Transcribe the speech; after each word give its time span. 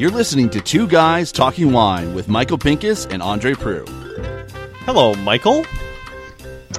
You're 0.00 0.10
listening 0.10 0.48
to 0.50 0.60
Two 0.62 0.86
Guys 0.86 1.30
Talking 1.30 1.72
Wine 1.72 2.14
with 2.14 2.26
Michael 2.26 2.56
Pinkus 2.56 3.06
and 3.12 3.22
Andre 3.22 3.52
Proulx. 3.52 3.88
Hello, 4.86 5.14
Michael. 5.16 5.64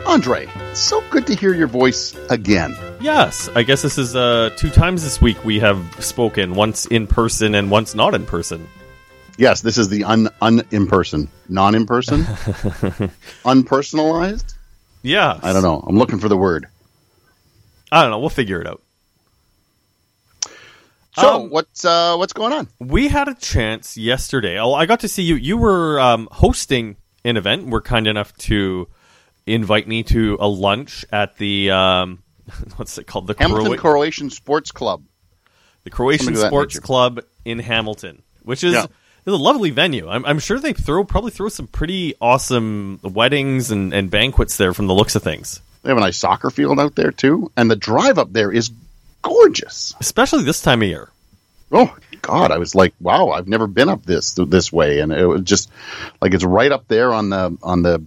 Andre, 0.07 0.49
so 0.73 1.03
good 1.11 1.27
to 1.27 1.35
hear 1.35 1.53
your 1.53 1.67
voice 1.67 2.15
again. 2.31 2.75
Yes, 2.99 3.47
I 3.55 3.61
guess 3.61 3.83
this 3.83 3.99
is 3.99 4.15
uh, 4.15 4.49
two 4.57 4.71
times 4.71 5.03
this 5.03 5.21
week 5.21 5.45
we 5.45 5.59
have 5.59 5.79
spoken, 6.03 6.55
once 6.55 6.87
in 6.87 7.05
person 7.05 7.53
and 7.53 7.69
once 7.69 7.93
not 7.93 8.15
in 8.15 8.25
person. 8.25 8.67
Yes, 9.37 9.61
this 9.61 9.77
is 9.77 9.89
the 9.89 10.03
un 10.03 10.27
un 10.41 10.63
in 10.71 10.87
person, 10.87 11.29
non 11.47 11.75
in 11.75 11.85
person, 11.85 12.23
unpersonalized. 13.45 14.55
Yeah, 15.03 15.39
I 15.41 15.53
don't 15.53 15.63
know. 15.63 15.83
I'm 15.87 15.97
looking 15.97 16.19
for 16.19 16.27
the 16.27 16.37
word. 16.37 16.67
I 17.91 18.01
don't 18.01 18.11
know. 18.11 18.19
We'll 18.19 18.29
figure 18.29 18.61
it 18.61 18.67
out. 18.67 18.81
So 21.17 21.43
Um, 21.43 21.49
what's 21.49 21.83
uh, 21.83 22.15
what's 22.15 22.31
going 22.33 22.53
on? 22.53 22.67
We 22.79 23.09
had 23.09 23.27
a 23.27 23.35
chance 23.35 23.97
yesterday. 23.97 24.57
Oh, 24.59 24.73
I 24.73 24.85
got 24.85 25.01
to 25.01 25.07
see 25.09 25.23
you. 25.23 25.35
You 25.35 25.57
were 25.57 25.99
um, 25.99 26.29
hosting 26.31 26.95
an 27.25 27.35
event. 27.35 27.65
We 27.65 27.71
were 27.71 27.81
kind 27.81 28.07
enough 28.07 28.33
to 28.37 28.87
invite 29.45 29.87
me 29.87 30.03
to 30.03 30.37
a 30.39 30.47
lunch 30.47 31.03
at 31.11 31.35
the 31.37 31.71
um, 31.71 32.23
what's 32.77 32.97
it 32.97 33.07
called? 33.07 33.27
The 33.27 33.35
Hamilton 33.37 33.73
Croi- 33.77 33.77
Croatian 33.77 34.29
Sports 34.29 34.71
Club. 34.71 35.03
the 35.83 35.89
Croatian 35.89 36.25
something 36.27 36.35
of 36.37 36.41
that 36.43 36.47
Sports 36.47 36.75
nature. 36.75 36.81
Club 36.85 37.19
in 37.43 37.59
Hamilton, 37.59 38.21
which 38.43 38.63
is, 38.63 38.73
Yeah. 38.73 38.85
is 39.25 39.33
a 39.33 39.35
lovely 39.35 39.71
venue. 39.71 40.07
I'm, 40.07 40.23
I'm 40.25 40.39
sure 40.39 40.59
they 40.59 40.71
throw 40.73 41.03
probably 41.03 41.31
throw 41.31 41.49
some 41.49 41.67
pretty 41.67 42.13
awesome 42.21 42.99
weddings 43.03 43.69
and, 43.69 43.93
and 43.93 44.09
banquets 44.09 44.55
there 44.55 44.73
from 44.73 44.87
the 44.87 44.93
looks 44.93 45.15
of 45.15 45.23
things. 45.23 45.59
They 45.81 45.89
have 45.89 45.97
a 45.97 46.01
nice 46.01 46.17
soccer 46.17 46.49
field 46.49 46.79
out 46.79 46.95
there 46.95 47.11
too, 47.11 47.51
and 47.57 47.69
the 47.69 47.75
drive 47.75 48.17
up 48.19 48.31
there 48.31 48.51
is 48.51 48.71
gorgeous. 49.21 49.95
Especially 49.99 50.43
this 50.43 50.61
time 50.61 50.81
of 50.81 50.87
year. 50.87 51.09
Oh 51.71 51.95
God, 52.21 52.51
I 52.51 52.57
was 52.57 52.75
like, 52.75 52.93
wow, 52.99 53.29
I've 53.29 53.47
never 53.47 53.65
been 53.65 53.89
up 53.89 54.03
this 54.05 54.33
this 54.33 54.71
way, 54.71 54.99
and 54.99 55.11
it 55.11 55.25
was 55.25 55.41
just 55.41 55.71
like 56.21 56.33
it's 56.33 56.43
right 56.43 56.71
up 56.71 56.87
there 56.87 57.13
on 57.13 57.29
the 57.29 57.57
on 57.63 57.81
the 57.81 58.03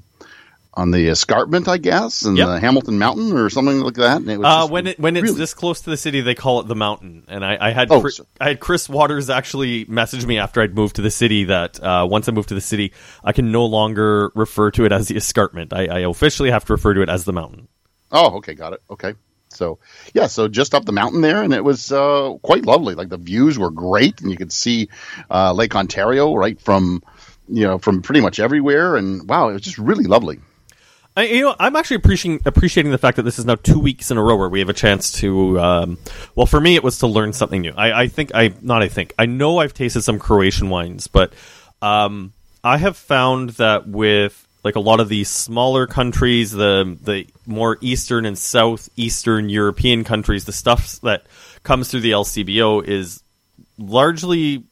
on 0.76 0.90
the 0.90 1.08
escarpment, 1.08 1.68
I 1.68 1.78
guess, 1.78 2.22
and 2.22 2.36
Yep. 2.36 2.46
the 2.48 2.60
Hamilton 2.60 2.98
Mountain 2.98 3.32
or 3.32 3.48
something 3.48 3.80
like 3.80 3.94
that. 3.94 4.18
And 4.18 4.28
it 4.30 4.38
was 4.38 4.46
Uh, 4.46 4.68
when 4.68 4.86
it, 4.88 4.98
when 4.98 5.16
it's 5.16 5.34
this 5.34 5.54
close 5.54 5.80
to 5.82 5.90
the 5.90 5.96
city, 5.96 6.20
they 6.20 6.34
call 6.34 6.60
it 6.60 6.66
the 6.66 6.74
mountain. 6.74 7.24
And 7.28 7.44
I, 7.44 7.56
I 7.60 7.70
had 7.70 7.90
Oh, 7.92 8.00
Chris, 8.00 8.20
I 8.40 8.48
had 8.48 8.60
Chris 8.60 8.88
Waters 8.88 9.30
actually 9.30 9.84
message 9.86 10.26
me 10.26 10.38
after 10.38 10.60
I'd 10.60 10.74
moved 10.74 10.96
to 10.96 11.02
the 11.02 11.10
city 11.10 11.44
that 11.44 11.82
uh, 11.82 12.06
once 12.10 12.28
I 12.28 12.32
moved 12.32 12.48
to 12.48 12.54
the 12.54 12.60
city, 12.60 12.92
I 13.22 13.32
can 13.32 13.52
no 13.52 13.64
longer 13.66 14.30
refer 14.34 14.70
to 14.72 14.84
it 14.84 14.92
as 14.92 15.08
the 15.08 15.16
escarpment. 15.16 15.72
I, 15.72 15.86
I 15.86 15.98
officially 16.00 16.50
have 16.50 16.64
to 16.66 16.72
refer 16.72 16.94
to 16.94 17.02
it 17.02 17.08
as 17.08 17.24
the 17.24 17.32
mountain. 17.32 17.68
Oh, 18.10 18.36
okay, 18.38 18.54
got 18.54 18.72
it. 18.72 18.82
Okay. 18.90 19.14
So, 19.50 19.78
yeah, 20.14 20.26
so 20.26 20.48
just 20.48 20.74
up 20.74 20.84
the 20.84 20.90
mountain 20.90 21.20
there, 21.20 21.40
and 21.44 21.52
it 21.54 21.62
was 21.62 21.92
uh, 21.92 22.32
quite 22.42 22.66
lovely. 22.66 22.96
Like 22.96 23.08
the 23.08 23.16
views 23.18 23.56
were 23.56 23.70
great, 23.70 24.20
and 24.20 24.30
you 24.32 24.36
could 24.36 24.50
see 24.52 24.88
uh, 25.30 25.52
Lake 25.52 25.76
Ontario 25.76 26.34
right 26.34 26.60
from, 26.60 27.04
you 27.48 27.62
know, 27.64 27.78
from 27.78 28.02
pretty 28.02 28.20
much 28.20 28.40
everywhere. 28.40 28.96
And 28.96 29.28
wow, 29.28 29.50
it 29.50 29.52
was 29.52 29.62
just 29.62 29.78
really 29.78 30.04
lovely. 30.04 30.40
I, 31.16 31.26
you 31.26 31.42
know, 31.42 31.54
I'm 31.60 31.76
actually 31.76 31.96
appreciating 31.96 32.42
appreciating 32.44 32.90
the 32.90 32.98
fact 32.98 33.16
that 33.16 33.22
this 33.22 33.38
is 33.38 33.44
now 33.44 33.54
two 33.54 33.78
weeks 33.78 34.10
in 34.10 34.18
a 34.18 34.22
row 34.22 34.36
where 34.36 34.48
we 34.48 34.58
have 34.58 34.68
a 34.68 34.74
chance 34.74 35.12
to. 35.20 35.60
Um, 35.60 35.98
well, 36.34 36.46
for 36.46 36.60
me, 36.60 36.74
it 36.74 36.82
was 36.82 36.98
to 36.98 37.06
learn 37.06 37.32
something 37.32 37.60
new. 37.60 37.72
I, 37.76 38.02
I 38.02 38.08
think 38.08 38.32
I 38.34 38.52
not. 38.62 38.82
I 38.82 38.88
think 38.88 39.14
I 39.16 39.26
know 39.26 39.58
I've 39.58 39.74
tasted 39.74 40.02
some 40.02 40.18
Croatian 40.18 40.70
wines, 40.70 41.06
but 41.06 41.32
um, 41.80 42.32
I 42.64 42.78
have 42.78 42.96
found 42.96 43.50
that 43.50 43.86
with 43.86 44.44
like 44.64 44.74
a 44.74 44.80
lot 44.80 44.98
of 44.98 45.08
these 45.08 45.28
smaller 45.28 45.86
countries, 45.86 46.50
the 46.50 46.98
the 47.00 47.26
more 47.46 47.78
eastern 47.80 48.26
and 48.26 48.36
southeastern 48.36 49.48
European 49.48 50.02
countries, 50.02 50.46
the 50.46 50.52
stuff 50.52 51.00
that 51.02 51.26
comes 51.62 51.90
through 51.90 52.00
the 52.00 52.10
LCBO 52.10 52.82
is 52.82 53.22
largely 53.78 54.64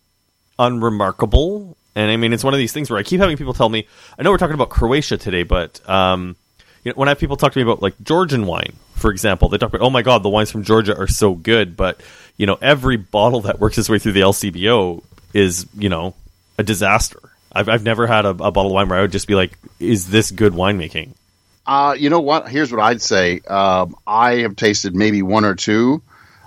unremarkable. 0.58 1.76
And 1.94 2.10
I 2.10 2.16
mean, 2.16 2.32
it's 2.32 2.42
one 2.42 2.54
of 2.54 2.58
these 2.58 2.72
things 2.72 2.88
where 2.88 2.98
I 2.98 3.02
keep 3.02 3.20
having 3.20 3.36
people 3.36 3.52
tell 3.52 3.68
me, 3.68 3.86
I 4.18 4.22
know 4.22 4.30
we're 4.30 4.38
talking 4.38 4.54
about 4.54 4.70
Croatia 4.70 5.18
today, 5.18 5.42
but 5.42 5.86
um, 5.88 6.36
you 6.84 6.90
know, 6.92 6.96
when 6.96 7.08
I 7.08 7.12
have 7.12 7.18
people 7.18 7.36
talk 7.36 7.52
to 7.52 7.58
me 7.58 7.62
about 7.62 7.82
like 7.82 7.94
Georgian 8.02 8.46
wine, 8.46 8.74
for 8.94 9.10
example, 9.10 9.48
they 9.48 9.58
talk 9.58 9.70
about, 9.70 9.84
oh 9.84 9.90
my 9.90 10.02
god, 10.02 10.22
the 10.22 10.28
wines 10.28 10.50
from 10.50 10.64
Georgia 10.64 10.96
are 10.96 11.08
so 11.08 11.34
good, 11.34 11.76
but 11.76 12.00
you 12.36 12.46
know, 12.46 12.58
every 12.60 12.96
bottle 12.96 13.42
that 13.42 13.60
works 13.60 13.78
its 13.78 13.88
way 13.88 13.98
through 13.98 14.12
the 14.12 14.20
LCBO 14.20 15.02
is 15.34 15.66
you 15.76 15.88
know 15.88 16.14
a 16.58 16.62
disaster. 16.62 17.18
I've 17.52 17.68
I've 17.68 17.84
never 17.84 18.06
had 18.06 18.24
a, 18.24 18.30
a 18.30 18.50
bottle 18.50 18.66
of 18.66 18.72
wine 18.72 18.88
where 18.88 18.98
I 18.98 19.02
would 19.02 19.12
just 19.12 19.28
be 19.28 19.34
like, 19.34 19.52
is 19.78 20.08
this 20.08 20.30
good 20.30 20.52
winemaking? 20.52 21.10
Uh, 21.66 21.94
you 21.96 22.10
know 22.10 22.20
what? 22.20 22.48
Here's 22.48 22.72
what 22.72 22.80
I'd 22.80 23.00
say. 23.00 23.40
Um, 23.40 23.94
I 24.06 24.38
have 24.38 24.56
tasted 24.56 24.96
maybe 24.96 25.22
one 25.22 25.44
or 25.44 25.54
two, 25.54 26.02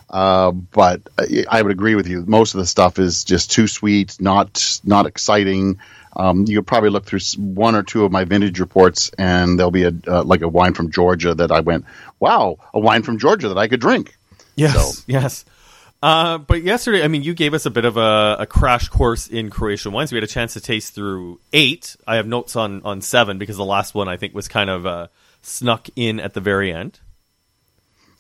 uh, 0.10 0.52
but 0.52 1.02
I 1.18 1.46
I 1.50 1.62
would 1.62 1.72
agree 1.72 1.96
with 1.96 2.08
you. 2.08 2.26
Most 2.26 2.54
of 2.54 2.60
the 2.60 2.66
stuff 2.66 3.00
is 3.00 3.24
just 3.24 3.52
too 3.52 3.68
sweet, 3.68 4.18
not 4.20 4.80
not 4.84 5.06
exciting. 5.06 5.80
Um, 6.16 6.46
you 6.48 6.58
could 6.60 6.68
probably 6.68 6.90
look 6.90 7.06
through 7.06 7.20
one 7.38 7.76
or 7.76 7.84
two 7.84 8.06
of 8.06 8.12
my 8.12 8.24
vintage 8.24 8.60
reports, 8.60 9.12
and 9.18 9.58
there'll 9.60 9.72
be 9.72 9.84
a 9.84 9.94
uh, 10.08 10.24
like 10.24 10.42
a 10.42 10.48
wine 10.48 10.74
from 10.74 10.92
Georgia 10.92 11.34
that 11.36 11.52
I 11.52 11.60
went, 11.60 11.86
wow, 12.20 12.58
a 12.74 12.80
wine 12.80 13.04
from 13.04 13.18
Georgia 13.20 13.50
that 13.50 13.58
I 13.58 13.68
could 13.68 13.82
drink. 13.82 14.18
Yes, 14.56 14.74
So- 14.98 15.04
yes. 15.08 15.46
Uh, 16.04 16.38
but 16.38 16.62
yesterday, 16.62 17.04
I 17.04 17.08
mean, 17.08 17.24
you 17.24 17.34
gave 17.34 17.56
us 17.56 17.66
a 17.66 17.72
bit 17.72 17.84
of 17.84 17.98
a, 17.98 18.38
a 18.42 18.46
crash 18.46 18.90
course 18.90 19.28
in 19.28 19.50
Croatian 19.50 19.92
wines. 19.92 20.12
We 20.12 20.18
had 20.18 20.24
a 20.24 20.28
chance 20.28 20.54
to 20.54 20.62
taste 20.62 20.94
through 20.94 21.40
eight. 21.52 21.96
I 22.06 22.18
have 22.18 22.28
notes 22.28 22.56
on 22.56 22.84
on 22.84 23.02
seven 23.02 23.40
because 23.40 23.58
the 23.58 23.66
last 23.66 23.96
one 23.96 24.08
I 24.08 24.16
think 24.16 24.36
was 24.36 24.48
kind 24.48 24.70
of 24.70 24.86
uh, 24.86 25.08
snuck 25.42 25.88
in 25.96 26.20
at 26.20 26.34
the 26.36 26.42
very 26.42 26.72
end. 26.72 27.00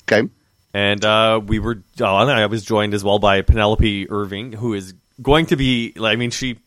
Okay. 0.09 0.27
And 0.73 1.05
uh, 1.05 1.41
we 1.45 1.59
were, 1.59 1.83
oh, 2.01 2.05
I 2.05 2.45
was 2.47 2.65
joined 2.65 2.93
as 2.93 3.03
well 3.03 3.19
by 3.19 3.41
Penelope 3.43 4.09
Irving, 4.09 4.51
who 4.53 4.73
is 4.73 4.93
going 5.21 5.45
to 5.47 5.55
be. 5.55 5.93
I 6.01 6.15
mean, 6.15 6.31
she 6.31 6.57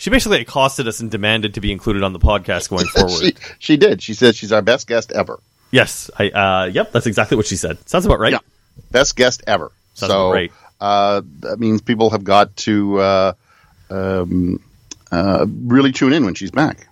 she 0.00 0.08
basically 0.08 0.40
accosted 0.40 0.88
us 0.88 1.00
and 1.00 1.10
demanded 1.10 1.54
to 1.54 1.60
be 1.60 1.70
included 1.70 2.02
on 2.02 2.14
the 2.14 2.18
podcast 2.18 2.70
going 2.70 2.86
forward. 2.94 3.12
she 3.20 3.34
she 3.58 3.76
did. 3.76 4.02
She 4.02 4.14
said 4.14 4.34
she's 4.34 4.50
our 4.50 4.62
best 4.62 4.86
guest 4.88 5.12
ever. 5.12 5.38
yes, 5.70 6.10
I. 6.18 6.30
Uh, 6.30 6.64
yep, 6.72 6.90
that's 6.90 7.06
exactly 7.06 7.36
what 7.36 7.46
she 7.46 7.56
said. 7.56 7.76
Sounds 7.88 8.06
about 8.06 8.18
right. 8.18 8.32
Yeah, 8.32 8.38
best 8.90 9.14
guest 9.14 9.42
ever. 9.46 9.70
Sounds 9.94 10.10
so 10.12 10.30
great. 10.32 10.52
uh, 10.80 11.20
that 11.40 11.60
means 11.60 11.82
people 11.82 12.08
have 12.10 12.24
got 12.24 12.56
to 12.56 12.98
uh, 12.98 13.32
um, 13.90 14.60
uh, 15.12 15.44
really 15.46 15.92
tune 15.92 16.12
in 16.14 16.24
when 16.24 16.34
she's 16.34 16.50
back. 16.50 16.86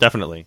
definitely. 0.00 0.46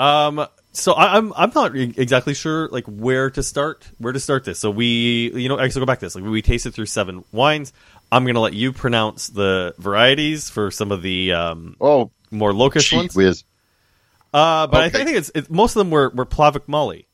Um, 0.00 0.46
so 0.72 0.92
I, 0.92 1.16
I'm 1.16 1.32
I'm 1.36 1.52
not 1.54 1.74
exactly 1.76 2.34
sure 2.34 2.68
like 2.68 2.84
where 2.86 3.30
to 3.30 3.42
start 3.42 3.88
where 3.98 4.12
to 4.12 4.20
start 4.20 4.44
this. 4.44 4.58
So 4.58 4.70
we 4.70 5.30
you 5.34 5.48
know 5.48 5.58
I 5.58 5.66
guess 5.66 5.76
I'll 5.76 5.80
go 5.82 5.86
back 5.86 5.98
to 6.00 6.06
this. 6.06 6.14
Like 6.14 6.24
we 6.24 6.42
tasted 6.42 6.72
through 6.74 6.86
seven 6.86 7.24
wines. 7.32 7.72
I'm 8.10 8.24
gonna 8.24 8.40
let 8.40 8.54
you 8.54 8.72
pronounce 8.72 9.28
the 9.28 9.74
varieties 9.78 10.48
for 10.50 10.70
some 10.70 10.92
of 10.92 11.02
the 11.02 11.32
um, 11.32 11.76
Oh, 11.80 12.10
more 12.30 12.52
locust 12.52 12.92
ones. 12.92 13.14
whiz! 13.14 13.44
Uh, 14.32 14.66
but 14.66 14.82
I, 14.82 14.88
Okay. 14.88 14.90
think, 14.90 15.02
I 15.02 15.04
think 15.04 15.18
it's 15.18 15.30
it, 15.34 15.50
most 15.50 15.76
of 15.76 15.80
them 15.80 15.90
were 15.90 16.10
were 16.10 16.26
Plavac 16.26 16.68
Mali. 16.68 17.06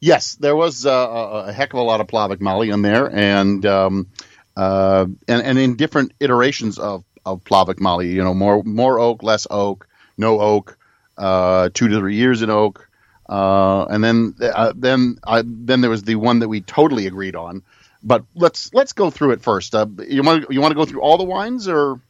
Yes, 0.00 0.34
there 0.34 0.56
was 0.56 0.84
uh, 0.84 0.90
a, 0.90 1.48
a 1.48 1.52
heck 1.52 1.72
of 1.74 1.78
a 1.78 1.82
lot 1.82 2.00
of 2.00 2.08
Plavac 2.08 2.40
Mali 2.40 2.70
in 2.70 2.82
there, 2.82 3.08
and 3.14 3.64
um, 3.66 4.08
uh, 4.56 5.06
and 5.28 5.42
and 5.42 5.58
in 5.58 5.76
different 5.76 6.12
iterations 6.20 6.78
of 6.78 7.04
of 7.24 7.44
Plavac 7.44 7.80
Mali. 7.80 8.08
You 8.08 8.24
know, 8.24 8.34
more 8.34 8.62
more 8.64 8.98
oak, 8.98 9.22
less 9.22 9.46
oak, 9.50 9.86
no 10.18 10.40
oak, 10.40 10.76
uh, 11.18 11.68
two 11.72 11.88
to 11.88 11.98
three 11.98 12.16
years 12.16 12.42
in 12.42 12.50
oak, 12.50 12.88
uh, 13.28 13.84
and 13.84 14.02
then 14.02 14.34
uh, 14.42 14.72
then 14.74 15.18
uh, 15.22 15.42
then 15.46 15.80
there 15.80 15.90
was 15.90 16.02
the 16.02 16.16
one 16.16 16.40
that 16.40 16.48
we 16.48 16.60
totally 16.60 17.06
agreed 17.06 17.36
on. 17.36 17.62
But 18.02 18.24
let's 18.34 18.72
let's 18.74 18.92
go 18.92 19.10
through 19.10 19.32
it 19.32 19.42
first. 19.42 19.74
Uh, 19.74 19.86
you 20.08 20.22
want 20.22 20.50
you 20.50 20.60
want 20.60 20.72
to 20.72 20.76
go 20.76 20.84
through 20.84 21.00
all 21.02 21.18
the 21.18 21.24
wines, 21.24 21.68
or 21.68 22.00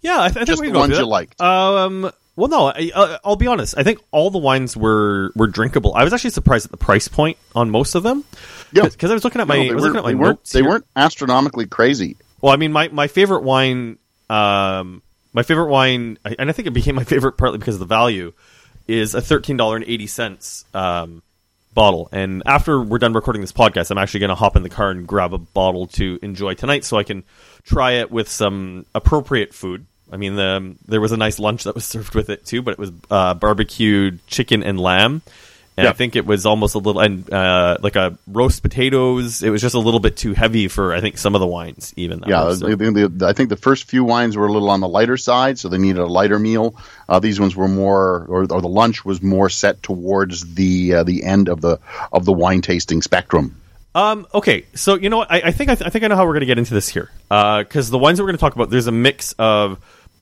Yeah, 0.00 0.20
I, 0.22 0.28
th- 0.28 0.30
I 0.30 0.32
think 0.40 0.46
Just 0.46 0.60
we 0.62 0.68
the 0.68 0.72
can 0.72 0.74
go 0.74 0.80
ones 0.80 0.98
you 0.98 1.06
liked. 1.06 1.40
Um, 1.40 2.10
well, 2.36 2.48
no, 2.48 2.66
I, 2.68 2.90
uh, 2.94 3.18
I'll 3.24 3.36
be 3.36 3.46
honest. 3.46 3.74
I 3.76 3.82
think 3.82 4.00
all 4.10 4.30
the 4.30 4.38
wines 4.38 4.74
were 4.76 5.30
were 5.36 5.46
drinkable. 5.48 5.94
I 5.94 6.04
was 6.04 6.12
actually 6.14 6.30
surprised 6.30 6.64
at 6.64 6.70
the 6.70 6.78
price 6.78 7.06
point 7.08 7.36
on 7.54 7.68
most 7.70 7.94
of 7.94 8.02
them. 8.02 8.24
Yeah. 8.72 8.84
because 8.88 9.10
I 9.10 9.14
was 9.14 9.24
looking 9.24 9.42
at 9.42 9.46
my 9.48 9.56
No, 9.56 9.62
I 9.62 9.68
they 9.68 9.74
was 9.74 9.82
weren't, 9.82 9.94
looking 9.94 9.98
at 9.98 10.04
my 10.04 10.10
they, 10.12 10.28
weren't, 10.28 10.44
they 10.44 10.62
weren't 10.62 10.86
astronomically 10.96 11.66
crazy. 11.66 12.16
Well, 12.40 12.52
I 12.52 12.56
mean, 12.56 12.72
my, 12.72 12.88
my 12.88 13.06
favorite 13.06 13.42
wine, 13.42 13.98
um, 14.30 15.02
my 15.34 15.42
favorite 15.42 15.68
wine, 15.68 16.18
and 16.24 16.48
I 16.48 16.52
think 16.52 16.66
it 16.66 16.72
became 16.72 16.94
my 16.94 17.04
favorite 17.12 17.32
partly 17.32 17.58
because 17.58 17.74
of 17.74 17.80
the 17.80 17.86
value, 17.86 18.32
is 18.88 19.14
a 19.14 19.20
thirteen 19.20 19.58
dollar 19.58 19.76
and 19.76 19.84
eighty 19.84 20.06
cents 20.06 20.64
um, 20.72 21.22
bottle. 21.74 22.08
And 22.12 22.42
after 22.46 22.80
we're 22.80 22.98
done 22.98 23.12
recording 23.12 23.42
this 23.42 23.52
podcast, 23.52 23.90
I'm 23.90 23.98
actually 23.98 24.20
going 24.20 24.30
to 24.30 24.34
hop 24.34 24.56
in 24.56 24.62
the 24.62 24.68
car 24.68 24.90
and 24.90 25.06
grab 25.06 25.32
a 25.34 25.38
bottle 25.38 25.86
to 25.88 26.18
enjoy 26.22 26.54
tonight, 26.54 26.84
so 26.84 26.96
I 26.96 27.02
can 27.02 27.24
try 27.64 27.92
it 27.92 28.10
with 28.10 28.28
some 28.28 28.86
appropriate 28.94 29.54
food. 29.54 29.86
I 30.10 30.18
mean, 30.18 30.36
the, 30.36 30.76
there 30.86 31.00
was 31.00 31.12
a 31.12 31.16
nice 31.16 31.38
lunch 31.38 31.64
that 31.64 31.74
was 31.74 31.84
served 31.86 32.14
with 32.14 32.30
it 32.30 32.44
too, 32.44 32.62
but 32.62 32.72
it 32.72 32.78
was 32.78 32.92
uh, 33.10 33.34
barbecued 33.34 34.26
chicken 34.26 34.62
and 34.62 34.78
lamb. 34.78 35.22
And 35.74 35.88
I 35.88 35.92
think 35.92 36.16
it 36.16 36.26
was 36.26 36.44
almost 36.44 36.74
a 36.74 36.78
little, 36.78 37.00
and 37.00 37.32
uh, 37.32 37.78
like 37.80 37.96
a 37.96 38.18
roast 38.26 38.62
potatoes. 38.62 39.42
It 39.42 39.48
was 39.48 39.62
just 39.62 39.74
a 39.74 39.78
little 39.78 40.00
bit 40.00 40.18
too 40.18 40.34
heavy 40.34 40.68
for 40.68 40.92
I 40.92 41.00
think 41.00 41.16
some 41.16 41.34
of 41.34 41.40
the 41.40 41.46
wines. 41.46 41.94
Even 41.96 42.22
Yeah, 42.26 42.44
was, 42.44 42.58
so- 42.58 42.66
the- 42.74 42.90
the- 42.90 43.08
the- 43.08 43.26
I 43.26 43.32
think 43.32 43.48
the 43.48 43.56
first 43.56 43.84
few 43.88 44.04
wines 44.04 44.36
were 44.36 44.46
a 44.46 44.52
little 44.52 44.68
on 44.68 44.80
the 44.80 44.88
lighter 44.88 45.16
side, 45.16 45.58
so 45.58 45.68
they 45.70 45.78
needed 45.78 46.00
a 46.00 46.06
lighter 46.06 46.38
meal. 46.38 46.74
Uh, 47.08 47.20
these 47.20 47.40
ones 47.40 47.56
were 47.56 47.68
more, 47.68 48.26
or, 48.28 48.40
or 48.50 48.60
the 48.60 48.68
lunch 48.68 49.04
was 49.04 49.22
more 49.22 49.48
set 49.48 49.82
towards 49.82 50.54
the 50.54 50.94
uh, 50.94 51.02
the 51.04 51.24
end 51.24 51.48
of 51.48 51.62
the 51.62 51.78
of 52.12 52.26
the 52.26 52.32
wine 52.34 52.60
tasting 52.60 53.00
spectrum. 53.00 53.56
Um, 53.94 54.26
okay, 54.34 54.64
so 54.74 54.94
you 54.96 55.08
know 55.10 55.18
what? 55.18 55.30
I, 55.32 55.40
I 55.44 55.50
think 55.52 55.70
I, 55.70 55.74
th- 55.74 55.86
I 55.86 55.90
think 55.90 56.04
I 56.04 56.08
know 56.08 56.16
how 56.16 56.24
we're 56.26 56.32
going 56.32 56.40
to 56.40 56.46
get 56.46 56.58
into 56.58 56.74
this 56.74 56.88
here. 56.88 57.10
Because 57.28 57.90
the 57.90 57.98
wines 57.98 58.18
that 58.18 58.24
we're 58.24 58.28
going 58.28 58.38
to 58.38 58.40
talk 58.40 58.54
about, 58.54 58.70
there's 58.70 58.86
a 58.86 58.92
mix 58.92 59.32
of, 59.38 59.72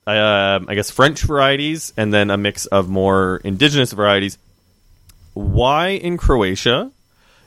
um 0.07 0.67
I 0.69 0.75
guess, 0.75 0.91
French 0.91 1.23
varieties 1.23 1.93
and 1.97 2.13
then 2.13 2.31
a 2.31 2.37
mix 2.37 2.67
of 2.67 2.89
more 2.89 3.41
indigenous 3.45 3.93
varieties. 3.93 4.39
Why 5.35 5.89
in 5.89 6.17
Croatia 6.17 6.91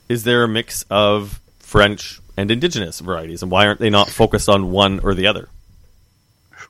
is 0.08 0.24
there 0.24 0.44
a 0.44 0.48
mix 0.48 0.84
of 0.90 1.40
French 1.58 2.20
and 2.36 2.50
indigenous 2.50 3.00
varieties, 3.00 3.42
and 3.42 3.50
why 3.50 3.66
aren't 3.66 3.80
they 3.80 3.90
not 3.90 4.08
focused 4.08 4.48
on 4.48 4.70
one 4.70 5.00
or 5.00 5.14
the 5.14 5.26
other? 5.26 5.48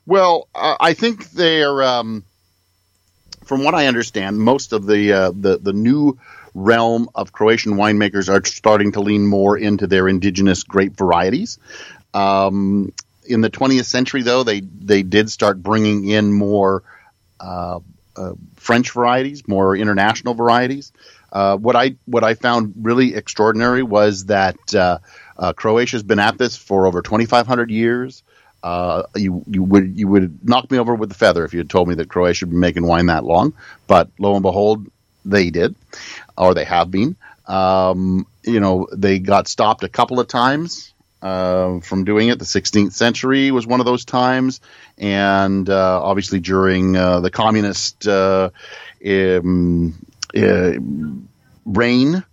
Well, 0.05 0.47
I 0.53 0.93
think 0.93 1.31
they're, 1.31 1.81
um, 1.81 2.23
from 3.43 3.63
what 3.63 3.73
I 3.73 3.87
understand, 3.87 4.39
most 4.39 4.71
of 4.73 4.85
the 4.85 5.11
uh, 5.11 5.31
the 5.31 5.57
the 5.57 5.73
new 5.73 6.19
realm 6.53 7.09
of 7.15 7.31
Croatian 7.31 7.73
winemakers 7.73 8.29
are 8.29 8.43
starting 8.45 8.93
to 8.93 9.01
lean 9.01 9.25
more 9.25 9.57
into 9.57 9.87
their 9.87 10.07
indigenous 10.07 10.63
grape 10.63 10.95
varieties. 10.95 11.59
Um, 12.13 12.93
in 13.27 13.41
the 13.41 13.49
20th 13.49 13.85
century, 13.85 14.21
though, 14.21 14.43
they 14.43 14.59
they 14.61 15.01
did 15.01 15.31
start 15.31 15.61
bringing 15.61 16.07
in 16.07 16.31
more 16.31 16.83
uh, 17.39 17.79
uh, 18.15 18.33
French 18.55 18.91
varieties, 18.91 19.47
more 19.47 19.75
international 19.75 20.33
varieties. 20.33 20.91
Uh, 21.31 21.57
what 21.57 21.75
I 21.75 21.95
what 22.05 22.23
I 22.23 22.33
found 22.33 22.73
really 22.81 23.15
extraordinary 23.15 23.83
was 23.83 24.25
that 24.25 24.57
uh, 24.73 24.99
uh, 25.37 25.53
Croatia's 25.53 26.03
been 26.03 26.19
at 26.19 26.37
this 26.37 26.55
for 26.55 26.87
over 26.87 27.01
2,500 27.01 27.69
years. 27.69 28.23
You 29.15 29.43
you 29.47 29.63
would 29.63 29.97
you 29.97 30.07
would 30.07 30.47
knock 30.47 30.71
me 30.71 30.79
over 30.79 30.95
with 30.95 31.09
the 31.09 31.15
feather 31.15 31.45
if 31.45 31.53
you 31.53 31.59
had 31.59 31.69
told 31.69 31.87
me 31.87 31.95
that 31.95 32.09
Croatia 32.09 32.45
had 32.45 32.51
been 32.51 32.59
making 32.59 32.85
wine 32.87 33.07
that 33.07 33.23
long, 33.23 33.53
but 33.85 34.09
lo 34.17 34.33
and 34.33 34.41
behold, 34.41 34.87
they 35.23 35.51
did, 35.51 35.75
or 36.37 36.53
they 36.53 36.65
have 36.65 36.89
been. 36.89 37.15
Um, 37.45 38.25
you 38.43 38.59
know, 38.59 38.87
they 38.91 39.19
got 39.19 39.47
stopped 39.47 39.83
a 39.83 39.89
couple 39.89 40.19
of 40.19 40.27
times 40.27 40.94
uh, 41.21 41.79
from 41.79 42.03
doing 42.03 42.29
it. 42.29 42.39
The 42.39 42.45
16th 42.45 42.93
century 42.93 43.51
was 43.51 43.65
one 43.65 43.79
of 43.79 43.85
those 43.85 44.05
times, 44.05 44.61
and 44.97 45.69
uh, 45.69 46.03
obviously 46.03 46.39
during 46.39 46.95
uh, 46.95 47.19
the 47.19 47.31
communist 47.31 48.07
uh, 48.07 48.49
um, 49.05 49.93
uh, 50.35 50.73
reign, 51.65 52.23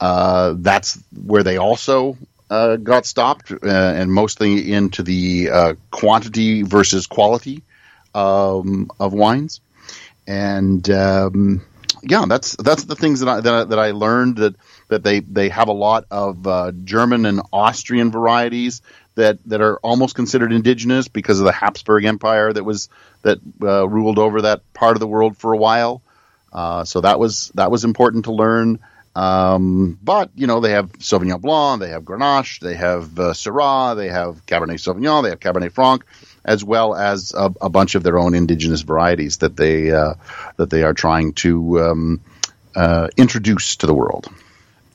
uh, 0.00 0.54
that's 0.58 0.98
where 1.24 1.42
they 1.42 1.56
also 1.56 2.16
got 2.48 3.06
stopped, 3.06 3.52
and 3.62 4.12
mostly 4.12 4.72
into 4.72 5.02
the 5.02 5.76
quantity 5.90 6.62
versus 6.62 7.06
quality 7.06 7.62
um, 8.14 8.90
of 8.98 9.12
wines. 9.12 9.60
And 10.26 10.88
um, 10.90 11.62
yeah, 12.02 12.24
that's 12.26 12.56
that's 12.56 12.84
the 12.84 12.96
things 12.96 13.20
that 13.20 13.28
I 13.28 13.40
that 13.40 13.54
I, 13.54 13.64
that 13.64 13.78
I 13.78 13.90
learned 13.92 14.36
that 14.36 14.56
that 14.88 15.02
they 15.02 15.20
they 15.20 15.48
have 15.48 15.68
a 15.68 15.72
lot 15.72 16.04
of 16.10 16.46
uh, 16.46 16.72
German 16.84 17.26
and 17.26 17.40
Austrian 17.52 18.10
varieties 18.10 18.82
that 19.14 19.38
that 19.46 19.60
are 19.60 19.78
almost 19.78 20.14
considered 20.14 20.52
indigenous 20.52 21.08
because 21.08 21.38
of 21.38 21.44
the 21.44 21.52
Habsburg 21.52 22.04
Empire 22.04 22.52
that 22.52 22.64
was 22.64 22.88
that 23.22 23.38
uh, 23.62 23.88
ruled 23.88 24.18
over 24.18 24.42
that 24.42 24.60
part 24.72 24.96
of 24.96 25.00
the 25.00 25.06
world 25.06 25.36
for 25.36 25.52
a 25.52 25.58
while. 25.58 26.02
Uh, 26.52 26.84
so 26.84 27.00
that 27.00 27.18
was 27.18 27.50
that 27.54 27.70
was 27.70 27.84
important 27.84 28.24
to 28.24 28.32
learn. 28.32 28.78
Um, 29.14 29.98
but 30.02 30.30
you 30.36 30.46
know 30.46 30.60
they 30.60 30.70
have 30.70 30.92
Sauvignon 30.92 31.40
Blanc, 31.40 31.80
they 31.80 31.90
have 31.90 32.04
Grenache, 32.04 32.60
they 32.60 32.74
have 32.74 33.18
uh, 33.18 33.32
Syrah, 33.32 33.96
they 33.96 34.08
have 34.08 34.46
Cabernet 34.46 34.78
Sauvignon, 34.78 35.24
they 35.24 35.30
have 35.30 35.40
Cabernet 35.40 35.72
Franc, 35.72 36.04
as 36.44 36.64
well 36.64 36.94
as 36.94 37.34
a, 37.34 37.52
a 37.60 37.68
bunch 37.68 37.94
of 37.94 38.02
their 38.02 38.18
own 38.18 38.34
indigenous 38.34 38.82
varieties 38.82 39.38
that 39.38 39.56
they 39.56 39.90
uh, 39.90 40.14
that 40.56 40.70
they 40.70 40.82
are 40.82 40.94
trying 40.94 41.32
to 41.34 41.80
um, 41.80 42.20
uh, 42.74 43.08
introduce 43.16 43.76
to 43.76 43.86
the 43.86 43.94
world. 43.94 44.28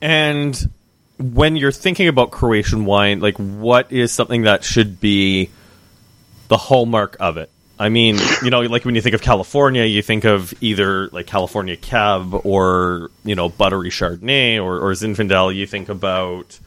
And 0.00 0.70
when 1.18 1.56
you're 1.56 1.72
thinking 1.72 2.08
about 2.08 2.30
Croatian 2.30 2.84
wine, 2.84 3.20
like 3.20 3.36
what 3.36 3.92
is 3.92 4.12
something 4.12 4.42
that 4.42 4.64
should 4.64 5.00
be 5.00 5.50
the 6.48 6.56
hallmark 6.56 7.16
of 7.20 7.36
it? 7.36 7.50
I 7.78 7.90
mean, 7.90 8.16
you 8.42 8.50
know, 8.50 8.62
like 8.62 8.86
when 8.86 8.94
you 8.94 9.02
think 9.02 9.14
of 9.14 9.20
California, 9.20 9.84
you 9.84 10.00
think 10.00 10.24
of 10.24 10.54
either 10.62 11.08
like 11.08 11.26
California 11.26 11.76
Cab 11.76 12.34
or 12.44 13.10
you 13.22 13.34
know 13.34 13.50
buttery 13.50 13.90
Chardonnay 13.90 14.56
or, 14.58 14.78
or 14.78 14.92
Zinfandel. 14.92 15.54
You 15.54 15.66
think 15.66 15.90
about, 15.90 16.58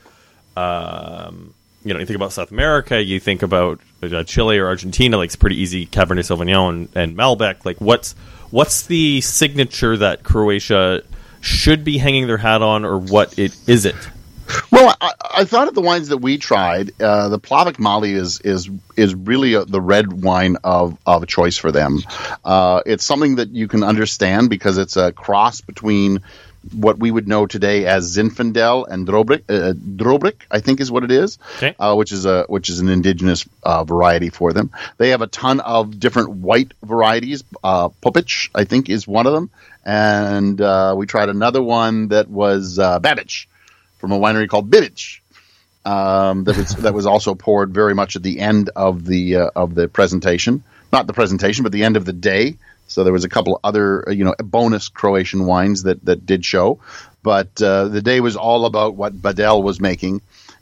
um, 0.56 1.56
you 1.84 1.94
know, 1.94 2.00
you 2.00 2.06
think 2.06 2.16
about 2.16 2.32
South 2.32 2.52
America. 2.52 3.02
You 3.04 3.20
think 3.20 3.42
about 3.42 3.80
Chile 4.26 4.58
or 4.58 4.68
Argentina. 4.68 5.18
Like 5.18 5.28
it's 5.28 5.36
pretty 5.36 5.58
easy 5.62 5.86
Cabernet 5.86 6.26
Sauvignon 6.26 6.90
and, 6.96 7.18
Malbec. 7.18 7.66
Like 7.66 7.80
what's 7.80 8.14
what's 8.52 8.84
the 8.88 9.22
signature 9.22 9.98
that 9.98 10.24
Croatia 10.24 11.04
should 11.42 11.84
be 11.84 11.98
hanging 11.98 12.28
their 12.28 12.38
hat 12.38 12.62
on, 12.62 12.86
or 12.86 12.98
what 12.98 13.38
it 13.40 13.56
is 13.68 13.86
it? 13.86 13.96
Well, 14.72 14.96
I, 15.00 15.14
I 15.38 15.46
thought 15.46 15.68
of 15.68 15.76
the 15.76 15.82
wines 15.82 16.10
that 16.10 16.18
we 16.18 16.38
tried. 16.38 16.92
Uh, 17.02 17.30
the 17.30 17.40
Plavac 17.40 17.80
Mali 17.80 18.14
is 18.14 18.42
is 18.42 18.70
is 18.96 19.14
really 19.14 19.54
a, 19.54 19.66
the 19.66 19.82
red 19.82 20.24
wine 20.24 20.58
of, 20.64 20.98
of 21.06 21.28
choice 21.28 21.58
for 21.58 21.72
them. 21.72 22.00
Uh, 22.44 22.82
it's 22.86 23.04
something 23.04 23.36
that 23.36 23.50
you 23.50 23.68
can 23.68 23.84
understand 23.84 24.50
because 24.50 24.78
it's 24.78 24.98
a 24.98 25.12
cross 25.12 25.62
between 25.62 26.22
what 26.76 27.00
we 27.00 27.10
would 27.10 27.28
know 27.28 27.46
today 27.46 27.86
as 27.86 28.16
Zinfandel 28.18 28.88
and 28.88 29.08
Drobric, 29.08 29.44
uh, 29.50 29.74
Drobric 29.74 30.42
I 30.52 30.60
think 30.60 30.82
is 30.82 30.92
what 30.92 31.04
it 31.04 31.12
is, 31.12 31.38
Okay. 31.58 31.76
uh, 31.80 31.96
which 31.96 32.12
is 32.12 32.26
a 32.26 32.46
which 32.48 32.70
is 32.70 32.80
an 32.80 32.90
indigenous 32.90 33.48
uh, 33.64 33.84
variety 33.84 34.30
for 34.30 34.52
them. 34.54 34.72
They 34.98 35.10
have 35.10 35.22
a 35.22 35.28
ton 35.28 35.60
of 35.62 36.00
different 36.00 36.30
white 36.32 36.74
varieties. 36.84 37.44
Uh, 37.64 37.90
Popic, 37.90 38.50
I 38.54 38.66
think, 38.66 38.90
is 38.90 39.08
one 39.08 39.26
of 39.26 39.34
them, 39.34 39.50
and 39.86 40.60
uh, 40.60 40.94
we 40.98 41.06
tried 41.06 41.30
another 41.30 41.64
one 41.64 42.10
that 42.10 42.28
was 42.30 42.78
uh, 42.78 43.00
Babic 43.00 43.46
from 44.00 44.12
a 44.12 44.20
winery 44.20 44.48
called 44.48 44.70
Bibich. 44.70 45.20
Um, 45.86 46.44
that 46.44 46.58
was 46.58 46.76
that 46.76 46.94
was 46.94 47.06
also 47.06 47.36
poured 47.36 47.74
very 47.74 47.96
much 47.96 48.16
at 48.16 48.24
the 48.24 48.40
end 48.40 48.70
of 48.76 49.06
the 49.06 49.38
uh, 49.38 49.50
of 49.56 49.74
the 49.76 49.88
presentation, 49.88 50.64
not 50.92 51.08
the 51.08 51.14
presentation, 51.14 51.64
but 51.64 51.72
the 51.72 51.84
end 51.86 51.96
of 51.98 52.06
the 52.06 52.14
day. 52.14 52.58
So 52.90 53.04
there 53.04 53.14
was 53.14 53.24
a 53.24 53.30
couple 53.30 53.60
other 53.64 54.10
uh, 54.10 54.12
you 54.12 54.26
know 54.26 54.36
bonus 54.40 54.90
Croatian 54.90 55.46
wines 55.46 55.84
that 55.84 56.04
that 56.06 56.26
did 56.26 56.44
show, 56.44 56.80
but 57.24 57.62
uh, 57.62 57.88
the 57.88 58.02
day 58.02 58.20
was 58.20 58.36
all 58.36 58.66
about 58.66 58.96
what 58.96 59.14
Badel 59.14 59.64
was 59.64 59.80
making, 59.80 60.22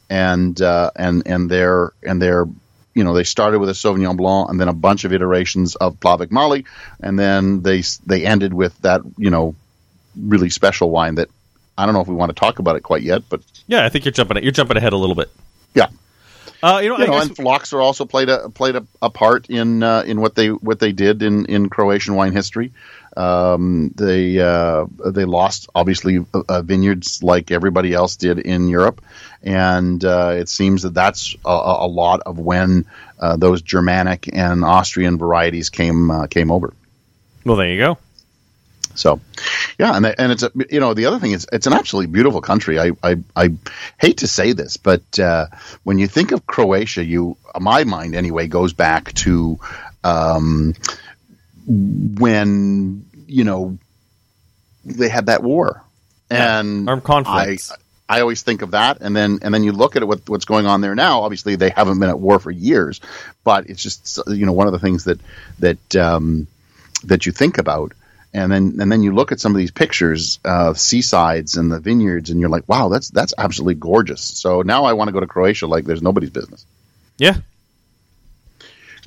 and 0.10 0.62
uh, 0.62 0.92
and 0.96 1.24
and 1.26 1.50
their 1.50 1.94
and 2.04 2.22
their 2.22 2.46
you 2.94 3.04
know 3.04 3.14
they 3.14 3.24
started 3.24 3.60
with 3.60 3.70
a 3.70 3.74
Sauvignon 3.74 4.18
Blanc 4.18 4.50
and 4.50 4.60
then 4.60 4.68
a 4.68 4.74
bunch 4.74 5.06
of 5.06 5.14
iterations 5.14 5.76
of 5.76 6.00
Plavac 6.00 6.30
Mali, 6.32 6.66
and 7.00 7.18
then 7.18 7.62
they 7.64 7.82
they 8.06 8.26
ended 8.26 8.54
with 8.54 8.78
that 8.82 9.02
you 9.18 9.30
know 9.30 9.56
really 10.16 10.50
special 10.50 10.90
wine 10.90 11.16
that 11.16 11.30
I 11.78 11.86
don't 11.86 11.94
know 11.94 12.02
if 12.02 12.08
we 12.08 12.16
want 12.16 12.30
to 12.32 12.40
talk 12.40 12.60
about 12.60 12.76
it 12.76 12.82
quite 12.82 13.04
yet, 13.04 13.24
but 13.30 13.42
Yeah, 13.68 13.86
I 13.86 13.90
think 13.90 14.04
you're 14.06 14.12
jumping 14.12 14.42
you're 14.44 14.52
jumping 14.52 14.78
ahead 14.78 14.94
a 14.94 14.98
little 14.98 15.16
bit. 15.16 15.30
yeah. 15.74 15.88
Uh, 16.62 16.80
you 16.82 16.90
know, 16.90 16.98
you 16.98 17.04
I 17.04 17.08
know, 17.08 17.22
and 17.22 17.36
Phylloxera 17.36 17.84
also 17.84 18.06
played 18.06 18.30
a 18.30 18.50
played 18.50 18.76
a, 18.76 18.86
a 19.02 19.10
part 19.10 19.50
in 19.50 19.84
uh, 19.84 20.04
in 20.06 20.20
what 20.20 20.36
they 20.36 20.48
what 20.50 20.80
they 20.80 20.92
did 20.92 21.22
in, 21.22 21.46
in 21.46 21.70
Croatian 21.70 22.16
wine 22.16 22.34
history. 22.34 22.72
Um, 23.16 23.92
they 23.96 24.40
uh, 24.40 24.86
they 25.06 25.26
lost 25.26 25.70
obviously 25.74 26.26
uh, 26.34 26.62
vineyards 26.62 27.22
like 27.24 27.52
everybody 27.52 27.94
else 27.94 28.16
did 28.16 28.40
in 28.40 28.68
Europe, 28.68 29.02
and 29.44 30.04
uh, 30.04 30.34
it 30.36 30.50
seems 30.50 30.84
that 30.84 30.94
that's 30.94 31.36
a, 31.46 31.50
a 31.50 31.88
lot 31.88 32.22
of 32.22 32.40
when 32.40 32.86
uh, 33.20 33.38
those 33.38 33.62
Germanic 33.62 34.30
and 34.34 34.64
Austrian 34.64 35.18
varieties 35.18 35.70
came 35.70 36.12
uh, 36.12 36.28
came 36.28 36.52
over. 36.52 36.74
well, 37.46 37.56
there 37.56 37.72
you 37.72 37.80
go. 37.80 37.98
So, 38.96 39.20
yeah, 39.78 39.96
and 39.96 40.06
and 40.06 40.32
it's 40.32 40.44
a 40.44 40.52
you 40.70 40.80
know 40.80 40.94
the 40.94 41.06
other 41.06 41.20
thing 41.20 41.32
is 41.32 41.48
it's 41.52 41.68
an 41.68 41.74
absolutely 41.74 42.12
beautiful 42.12 42.42
country. 42.42 42.80
I 42.80 42.92
I, 43.04 43.18
I 43.36 43.50
hate 44.00 44.18
to 44.18 44.28
say 44.28 44.54
this, 44.54 44.78
but 44.78 45.20
uh, 45.20 45.48
when 45.84 46.00
you 46.00 46.08
think 46.08 46.32
of 46.32 46.48
Croatia, 46.48 47.06
you 47.06 47.38
my 47.60 47.84
mind 47.84 48.16
anyway 48.16 48.48
goes 48.48 48.74
back 48.74 49.14
to 49.14 49.60
um, 50.04 50.74
when 51.68 53.06
you 53.28 53.44
know 53.44 53.78
they 54.84 55.10
had 55.10 55.28
that 55.28 55.44
war, 55.44 55.84
and 56.30 56.90
Armed 56.90 57.04
conflicts. 57.04 57.72
I, 57.72 57.76
I 58.10 58.22
always 58.22 58.42
think 58.42 58.64
of 58.64 58.72
that, 58.72 59.02
and 59.02 59.16
then 59.16 59.40
and 59.44 59.54
then 59.54 59.64
you 59.64 59.74
look 59.74 59.96
at 59.96 60.02
it, 60.02 60.06
what, 60.06 60.28
what's 60.28 60.46
going 60.46 60.66
on 60.66 60.82
there 60.82 60.96
now. 60.96 61.22
Obviously, 61.22 61.56
they 61.56 61.70
haven't 61.70 62.00
been 62.00 62.10
at 62.10 62.20
war 62.20 62.40
for 62.40 62.52
years, 62.52 63.00
but 63.44 63.70
it's 63.70 63.84
just 63.84 64.20
you 64.28 64.46
know 64.46 64.54
one 64.54 64.66
of 64.66 64.74
the 64.74 64.80
things 64.80 65.04
that 65.04 65.20
that 65.60 65.96
um, 65.96 66.48
that 67.04 67.26
you 67.26 67.32
think 67.32 67.58
about, 67.58 67.92
and 68.34 68.52
then 68.52 68.78
and 68.80 68.92
then 68.92 69.02
you 69.04 69.14
look 69.14 69.32
at 69.32 69.40
some 69.40 69.54
of 69.54 69.58
these 69.58 69.72
pictures, 69.72 70.40
uh, 70.46 70.74
seasides 70.74 71.58
and 71.58 71.72
the 71.72 71.80
vineyards, 71.80 72.30
and 72.30 72.40
you're 72.40 72.50
like, 72.50 72.68
wow, 72.68 72.90
that's 72.90 73.10
that's 73.10 73.34
absolutely 73.38 73.76
gorgeous. 73.76 74.22
So 74.22 74.62
now 74.62 74.86
I 74.86 74.94
want 74.94 75.08
to 75.08 75.12
go 75.12 75.20
to 75.20 75.28
Croatia 75.28 75.68
like 75.68 75.86
there's 75.86 76.02
nobody's 76.02 76.30
business. 76.30 76.66
Yeah. 77.18 77.38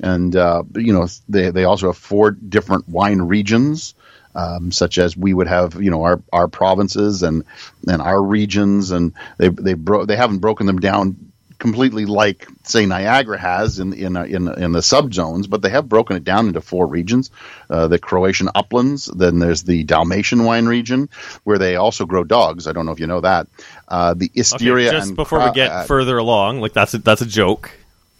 And 0.01 0.35
uh, 0.35 0.63
you 0.75 0.93
know 0.93 1.07
they 1.29 1.51
they 1.51 1.63
also 1.63 1.87
have 1.87 1.97
four 1.97 2.31
different 2.31 2.89
wine 2.89 3.21
regions. 3.21 3.93
Um, 4.33 4.71
such 4.71 4.97
as 4.97 5.17
we 5.17 5.33
would 5.33 5.47
have, 5.47 5.81
you 5.81 5.91
know, 5.91 6.03
our, 6.03 6.23
our 6.31 6.47
provinces 6.47 7.21
and 7.21 7.43
and 7.85 8.01
our 8.01 8.21
regions, 8.23 8.91
and 8.91 9.11
they 9.37 9.49
they 9.49 9.73
bro- 9.73 10.05
they 10.05 10.15
haven't 10.15 10.39
broken 10.39 10.67
them 10.67 10.79
down 10.79 11.30
completely 11.61 12.05
like 12.05 12.47
say 12.63 12.85
Niagara 12.85 13.37
has 13.37 13.79
in 13.79 13.93
in 13.93 14.17
uh, 14.17 14.23
in 14.23 14.47
in 14.63 14.71
the 14.73 14.81
subzones, 14.81 15.47
but 15.49 15.61
they 15.61 15.69
have 15.69 15.87
broken 15.87 16.17
it 16.17 16.23
down 16.25 16.47
into 16.47 16.59
four 16.59 16.87
regions: 16.87 17.29
uh, 17.69 17.87
the 17.87 17.99
Croatian 17.99 18.49
uplands, 18.53 19.05
then 19.05 19.39
there's 19.39 19.63
the 19.63 19.83
Dalmatian 19.83 20.43
wine 20.43 20.65
region, 20.65 21.07
where 21.45 21.59
they 21.59 21.75
also 21.77 22.05
grow 22.05 22.23
dogs. 22.23 22.67
I 22.67 22.73
don't 22.73 22.85
know 22.85 22.91
if 22.91 22.99
you 22.99 23.07
know 23.07 23.21
that. 23.21 23.47
Uh, 23.87 24.13
the 24.15 24.29
Isteria. 24.35 24.89
Okay, 24.89 24.97
just 24.97 25.15
before 25.15 25.39
we 25.45 25.51
get 25.53 25.87
further 25.87 26.17
along, 26.17 26.59
like 26.61 26.73
that's 26.73 26.93
a, 26.93 26.97
that's 26.97 27.21
a 27.21 27.25
joke. 27.27 27.71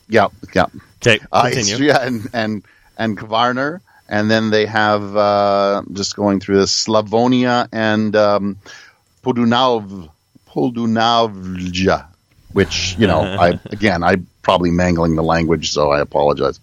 yeah, 0.07 0.27
yeah. 0.55 0.67
Okay, 1.01 1.19
Uh, 1.31 1.43
continue. 1.49 1.73
Istria 1.73 1.97
and 2.05 2.27
and 2.33 2.63
and 2.97 3.17
Kvarner, 3.17 3.81
and 4.07 4.29
then 4.29 4.51
they 4.51 4.65
have 4.67 5.15
uh, 5.17 5.81
just 5.93 6.15
going 6.15 6.39
through 6.39 6.59
this 6.59 6.85
Slavonia 6.85 7.67
and 7.71 8.15
um, 8.15 8.57
Podunavl, 9.23 10.09
Podunavlja, 10.47 12.07
which 12.53 12.95
you 12.97 13.07
know, 13.07 13.21
I 13.21 13.59
again, 13.71 14.03
I 14.03 14.17
probably 14.41 14.71
mangling 14.71 15.15
the 15.15 15.23
language, 15.23 15.71
so 15.71 15.91
I 15.91 15.99
apologize. 15.99 16.59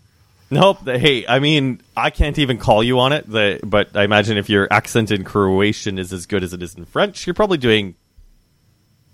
Nope. 0.50 0.86
Hey, 0.86 1.26
I 1.26 1.40
mean, 1.40 1.80
I 1.96 2.10
can't 2.10 2.38
even 2.38 2.56
call 2.56 2.82
you 2.82 3.00
on 3.00 3.12
it. 3.12 3.30
The, 3.30 3.60
but 3.62 3.94
I 3.94 4.04
imagine 4.04 4.38
if 4.38 4.48
your 4.48 4.66
accent 4.70 5.10
in 5.10 5.24
Croatian 5.24 5.98
is 5.98 6.12
as 6.12 6.26
good 6.26 6.42
as 6.42 6.54
it 6.54 6.62
is 6.62 6.74
in 6.74 6.86
French, 6.86 7.26
you're 7.26 7.34
probably 7.34 7.58
doing 7.58 7.94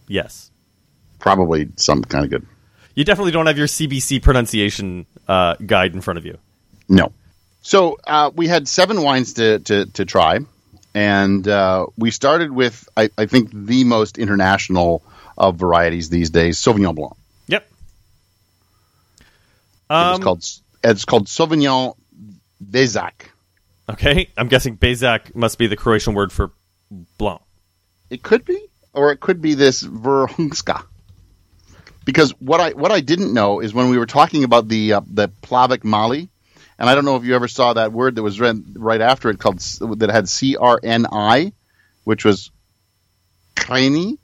yes. 0.07 0.51
Probably 1.19 1.71
some 1.77 2.05
kind 2.05 2.25
of 2.25 2.31
good. 2.31 2.47
You 2.95 3.05
definitely 3.05 3.33
don't 3.33 3.47
have 3.47 3.59
your 3.59 3.67
CBC 3.67 4.23
pronunciation 4.23 5.07
uh, 5.27 5.57
guide 5.57 5.95
in 5.95 6.01
front 6.01 6.19
of 6.19 6.27
you. 6.27 6.39
No. 6.89 7.13
So 7.63 7.99
uh, 8.07 8.31
we 8.35 8.47
had 8.47 8.69
seven 8.69 9.03
wines 9.03 9.35
to, 9.35 9.59
to, 9.61 9.87
to 9.87 10.05
try, 10.05 10.39
and 10.95 11.49
uh, 11.49 11.87
we 11.97 12.13
started 12.13 12.53
with, 12.53 12.89
I, 12.97 13.11
I 13.19 13.27
think, 13.27 13.51
the 13.53 13.83
most 13.85 14.19
international 14.19 15.03
of 15.37 15.57
varieties 15.57 16.09
these 16.11 16.31
days, 16.31 16.59
Sauvignon 16.59 16.95
Blanc. 16.95 17.15
Yep. 17.49 17.69
Um, 19.91 20.21
called 20.23 20.45
it's 20.83 21.05
called 21.05 21.27
Sauvignon 21.27 21.97
Vezak. 22.65 23.29
okay, 23.89 24.29
I'm 24.37 24.49
guessing 24.49 24.77
Bezak 24.77 25.35
must 25.35 25.59
be 25.59 25.67
the 25.67 25.77
Croatian 25.77 26.15
word 26.15 26.33
for 26.33 26.51
blanc. 27.19 27.41
It 28.11 28.23
could 28.23 28.45
be, 28.45 28.59
or 28.93 29.13
it 29.13 29.21
could 29.21 29.41
be 29.41 29.55
this 29.55 29.83
Verhunska. 29.83 30.85
Because 32.05 32.31
what 32.39 32.61
I 32.61 32.71
what 32.71 32.93
I 32.93 33.01
didn't 33.01 33.33
know 33.33 33.61
is 33.61 33.73
when 33.73 33.89
we 33.89 33.99
were 33.99 34.07
talking 34.07 34.45
about 34.45 34.69
the 34.69 34.95
uh, 34.95 35.01
the 35.07 35.29
Plavac 35.43 35.85
Mali, 35.85 36.29
and 36.79 36.89
I 36.89 36.95
don't 36.95 37.07
know 37.07 37.17
if 37.17 37.25
you 37.25 37.35
ever 37.35 37.49
saw 37.49 37.73
that 37.73 37.93
word 37.93 38.17
that 38.17 38.23
was 38.23 38.39
read 38.41 38.63
right 38.77 39.01
after 39.01 39.31
it 39.31 39.39
called 39.39 39.61
that 39.61 40.11
had 40.11 40.29
C 40.29 40.57
R 40.57 40.79
N 40.83 41.07
I, 41.11 41.53
which 42.05 42.25
was 42.25 42.51
Krani. 43.57 44.19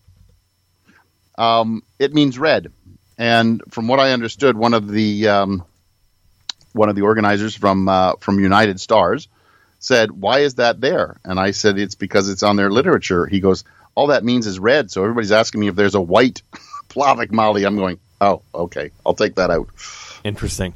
Um, 1.41 1.83
it 1.99 2.13
means 2.13 2.39
red, 2.39 2.71
and 3.17 3.63
from 3.71 3.89
what 3.89 3.99
I 3.99 4.13
understood, 4.13 4.57
one 4.57 4.75
of 4.75 4.87
the 4.89 5.27
um, 5.29 5.65
one 6.73 6.91
of 6.91 6.97
the 6.97 7.03
organizers 7.03 7.57
from 7.57 7.89
uh, 7.89 8.17
from 8.21 8.39
United 8.39 8.79
Stars 8.79 9.27
said, 9.79 10.11
"Why 10.11 10.41
is 10.41 10.57
that 10.57 10.83
there?" 10.83 11.19
And 11.25 11.41
I 11.41 11.53
said, 11.53 11.79
"It's 11.79 11.95
because 11.95 12.29
it's 12.29 12.43
on 12.43 12.57
their 12.57 12.71
literature." 12.71 13.27
He 13.27 13.41
goes, 13.41 13.65
"All 13.95 14.09
that 14.09 14.23
means 14.23 14.47
is 14.47 14.59
red." 14.59 14.91
So 14.91 15.03
everybody's 15.03 15.33
asking 15.33 15.63
me 15.63 15.69
if 15.69 15.77
there's 15.77 15.95
a 15.95 16.01
white 16.01 16.43
Plavac 16.91 17.33
Mali. 17.33 17.65
I'm 17.65 17.77
going, 17.77 17.99
"Oh, 18.21 18.43
okay, 18.55 18.91
I'll 19.07 19.15
take 19.15 19.37
that 19.37 19.51
out." 19.51 19.69
Interesting. 20.23 20.75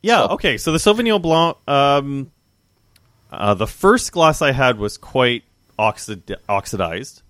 Yeah. 0.00 0.24
Okay. 0.24 0.56
So 0.56 0.72
the 0.72 0.78
Sauvignon 0.78 1.20
Blanc, 1.20 1.58
um, 1.68 2.30
uh, 3.30 3.52
the 3.52 3.66
first 3.66 4.12
glass 4.12 4.40
I 4.40 4.52
had 4.52 4.78
was 4.78 4.96
quite 4.96 5.44
oxid- 5.78 6.36
oxidized. 6.48 7.22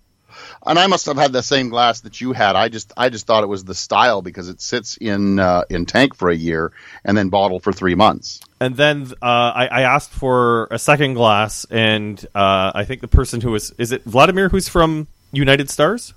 And 0.65 0.77
I 0.77 0.87
must 0.87 1.05
have 1.05 1.17
had 1.17 1.31
the 1.31 1.41
same 1.41 1.69
glass 1.69 2.01
that 2.01 2.19
you 2.21 2.33
had. 2.33 2.55
I 2.55 2.69
just 2.69 2.91
I 2.97 3.09
just 3.09 3.25
thought 3.25 3.43
it 3.43 3.47
was 3.47 3.63
the 3.63 3.75
style 3.75 4.21
because 4.21 4.49
it 4.49 4.61
sits 4.61 4.97
in 4.97 5.39
uh, 5.39 5.63
in 5.69 5.85
tank 5.85 6.15
for 6.15 6.29
a 6.29 6.35
year 6.35 6.71
and 7.05 7.17
then 7.17 7.29
bottle 7.29 7.59
for 7.59 7.71
three 7.71 7.95
months. 7.95 8.41
And 8.59 8.75
then 8.75 9.07
uh, 9.21 9.25
I, 9.25 9.67
I 9.71 9.81
asked 9.81 10.11
for 10.11 10.67
a 10.69 10.77
second 10.77 11.13
glass, 11.13 11.65
and 11.69 12.19
uh, 12.35 12.71
I 12.75 12.83
think 12.85 13.01
the 13.01 13.07
person 13.07 13.41
who 13.41 13.51
was 13.51 13.71
is 13.77 13.91
it 13.91 14.03
Vladimir 14.03 14.49
who's 14.49 14.67
from 14.67 15.07
United 15.31 15.69
Stars? 15.69 16.13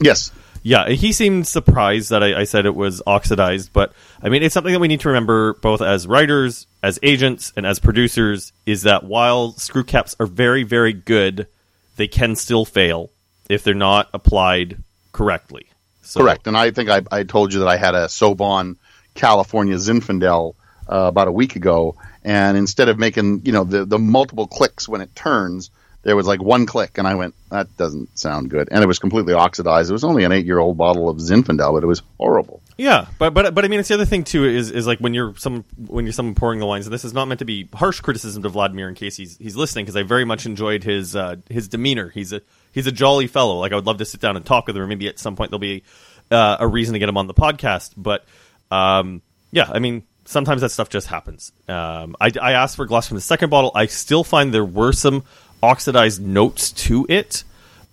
Yes, 0.00 0.30
Yeah, 0.66 0.88
he 0.88 1.12
seemed 1.12 1.46
surprised 1.46 2.10
that 2.10 2.24
I, 2.24 2.40
I 2.40 2.44
said 2.44 2.66
it 2.66 2.74
was 2.74 3.00
oxidized, 3.06 3.72
but 3.72 3.92
I 4.20 4.28
mean, 4.28 4.42
it's 4.42 4.52
something 4.52 4.72
that 4.72 4.80
we 4.80 4.88
need 4.88 4.98
to 5.00 5.08
remember 5.08 5.54
both 5.54 5.80
as 5.80 6.08
writers, 6.08 6.66
as 6.82 6.98
agents, 7.04 7.52
and 7.56 7.64
as 7.64 7.78
producers 7.78 8.52
is 8.66 8.82
that 8.82 9.04
while 9.04 9.52
screw 9.52 9.84
caps 9.84 10.16
are 10.18 10.26
very, 10.26 10.64
very 10.64 10.92
good, 10.92 11.46
they 11.96 12.08
can 12.08 12.34
still 12.34 12.64
fail 12.64 13.10
if 13.48 13.64
they're 13.64 13.74
not 13.74 14.08
applied 14.12 14.78
correctly. 15.12 15.66
So, 16.02 16.20
correct. 16.20 16.46
And 16.46 16.56
I 16.56 16.70
think 16.70 16.88
I, 16.88 17.02
I 17.10 17.24
told 17.24 17.52
you 17.52 17.60
that 17.60 17.68
I 17.68 17.76
had 17.76 17.94
a 17.94 18.06
Sobon 18.06 18.76
California 19.14 19.76
Zinfandel 19.76 20.54
uh, 20.88 20.96
about 20.96 21.28
a 21.28 21.32
week 21.32 21.56
ago, 21.56 21.96
and 22.22 22.56
instead 22.56 22.88
of 22.88 22.98
making 22.98 23.42
you 23.44 23.52
know 23.52 23.64
the 23.64 23.84
the 23.84 23.98
multiple 23.98 24.46
clicks 24.46 24.88
when 24.88 25.00
it 25.00 25.14
turns, 25.16 25.70
there 26.02 26.14
was 26.14 26.26
like 26.26 26.40
one 26.40 26.66
click, 26.66 26.98
and 26.98 27.08
I 27.08 27.16
went, 27.16 27.34
that 27.50 27.76
doesn't 27.76 28.16
sound 28.16 28.50
good, 28.50 28.68
and 28.70 28.84
it 28.84 28.86
was 28.86 29.00
completely 29.00 29.34
oxidized. 29.34 29.90
It 29.90 29.92
was 29.92 30.04
only 30.04 30.22
an 30.22 30.30
eight 30.30 30.46
year 30.46 30.60
old 30.60 30.76
bottle 30.76 31.08
of 31.08 31.16
Zinfandel, 31.16 31.72
but 31.72 31.82
it 31.82 31.86
was 31.86 32.02
horrible. 32.18 32.62
Yeah, 32.78 33.06
but 33.18 33.34
but 33.34 33.54
but 33.54 33.64
I 33.64 33.68
mean, 33.68 33.80
it's 33.80 33.88
the 33.88 33.94
other 33.94 34.04
thing 34.04 34.22
too 34.22 34.44
is 34.44 34.70
is 34.70 34.86
like 34.86 35.00
when 35.00 35.14
you're 35.14 35.34
some 35.36 35.64
when 35.76 36.04
you're 36.04 36.12
someone 36.12 36.36
pouring 36.36 36.60
the 36.60 36.66
wines, 36.66 36.86
and 36.86 36.92
this 36.92 37.04
is 37.04 37.12
not 37.12 37.26
meant 37.26 37.40
to 37.40 37.44
be 37.44 37.68
harsh 37.74 38.00
criticism 38.00 38.44
to 38.44 38.48
Vladimir 38.48 38.88
in 38.88 38.94
case 38.94 39.16
he's 39.16 39.36
he's 39.38 39.56
listening, 39.56 39.84
because 39.84 39.96
I 39.96 40.04
very 40.04 40.24
much 40.24 40.46
enjoyed 40.46 40.84
his 40.84 41.16
uh, 41.16 41.36
his 41.48 41.66
demeanor. 41.66 42.10
He's 42.10 42.32
a 42.32 42.40
he's 42.76 42.86
a 42.86 42.92
jolly 42.92 43.26
fellow. 43.26 43.58
Like 43.58 43.72
I 43.72 43.74
would 43.74 43.86
love 43.86 43.98
to 43.98 44.04
sit 44.04 44.20
down 44.20 44.36
and 44.36 44.44
talk 44.44 44.66
with 44.66 44.76
him, 44.76 44.82
or 44.82 44.86
maybe 44.86 45.08
at 45.08 45.18
some 45.18 45.34
point 45.34 45.50
there'll 45.50 45.58
be 45.58 45.82
uh, 46.30 46.58
a 46.60 46.68
reason 46.68 46.92
to 46.92 47.00
get 47.00 47.08
him 47.08 47.16
on 47.16 47.26
the 47.26 47.34
podcast. 47.34 47.94
But 47.96 48.24
um, 48.70 49.22
yeah, 49.50 49.68
I 49.72 49.80
mean, 49.80 50.04
sometimes 50.26 50.60
that 50.60 50.68
stuff 50.68 50.90
just 50.90 51.06
happens. 51.06 51.50
Um, 51.66 52.14
I, 52.20 52.30
I 52.40 52.52
asked 52.52 52.76
for 52.76 52.84
glass 52.84 53.08
from 53.08 53.16
the 53.16 53.22
second 53.22 53.50
bottle. 53.50 53.72
I 53.74 53.86
still 53.86 54.22
find 54.22 54.52
there 54.52 54.64
were 54.64 54.92
some 54.92 55.24
oxidized 55.62 56.22
notes 56.22 56.70
to 56.72 57.06
it. 57.08 57.44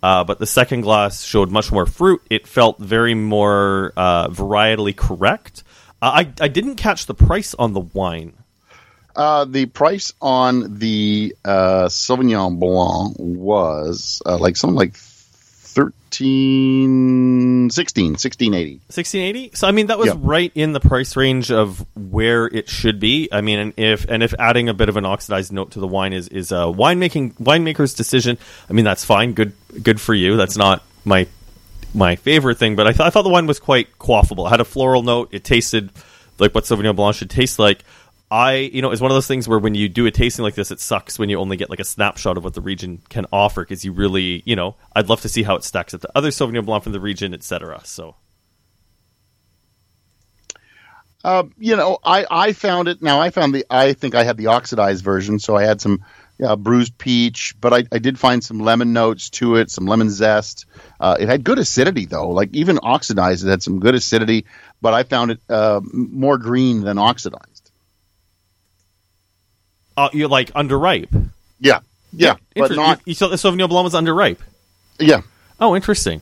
Uh, 0.03 0.25
but 0.25 0.37
the 0.37 0.45
second 0.45 0.81
glass 0.81 1.23
showed 1.23 1.49
much 1.49 1.71
more 1.71 1.85
fruit. 1.85 2.21
It 2.29 2.45
felt 2.45 2.77
very 2.77 3.15
more 3.15 3.93
uh, 3.95 4.27
varietally 4.27 4.93
correct. 4.93 5.63
Uh, 6.01 6.25
I, 6.25 6.33
I 6.41 6.49
didn't 6.49 6.75
catch 6.75 7.05
the 7.05 7.13
price 7.13 7.55
on 7.55 7.71
the 7.71 7.79
wine. 7.79 8.33
Uh, 9.15 9.45
the 9.45 9.65
price 9.67 10.13
on 10.21 10.79
the 10.79 11.35
uh, 11.45 11.85
Sauvignon 11.87 12.59
Blanc 12.59 13.15
was 13.19 14.21
uh, 14.25 14.37
like 14.37 14.55
something 14.57 14.75
like 14.75 14.95
13, 16.33 17.69
16, 17.69 18.05
1680. 18.11 18.73
1680 18.87 19.51
so 19.55 19.67
i 19.67 19.71
mean 19.71 19.87
that 19.87 19.97
was 19.97 20.07
Yeah. 20.07 20.13
right 20.19 20.51
in 20.55 20.73
the 20.73 20.79
price 20.79 21.15
range 21.15 21.51
of 21.51 21.85
where 21.95 22.45
it 22.45 22.69
should 22.69 22.99
be. 22.99 23.27
I 23.31 23.41
mean 23.41 23.59
and 23.59 23.73
if 23.77 24.05
and 24.05 24.21
if 24.23 24.33
adding 24.39 24.69
a 24.69 24.73
bit 24.73 24.89
of 24.89 24.97
an 24.97 25.05
oxidized 25.05 25.51
note 25.51 25.71
to 25.71 25.79
the 25.79 25.87
wine 25.87 26.13
is 26.13 26.27
is 26.29 26.51
a 26.51 26.65
winemaking 26.65 27.33
winemaker's 27.35 27.93
decision 27.93 28.37
i 28.69 28.73
mean 28.73 28.85
that's 28.85 29.03
fine. 29.05 29.33
Good 29.33 29.53
good 29.81 29.99
for 30.01 30.13
you. 30.13 30.37
That's 30.37 30.57
not 30.57 30.83
my 31.05 31.27
my 31.93 32.15
favorite 32.15 32.57
thing 32.57 32.75
but 32.75 32.87
i, 32.87 32.91
th- 32.91 33.01
I 33.01 33.09
thought 33.09 33.23
the 33.23 33.29
wine 33.29 33.47
was 33.47 33.59
quite 33.59 33.97
quaffable. 33.99 34.45
It 34.47 34.49
had 34.49 34.61
a 34.61 34.65
floral 34.65 35.03
note. 35.03 35.29
It 35.31 35.43
tasted 35.43 35.89
like 36.39 36.53
what 36.55 36.63
sauvignon 36.65 36.95
blanc 36.95 37.15
should 37.15 37.29
taste 37.29 37.59
like 37.59 37.83
I, 38.33 38.55
you 38.73 38.81
know, 38.81 38.89
it's 38.89 38.99
one 38.99 39.11
of 39.11 39.15
those 39.15 39.27
things 39.27 39.47
where 39.47 39.59
when 39.59 39.75
you 39.75 39.87
do 39.87 40.07
a 40.07 40.11
tasting 40.11 40.41
like 40.41 40.55
this, 40.55 40.71
it 40.71 40.79
sucks 40.79 41.19
when 41.19 41.29
you 41.29 41.37
only 41.37 41.55
get 41.55 41.69
like 41.69 41.79
a 41.79 41.83
snapshot 41.83 42.35
of 42.35 42.43
what 42.43 42.55
the 42.55 42.61
region 42.61 42.99
can 43.07 43.27
offer 43.31 43.61
because 43.61 43.85
you 43.85 43.91
really, 43.91 44.41
you 44.43 44.55
know, 44.55 44.75
I'd 44.95 45.07
love 45.07 45.21
to 45.21 45.29
see 45.29 45.43
how 45.43 45.55
it 45.55 45.63
stacks 45.63 45.93
up 45.93 46.01
to 46.01 46.09
other 46.15 46.29
Sauvignon 46.29 46.65
Blanc 46.65 46.81
from 46.81 46.93
the 46.93 46.99
region, 46.99 47.35
etc. 47.35 47.81
So, 47.83 48.15
Uh, 51.23 51.43
you 51.59 51.75
know, 51.75 51.99
I, 52.03 52.25
I 52.29 52.53
found 52.53 52.87
it. 52.87 53.03
Now 53.03 53.21
I 53.21 53.29
found 53.29 53.53
the. 53.53 53.65
I 53.69 53.93
think 53.93 54.15
I 54.15 54.23
had 54.23 54.35
the 54.35 54.47
oxidized 54.47 55.03
version, 55.03 55.37
so 55.37 55.55
I 55.55 55.63
had 55.63 55.79
some 55.79 56.03
uh, 56.43 56.55
bruised 56.55 56.97
peach, 56.97 57.55
but 57.61 57.71
I, 57.71 57.83
I 57.91 57.99
did 57.99 58.17
find 58.17 58.43
some 58.43 58.59
lemon 58.59 58.93
notes 58.93 59.29
to 59.29 59.55
it, 59.57 59.69
some 59.69 59.85
lemon 59.85 60.09
zest. 60.09 60.65
Uh, 60.99 61.15
it 61.19 61.29
had 61.29 61.43
good 61.43 61.59
acidity 61.59 62.07
though. 62.07 62.29
Like 62.29 62.49
even 62.53 62.79
oxidized, 62.81 63.45
it 63.45 63.49
had 63.49 63.61
some 63.61 63.79
good 63.79 63.95
acidity, 63.95 64.45
but 64.81 64.93
I 64.93 65.03
found 65.03 65.31
it 65.31 65.39
uh, 65.49 65.81
more 65.93 66.39
green 66.39 66.81
than 66.81 66.97
oxidized. 66.97 67.52
Uh, 69.97 70.09
you're 70.13 70.27
like 70.29 70.51
underripe. 70.53 71.29
Yeah, 71.59 71.79
yeah, 72.11 72.35
but 72.55 72.71
not. 72.71 72.99
You, 73.05 73.11
you 73.11 73.15
the 73.29 73.35
Sauvignon 73.35 73.69
Blanc 73.69 73.83
was 73.83 73.93
underripe. 73.93 74.39
Yeah, 74.99 75.21
Oh, 75.59 75.75
interesting. 75.75 76.21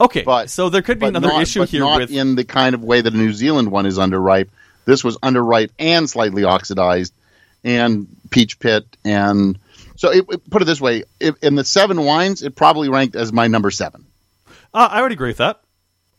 Okay, 0.00 0.22
But- 0.22 0.48
so 0.50 0.68
there 0.70 0.82
could 0.82 0.98
be 0.98 1.06
another 1.06 1.28
not, 1.28 1.42
issue 1.42 1.60
but 1.60 1.68
here 1.68 1.80
not 1.80 2.00
with 2.00 2.10
in 2.10 2.34
the 2.34 2.44
kind 2.44 2.74
of 2.74 2.82
way 2.82 3.00
that 3.02 3.12
a 3.12 3.16
New 3.16 3.32
Zealand 3.32 3.70
one 3.70 3.84
is 3.86 3.98
underripe. 3.98 4.48
This 4.86 5.04
was 5.04 5.18
underripe 5.18 5.70
and 5.78 6.08
slightly 6.08 6.44
oxidized, 6.44 7.12
and 7.64 8.06
peach 8.30 8.58
pit, 8.58 8.84
and 9.04 9.58
so 9.96 10.10
it, 10.10 10.24
it- 10.30 10.50
put 10.50 10.62
it 10.62 10.64
this 10.64 10.80
way: 10.80 11.04
if, 11.20 11.34
in 11.42 11.54
the 11.54 11.64
seven 11.64 12.02
wines, 12.04 12.42
it 12.42 12.56
probably 12.56 12.88
ranked 12.88 13.14
as 13.14 13.32
my 13.32 13.46
number 13.46 13.70
seven. 13.70 14.06
Uh, 14.72 14.88
I 14.90 15.02
would 15.02 15.12
agree 15.12 15.28
with 15.30 15.36
that. 15.38 15.60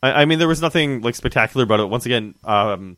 I, 0.02 0.22
I 0.22 0.24
mean, 0.26 0.38
there 0.38 0.48
was 0.48 0.60
nothing 0.62 1.00
like 1.02 1.14
spectacular 1.16 1.64
about 1.64 1.80
it. 1.80 1.86
Once 1.88 2.06
again, 2.06 2.34
um, 2.44 2.96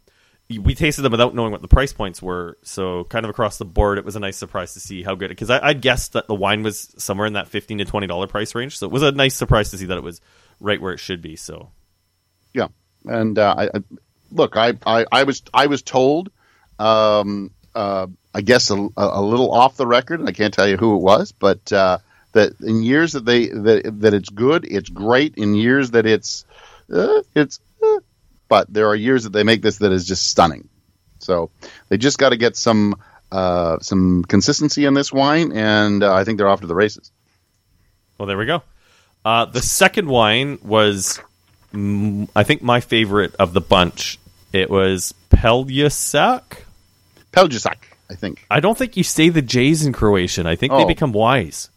we 0.58 0.74
tasted 0.74 1.02
them 1.02 1.12
without 1.12 1.34
knowing 1.34 1.52
what 1.52 1.62
the 1.62 1.68
price 1.68 1.92
points 1.92 2.20
were, 2.22 2.58
so 2.62 3.04
kind 3.04 3.24
of 3.24 3.30
across 3.30 3.58
the 3.58 3.64
board, 3.64 3.98
it 3.98 4.04
was 4.04 4.16
a 4.16 4.20
nice 4.20 4.36
surprise 4.36 4.74
to 4.74 4.80
see 4.80 5.02
how 5.02 5.14
good. 5.14 5.28
Because 5.28 5.50
I, 5.50 5.68
I 5.68 5.72
guessed 5.72 6.12
that 6.14 6.26
the 6.26 6.34
wine 6.34 6.62
was 6.62 6.94
somewhere 6.98 7.26
in 7.26 7.34
that 7.34 7.48
fifteen 7.48 7.78
to 7.78 7.84
twenty 7.84 8.06
dollar 8.06 8.26
price 8.26 8.54
range, 8.54 8.78
so 8.78 8.86
it 8.86 8.92
was 8.92 9.02
a 9.02 9.12
nice 9.12 9.34
surprise 9.34 9.70
to 9.70 9.78
see 9.78 9.86
that 9.86 9.98
it 9.98 10.04
was 10.04 10.20
right 10.60 10.80
where 10.80 10.92
it 10.92 10.98
should 10.98 11.20
be. 11.22 11.36
So 11.36 11.70
Yeah, 12.52 12.68
and 13.04 13.38
uh, 13.38 13.54
I, 13.58 13.64
I, 13.64 13.82
look, 14.30 14.56
I, 14.56 14.74
I, 14.86 15.04
I 15.10 15.24
was 15.24 15.42
I 15.52 15.66
was 15.66 15.82
told, 15.82 16.30
um, 16.78 17.50
uh, 17.74 18.06
I 18.32 18.40
guess 18.40 18.70
a, 18.70 18.88
a 18.96 19.22
little 19.22 19.52
off 19.52 19.76
the 19.76 19.86
record, 19.86 20.20
and 20.20 20.28
I 20.28 20.32
can't 20.32 20.54
tell 20.54 20.68
you 20.68 20.76
who 20.76 20.96
it 20.96 21.02
was, 21.02 21.32
but 21.32 21.72
uh, 21.72 21.98
that 22.32 22.60
in 22.60 22.82
years 22.82 23.12
that 23.12 23.24
they 23.24 23.48
that, 23.48 24.00
that 24.00 24.14
it's 24.14 24.28
good, 24.28 24.64
it's 24.64 24.88
great. 24.88 25.34
In 25.36 25.54
years 25.54 25.92
that 25.92 26.06
it's 26.06 26.44
uh, 26.92 27.22
it's, 27.34 27.60
but 28.54 28.72
there 28.72 28.86
are 28.86 28.94
years 28.94 29.24
that 29.24 29.32
they 29.32 29.42
make 29.42 29.62
this 29.62 29.78
that 29.78 29.90
is 29.90 30.06
just 30.06 30.28
stunning. 30.28 30.68
So 31.18 31.50
they 31.88 31.96
just 31.98 32.18
got 32.18 32.28
to 32.28 32.36
get 32.36 32.56
some 32.56 32.94
uh, 33.32 33.80
some 33.80 34.22
consistency 34.22 34.84
in 34.84 34.94
this 34.94 35.12
wine, 35.12 35.50
and 35.50 36.04
uh, 36.04 36.14
I 36.14 36.22
think 36.22 36.38
they're 36.38 36.48
off 36.48 36.60
to 36.60 36.68
the 36.68 36.74
races. 36.84 37.10
Well, 38.16 38.28
there 38.28 38.38
we 38.38 38.46
go. 38.46 38.62
Uh, 39.24 39.46
the 39.46 39.60
second 39.60 40.06
wine 40.06 40.58
was, 40.62 41.18
mm, 41.72 42.28
I 42.36 42.44
think, 42.44 42.62
my 42.62 42.78
favorite 42.80 43.34
of 43.40 43.54
the 43.54 43.60
bunch. 43.60 44.20
It 44.52 44.70
was 44.70 45.12
Peljusak. 45.30 46.58
Peljusak, 47.32 47.78
I 48.08 48.14
think. 48.14 48.46
I 48.48 48.60
don't 48.60 48.78
think 48.78 48.96
you 48.96 49.02
say 49.02 49.30
the 49.30 49.42
J's 49.42 49.84
in 49.84 49.92
Croatian. 49.92 50.46
I 50.46 50.54
think 50.54 50.72
they 50.74 50.84
Oh. 50.84 50.86
become 50.86 51.12
Y's. 51.12 51.70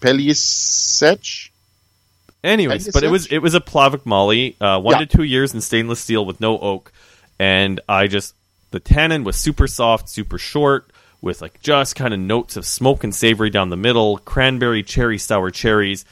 Peljusec? 0.00 1.50
Anyways, 2.44 2.90
but 2.92 3.02
it 3.02 3.10
was 3.10 3.26
it 3.26 3.38
was 3.38 3.54
a 3.54 3.60
Plavac 3.60 4.06
Mali, 4.06 4.56
uh, 4.60 4.80
one 4.80 4.94
Yeah. 4.94 5.06
to 5.06 5.06
two 5.06 5.22
years 5.24 5.54
in 5.54 5.60
stainless 5.60 6.00
steel 6.00 6.24
with 6.24 6.40
no 6.40 6.58
oak, 6.58 6.92
and 7.38 7.80
I 7.88 8.06
just 8.06 8.34
the 8.70 8.78
tannin 8.80 9.24
was 9.24 9.36
super 9.36 9.66
soft, 9.66 10.08
super 10.08 10.38
short, 10.38 10.90
with 11.20 11.42
like 11.42 11.60
just 11.62 11.96
kind 11.96 12.14
of 12.14 12.20
notes 12.20 12.56
of 12.56 12.64
smoke 12.64 13.02
and 13.02 13.14
savory 13.14 13.50
down 13.50 13.70
the 13.70 13.76
middle, 13.76 14.18
cranberry, 14.18 14.82
cherry, 14.84 15.18
sour 15.18 15.50
cherries. 15.50 16.04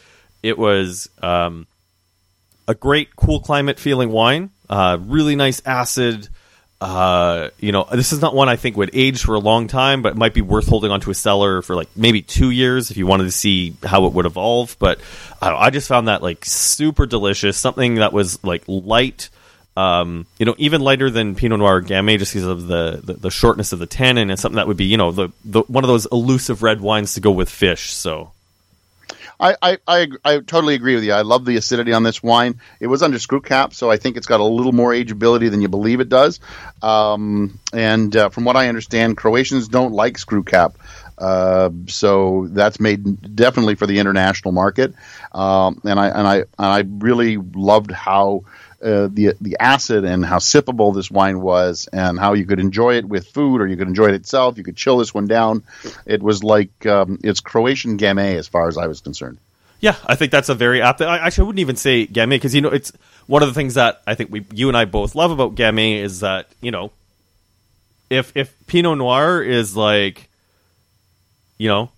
It 0.42 0.58
was 0.58 1.08
um, 1.22 1.66
a 2.66 2.74
great 2.74 3.14
cool 3.14 3.38
climate 3.40 3.78
feeling 3.78 4.10
wine, 4.10 4.50
uh, 4.68 4.98
really 5.00 5.36
nice 5.36 5.62
acid. 5.64 6.28
Uh, 6.78 7.48
you 7.58 7.72
know, 7.72 7.86
this 7.90 8.12
is 8.12 8.20
not 8.20 8.34
one 8.34 8.50
I 8.50 8.56
think 8.56 8.76
would 8.76 8.90
age 8.92 9.22
for 9.22 9.34
a 9.34 9.38
long 9.38 9.66
time, 9.66 10.02
but 10.02 10.12
it 10.12 10.16
might 10.18 10.34
be 10.34 10.42
worth 10.42 10.68
holding 10.68 10.90
onto 10.90 11.10
a 11.10 11.14
cellar 11.14 11.62
for 11.62 11.74
like 11.74 11.88
maybe 11.96 12.20
two 12.20 12.50
years 12.50 12.90
if 12.90 12.98
you 12.98 13.06
wanted 13.06 13.24
to 13.24 13.30
see 13.30 13.74
how 13.82 14.06
it 14.06 14.12
would 14.12 14.26
evolve. 14.26 14.76
But 14.78 15.00
I, 15.40 15.54
I 15.54 15.70
just 15.70 15.88
found 15.88 16.08
that 16.08 16.22
like 16.22 16.44
super 16.44 17.06
delicious, 17.06 17.56
something 17.56 17.96
that 17.96 18.12
was 18.12 18.42
like 18.44 18.62
light, 18.66 19.30
um, 19.74 20.26
you 20.38 20.44
know, 20.44 20.54
even 20.58 20.82
lighter 20.82 21.08
than 21.08 21.34
Pinot 21.34 21.60
Noir 21.60 21.76
or 21.76 21.82
Gamay, 21.82 22.18
just 22.18 22.34
because 22.34 22.46
of 22.46 22.66
the, 22.66 23.00
the 23.02 23.12
the 23.14 23.30
shortness 23.30 23.72
of 23.72 23.78
the 23.78 23.86
tannin, 23.86 24.28
and 24.28 24.38
something 24.38 24.56
that 24.56 24.66
would 24.66 24.76
be 24.76 24.86
you 24.86 24.98
know 24.98 25.12
the, 25.12 25.30
the 25.46 25.62
one 25.62 25.82
of 25.82 25.88
those 25.88 26.06
elusive 26.12 26.62
red 26.62 26.82
wines 26.82 27.14
to 27.14 27.20
go 27.20 27.30
with 27.30 27.48
fish. 27.48 27.92
So 27.92 28.32
I, 29.38 29.56
I, 29.60 29.78
I, 29.86 30.08
I 30.24 30.38
totally 30.38 30.74
agree 30.74 30.94
with 30.94 31.04
you. 31.04 31.12
I 31.12 31.22
love 31.22 31.44
the 31.44 31.56
acidity 31.56 31.92
on 31.92 32.02
this 32.02 32.22
wine. 32.22 32.60
It 32.80 32.86
was 32.86 33.02
under 33.02 33.18
screw 33.18 33.40
cap, 33.40 33.74
so 33.74 33.90
I 33.90 33.96
think 33.96 34.16
it's 34.16 34.26
got 34.26 34.40
a 34.40 34.44
little 34.44 34.72
more 34.72 34.92
ageability 34.92 35.50
than 35.50 35.60
you 35.60 35.68
believe 35.68 36.00
it 36.00 36.08
does. 36.08 36.40
Um, 36.82 37.58
and 37.72 38.14
uh, 38.16 38.28
from 38.30 38.44
what 38.44 38.56
I 38.56 38.68
understand, 38.68 39.16
Croatians 39.16 39.68
don't 39.68 39.92
like 39.92 40.18
screw 40.18 40.42
cap. 40.42 40.78
Uh, 41.18 41.70
so 41.86 42.46
that's 42.50 42.78
made 42.78 43.34
definitely 43.34 43.74
for 43.74 43.86
the 43.86 43.98
international 43.98 44.52
market. 44.52 44.94
Um, 45.32 45.80
and 45.84 45.98
I 45.98 46.08
and 46.08 46.26
I 46.26 46.36
and 46.36 46.46
I 46.58 46.84
really 46.86 47.36
loved 47.36 47.90
how 47.90 48.44
uh, 48.82 49.08
the 49.10 49.34
the 49.40 49.56
acid 49.58 50.04
and 50.04 50.24
how 50.24 50.38
sippable 50.38 50.94
this 50.94 51.10
wine 51.10 51.40
was, 51.40 51.88
and 51.92 52.18
how 52.18 52.34
you 52.34 52.44
could 52.44 52.60
enjoy 52.60 52.96
it 52.96 53.04
with 53.04 53.28
food, 53.28 53.60
or 53.60 53.66
you 53.66 53.76
could 53.76 53.88
enjoy 53.88 54.06
it 54.06 54.14
itself. 54.14 54.58
You 54.58 54.64
could 54.64 54.76
chill 54.76 54.98
this 54.98 55.14
one 55.14 55.26
down. 55.26 55.62
It 56.04 56.22
was 56.22 56.44
like 56.44 56.86
um, 56.86 57.18
it's 57.24 57.40
Croatian 57.40 57.98
Gamay 57.98 58.36
as 58.36 58.48
far 58.48 58.68
as 58.68 58.76
I 58.76 58.86
was 58.86 59.00
concerned. 59.00 59.38
Yeah, 59.80 59.96
I 60.06 60.14
think 60.14 60.32
that's 60.32 60.48
a 60.48 60.54
very 60.54 60.80
apt. 60.82 61.02
I, 61.02 61.18
actually, 61.18 61.44
I 61.44 61.46
wouldn't 61.46 61.60
even 61.60 61.76
say 61.76 62.06
Gamay 62.06 62.30
because 62.30 62.54
you 62.54 62.60
know 62.60 62.70
it's 62.70 62.92
one 63.26 63.42
of 63.42 63.48
the 63.48 63.54
things 63.54 63.74
that 63.74 64.02
I 64.06 64.14
think 64.14 64.30
we, 64.30 64.44
you 64.52 64.68
and 64.68 64.76
I 64.76 64.84
both 64.84 65.14
love 65.14 65.30
about 65.30 65.54
Gamay 65.54 65.98
is 66.00 66.20
that 66.20 66.48
you 66.60 66.70
know, 66.70 66.92
if 68.10 68.32
if 68.34 68.54
Pinot 68.66 68.98
Noir 68.98 69.42
is 69.42 69.76
like, 69.76 70.28
you 71.58 71.68
know, 71.68 71.90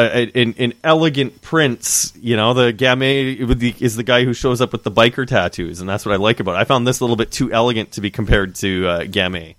a, 0.00 0.30
a, 0.34 0.42
an, 0.42 0.54
an 0.58 0.72
elegant 0.82 1.42
prince, 1.42 2.12
you 2.20 2.36
know, 2.36 2.54
the 2.54 2.72
Gamay 2.72 3.80
is 3.80 3.96
the 3.96 4.02
guy 4.02 4.24
who 4.24 4.32
shows 4.32 4.60
up 4.60 4.72
with 4.72 4.82
the 4.82 4.90
biker 4.90 5.26
tattoos, 5.26 5.80
and 5.80 5.88
that's 5.88 6.04
what 6.06 6.12
I 6.12 6.16
like 6.16 6.40
about 6.40 6.54
it. 6.56 6.58
I 6.58 6.64
found 6.64 6.86
this 6.86 7.00
a 7.00 7.04
little 7.04 7.16
bit 7.16 7.30
too 7.30 7.52
elegant 7.52 7.92
to 7.92 8.00
be 8.00 8.10
compared 8.10 8.54
to 8.56 8.88
uh, 8.88 9.00
Gamay. 9.02 9.54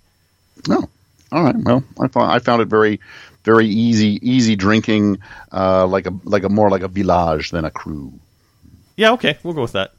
No. 0.68 0.88
All 1.30 1.44
right. 1.44 1.56
Well, 1.56 1.84
I 2.00 2.08
found 2.08 2.30
I 2.30 2.38
found 2.38 2.62
it 2.62 2.68
very, 2.68 3.00
very 3.44 3.66
easy, 3.66 4.18
easy 4.22 4.54
drinking, 4.56 5.18
uh, 5.50 5.86
like 5.86 6.06
a 6.06 6.12
like 6.24 6.44
a 6.44 6.48
more 6.48 6.70
like 6.70 6.82
a 6.82 6.88
village 6.88 7.50
than 7.50 7.64
a 7.64 7.70
crew. 7.70 8.12
Yeah, 8.96 9.12
okay, 9.12 9.38
we'll 9.42 9.54
go 9.54 9.62
with 9.62 9.72
that. 9.72 9.92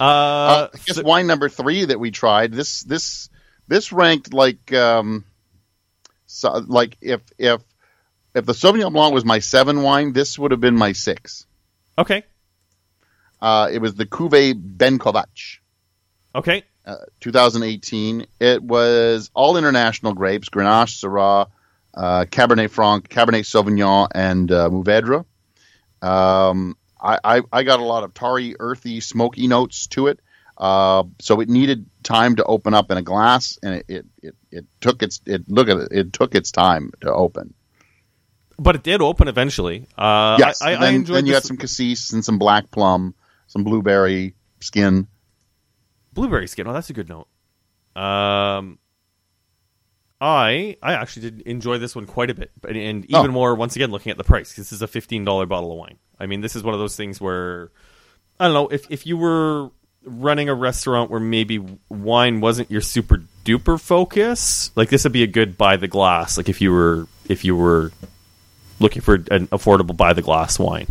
Uh, 0.00 0.04
Uh, 0.04 0.68
I 0.72 0.78
guess 0.86 1.02
wine 1.02 1.26
number 1.26 1.48
three 1.48 1.84
that 1.84 1.98
we 1.98 2.10
tried 2.10 2.52
this 2.52 2.82
this 2.82 3.28
this 3.68 3.92
ranked 3.92 4.32
like 4.32 4.72
um, 4.72 5.24
so, 6.26 6.64
like 6.66 6.96
if 7.00 7.20
if 7.38 7.60
if 8.34 8.46
the 8.46 8.52
Sauvignon 8.52 8.92
Blanc 8.92 9.12
was 9.14 9.24
my 9.24 9.38
seven 9.40 9.82
wine, 9.82 10.12
this 10.12 10.38
would 10.38 10.50
have 10.50 10.60
been 10.60 10.76
my 10.76 10.92
six. 10.92 11.46
okay, 11.98 12.24
Uh, 13.40 13.68
it 13.72 13.78
was 13.80 13.94
the 13.94 14.06
Cuvée 14.06 14.54
Benkovac. 14.54 15.58
okay, 16.34 16.62
uh, 16.86 16.96
2018. 17.20 18.26
It 18.40 18.62
was 18.62 19.30
all 19.34 19.56
international 19.56 20.14
grapes: 20.14 20.48
Grenache, 20.48 21.00
Syrah, 21.02 21.48
uh, 21.94 22.24
Cabernet 22.30 22.70
Franc, 22.70 23.08
Cabernet 23.08 23.44
Sauvignon, 23.44 24.08
and 24.14 24.50
uh, 24.50 24.68
Mourvedre. 24.70 25.24
Um, 26.00 26.76
I, 27.00 27.18
I, 27.24 27.42
I 27.52 27.62
got 27.64 27.80
a 27.80 27.84
lot 27.84 28.04
of 28.04 28.14
tarry, 28.14 28.54
earthy, 28.58 29.00
smoky 29.00 29.46
notes 29.48 29.86
to 29.88 30.06
it. 30.08 30.20
Uh, 30.56 31.04
so 31.20 31.40
it 31.40 31.48
needed 31.48 31.86
time 32.02 32.36
to 32.36 32.44
open 32.44 32.74
up 32.74 32.90
in 32.90 32.96
a 32.98 33.02
glass, 33.02 33.58
and 33.62 33.74
it, 33.76 33.84
it, 33.88 34.06
it, 34.22 34.34
it 34.50 34.66
took 34.80 35.02
its 35.02 35.20
it 35.26 35.48
look 35.48 35.68
at 35.68 35.76
it, 35.78 35.88
it 35.90 36.12
took 36.12 36.34
its 36.34 36.52
time 36.52 36.92
to 37.00 37.12
open. 37.12 37.54
But 38.58 38.74
it 38.76 38.82
did 38.82 39.00
open 39.02 39.28
eventually. 39.28 39.86
Uh, 39.96 40.36
yes, 40.38 40.62
I, 40.62 40.70
I, 40.70 40.74
then, 40.74 40.82
I 40.82 40.88
enjoyed 40.90 41.16
then 41.16 41.26
you 41.26 41.34
had 41.34 41.42
some 41.44 41.56
cassis 41.56 42.12
and 42.12 42.24
some 42.24 42.38
black 42.38 42.70
plum, 42.70 43.14
some 43.46 43.64
blueberry 43.64 44.34
skin. 44.60 45.06
blueberry 46.12 46.46
skin. 46.48 46.66
Oh, 46.66 46.72
that's 46.72 46.90
a 46.90 46.92
good 46.92 47.08
note. 47.08 47.28
Um, 47.94 48.78
I 50.20 50.76
I 50.82 50.94
actually 50.94 51.30
did 51.30 51.40
enjoy 51.42 51.78
this 51.78 51.96
one 51.96 52.06
quite 52.06 52.30
a 52.30 52.34
bit, 52.34 52.52
but 52.60 52.70
and 52.76 53.04
even 53.06 53.26
Oh. 53.26 53.28
more 53.28 53.54
once 53.54 53.74
again 53.76 53.90
looking 53.90 54.10
at 54.12 54.18
the 54.18 54.24
price. 54.24 54.54
This 54.54 54.72
is 54.72 54.80
a 54.82 54.86
fifteen 54.86 55.24
dollar 55.24 55.46
bottle 55.46 55.72
of 55.72 55.78
wine. 55.78 55.98
I 56.20 56.26
mean, 56.26 56.40
this 56.40 56.54
is 56.54 56.62
one 56.62 56.74
of 56.74 56.80
those 56.80 56.96
things 56.96 57.20
where 57.20 57.70
I 58.38 58.44
don't 58.46 58.54
know 58.54 58.68
if 58.68 58.86
if 58.90 59.04
you 59.06 59.16
were 59.16 59.70
running 60.04 60.48
a 60.48 60.54
restaurant 60.54 61.10
where 61.10 61.20
maybe 61.20 61.58
wine 61.88 62.40
wasn't 62.40 62.70
your 62.70 62.80
super 62.80 63.22
duper 63.44 63.80
focus, 63.80 64.70
like 64.76 64.88
this 64.90 65.04
would 65.04 65.12
be 65.12 65.22
a 65.24 65.28
good 65.28 65.58
buy 65.58 65.76
the 65.76 65.88
glass. 65.88 66.36
Like 66.36 66.48
if 66.48 66.60
you 66.60 66.70
were 66.72 67.08
if 67.28 67.44
you 67.44 67.56
were 67.56 67.90
looking 68.80 69.02
for 69.02 69.14
an 69.30 69.46
affordable 69.48 69.96
buy 69.96 70.12
the 70.12 70.22
glass 70.22 70.58
wine. 70.58 70.86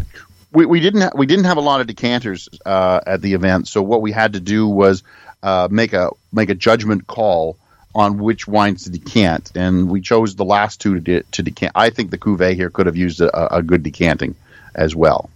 we, 0.51 0.65
we 0.65 0.79
didn't 0.79 1.01
ha- 1.01 1.11
we 1.15 1.25
didn't 1.25 1.45
have 1.45 1.57
a 1.57 1.61
lot 1.61 1.81
of 1.81 1.87
decanters 1.87 2.47
uh, 2.65 2.99
at 3.05 3.21
the 3.21 3.33
event, 3.33 3.67
so 3.67 3.81
what 3.81 4.01
we 4.01 4.11
had 4.11 4.33
to 4.33 4.39
do 4.39 4.67
was 4.67 5.03
uh, 5.43 5.67
make 5.71 5.93
a 5.93 6.11
make 6.31 6.49
a 6.49 6.55
judgment 6.55 7.07
call 7.07 7.57
on 7.93 8.17
which 8.19 8.47
wines 8.47 8.85
to 8.85 8.89
decant, 8.89 9.51
and 9.55 9.89
we 9.89 9.99
chose 9.99 10.35
the 10.35 10.45
last 10.45 10.79
two 10.79 10.93
to, 10.95 10.99
de- 11.01 11.23
to 11.31 11.43
decant. 11.43 11.73
I 11.75 11.89
think 11.89 12.09
the 12.11 12.17
Cuvée 12.17 12.55
here 12.55 12.69
could 12.69 12.85
have 12.85 12.95
used 12.95 13.19
a, 13.19 13.55
a 13.57 13.61
good 13.61 13.83
decanting 13.83 14.35
as 14.73 14.95
well. 14.95 15.29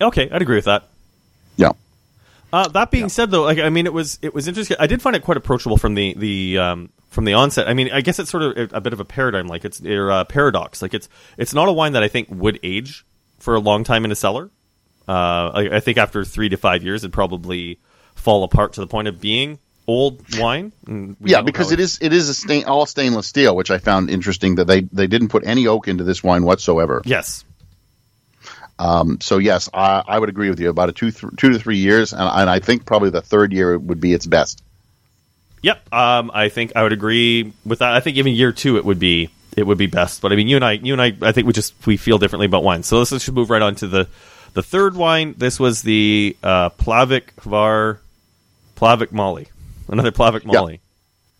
Okay, 0.00 0.28
I'd 0.30 0.42
agree 0.42 0.56
with 0.56 0.64
that. 0.66 0.84
Yeah, 1.56 1.72
Uh, 2.52 2.68
that 2.68 2.90
being 2.90 3.08
said, 3.08 3.30
though, 3.30 3.42
like 3.42 3.58
I 3.58 3.70
mean, 3.70 3.86
it 3.86 3.92
was 3.92 4.18
it 4.22 4.34
was 4.34 4.46
interesting. 4.48 4.76
I 4.80 4.86
did 4.86 5.00
find 5.02 5.16
it 5.16 5.22
quite 5.22 5.36
approachable 5.36 5.76
from 5.78 5.94
the 5.94 6.14
the 6.16 6.58
um, 6.58 6.90
from 7.16 7.24
the 7.24 7.32
onset. 7.32 7.66
I 7.66 7.72
mean, 7.74 7.90
I 7.90 8.02
guess 8.02 8.18
it's 8.18 8.30
sort 8.30 8.42
of 8.42 8.56
a, 8.56 8.76
a 8.76 8.80
bit 8.80 8.92
of 8.92 9.00
a 9.00 9.04
paradigm, 9.04 9.48
like 9.48 9.64
it's 9.64 9.80
or 9.82 10.10
a 10.10 10.24
paradox. 10.26 10.82
Like 10.82 10.94
it's 10.94 11.08
it's 11.38 11.54
not 11.54 11.66
a 11.66 11.72
wine 11.72 11.94
that 11.94 12.02
I 12.04 12.08
think 12.08 12.28
would 12.30 12.60
age 12.62 13.04
for 13.38 13.56
a 13.56 13.58
long 13.58 13.82
time 13.84 14.04
in 14.04 14.12
a 14.12 14.14
cellar. 14.14 14.50
Uh, 15.08 15.50
I, 15.54 15.76
I 15.76 15.80
think 15.80 15.96
after 15.98 16.24
three 16.24 16.50
to 16.50 16.56
five 16.58 16.84
years, 16.84 17.02
it'd 17.02 17.14
probably 17.14 17.78
fall 18.14 18.44
apart 18.44 18.74
to 18.74 18.80
the 18.80 18.86
point 18.86 19.08
of 19.08 19.18
being 19.20 19.58
old 19.86 20.20
wine. 20.38 20.72
Yeah, 21.24 21.40
because 21.40 21.72
it 21.72 21.80
is 21.80 21.98
it 22.02 22.12
is 22.12 22.28
a 22.28 22.34
stain, 22.34 22.64
all 22.64 22.84
stainless 22.84 23.26
steel, 23.26 23.56
which 23.56 23.70
I 23.70 23.78
found 23.78 24.10
interesting 24.10 24.56
that 24.56 24.66
they 24.66 24.82
they 24.82 25.06
didn't 25.06 25.28
put 25.28 25.46
any 25.46 25.66
oak 25.66 25.88
into 25.88 26.04
this 26.04 26.22
wine 26.22 26.44
whatsoever. 26.44 27.00
Yes, 27.06 27.44
Um, 28.78 29.18
so 29.22 29.38
yes, 29.38 29.70
I, 29.72 30.02
I 30.06 30.18
would 30.18 30.28
agree 30.28 30.50
with 30.50 30.60
you 30.60 30.68
about 30.68 30.90
a 30.90 30.92
two 30.92 31.10
th- 31.10 31.32
two 31.38 31.50
to 31.50 31.58
three 31.58 31.78
years, 31.78 32.12
and, 32.12 32.20
and 32.20 32.50
I 32.50 32.58
think 32.58 32.84
probably 32.84 33.08
the 33.08 33.22
third 33.22 33.52
year 33.54 33.78
would 33.78 34.00
be 34.00 34.12
its 34.12 34.26
best. 34.26 34.62
Yep, 35.62 35.92
um, 35.92 36.30
I 36.32 36.48
think 36.48 36.72
I 36.76 36.82
would 36.82 36.92
agree 36.92 37.52
with 37.64 37.80
that. 37.80 37.94
I 37.94 38.00
think 38.00 38.16
even 38.16 38.34
year 38.34 38.52
two 38.52 38.76
it 38.76 38.84
would 38.84 38.98
be 38.98 39.30
it 39.56 39.66
would 39.66 39.78
be 39.78 39.86
best. 39.86 40.20
But 40.20 40.32
I 40.32 40.36
mean, 40.36 40.48
you 40.48 40.56
and 40.56 40.64
I, 40.64 40.72
you 40.72 40.92
and 40.92 41.02
I, 41.02 41.16
I 41.22 41.32
think 41.32 41.46
we 41.46 41.52
just 41.52 41.74
we 41.86 41.96
feel 41.96 42.18
differently 42.18 42.46
about 42.46 42.62
wine. 42.62 42.82
So 42.82 42.98
let's 42.98 43.10
just 43.10 43.32
move 43.32 43.50
right 43.50 43.62
on 43.62 43.74
to 43.76 43.88
the 43.88 44.08
the 44.52 44.62
third 44.62 44.94
wine. 44.94 45.34
This 45.36 45.58
was 45.58 45.82
the 45.82 46.36
uh, 46.42 46.70
Plavac 46.70 47.34
Hvar 47.40 47.98
Plavac 48.76 49.12
Mali, 49.12 49.48
another 49.88 50.12
Plavac. 50.12 50.44
Mali. 50.44 50.80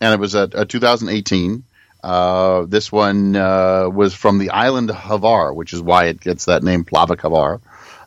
and 0.01 0.13
it 0.13 0.19
was 0.19 0.35
a, 0.35 0.49
a 0.53 0.65
2018. 0.65 1.63
Uh, 2.03 2.65
this 2.67 2.91
one 2.91 3.35
uh, 3.35 3.89
was 3.89 4.13
from 4.13 4.37
the 4.37 4.49
island 4.51 4.89
Hvar, 4.89 5.53
which 5.53 5.73
is 5.73 5.81
why 5.81 6.05
it 6.05 6.19
gets 6.19 6.45
that 6.45 6.63
name 6.63 6.85
Plavac 6.85 7.17
Hvar, 7.17 7.59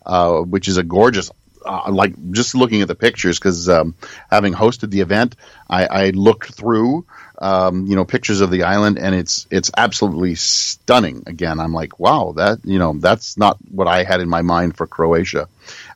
uh, 0.07 0.40
which 0.42 0.68
is 0.68 0.77
a 0.77 0.83
gorgeous 0.83 1.31
uh, 1.64 1.90
like 1.90 2.33
just 2.33 2.55
looking 2.55 2.83
at 2.83 2.88
the 2.88 2.94
pictures 2.94 3.38
because 3.38 3.68
um, 3.68 3.94
having 4.31 4.53
hosted 4.53 4.90
the 4.90 5.01
event, 5.01 5.37
I, 5.68 5.87
I 5.87 6.11
looked 6.11 6.55
through 6.55 7.07
um, 7.38 7.87
you 7.87 7.96
know 7.96 8.05
pictures 8.05 8.40
of 8.40 8.51
the 8.51 8.64
island 8.64 8.99
and 8.99 9.14
it's 9.14 9.46
it's 9.51 9.70
absolutely 9.77 10.35
stunning. 10.35 11.25
Again, 11.27 11.61
I'm 11.61 11.73
like, 11.73 11.99
wow, 11.99 12.33
that 12.37 12.59
you 12.64 12.79
know 12.79 12.94
that's 12.99 13.37
not 13.37 13.59
what 13.70 13.88
I 13.88 14.05
had 14.05 14.20
in 14.20 14.29
my 14.29 14.42
mind 14.42 14.77
for 14.77 14.87
Croatia, 14.87 15.49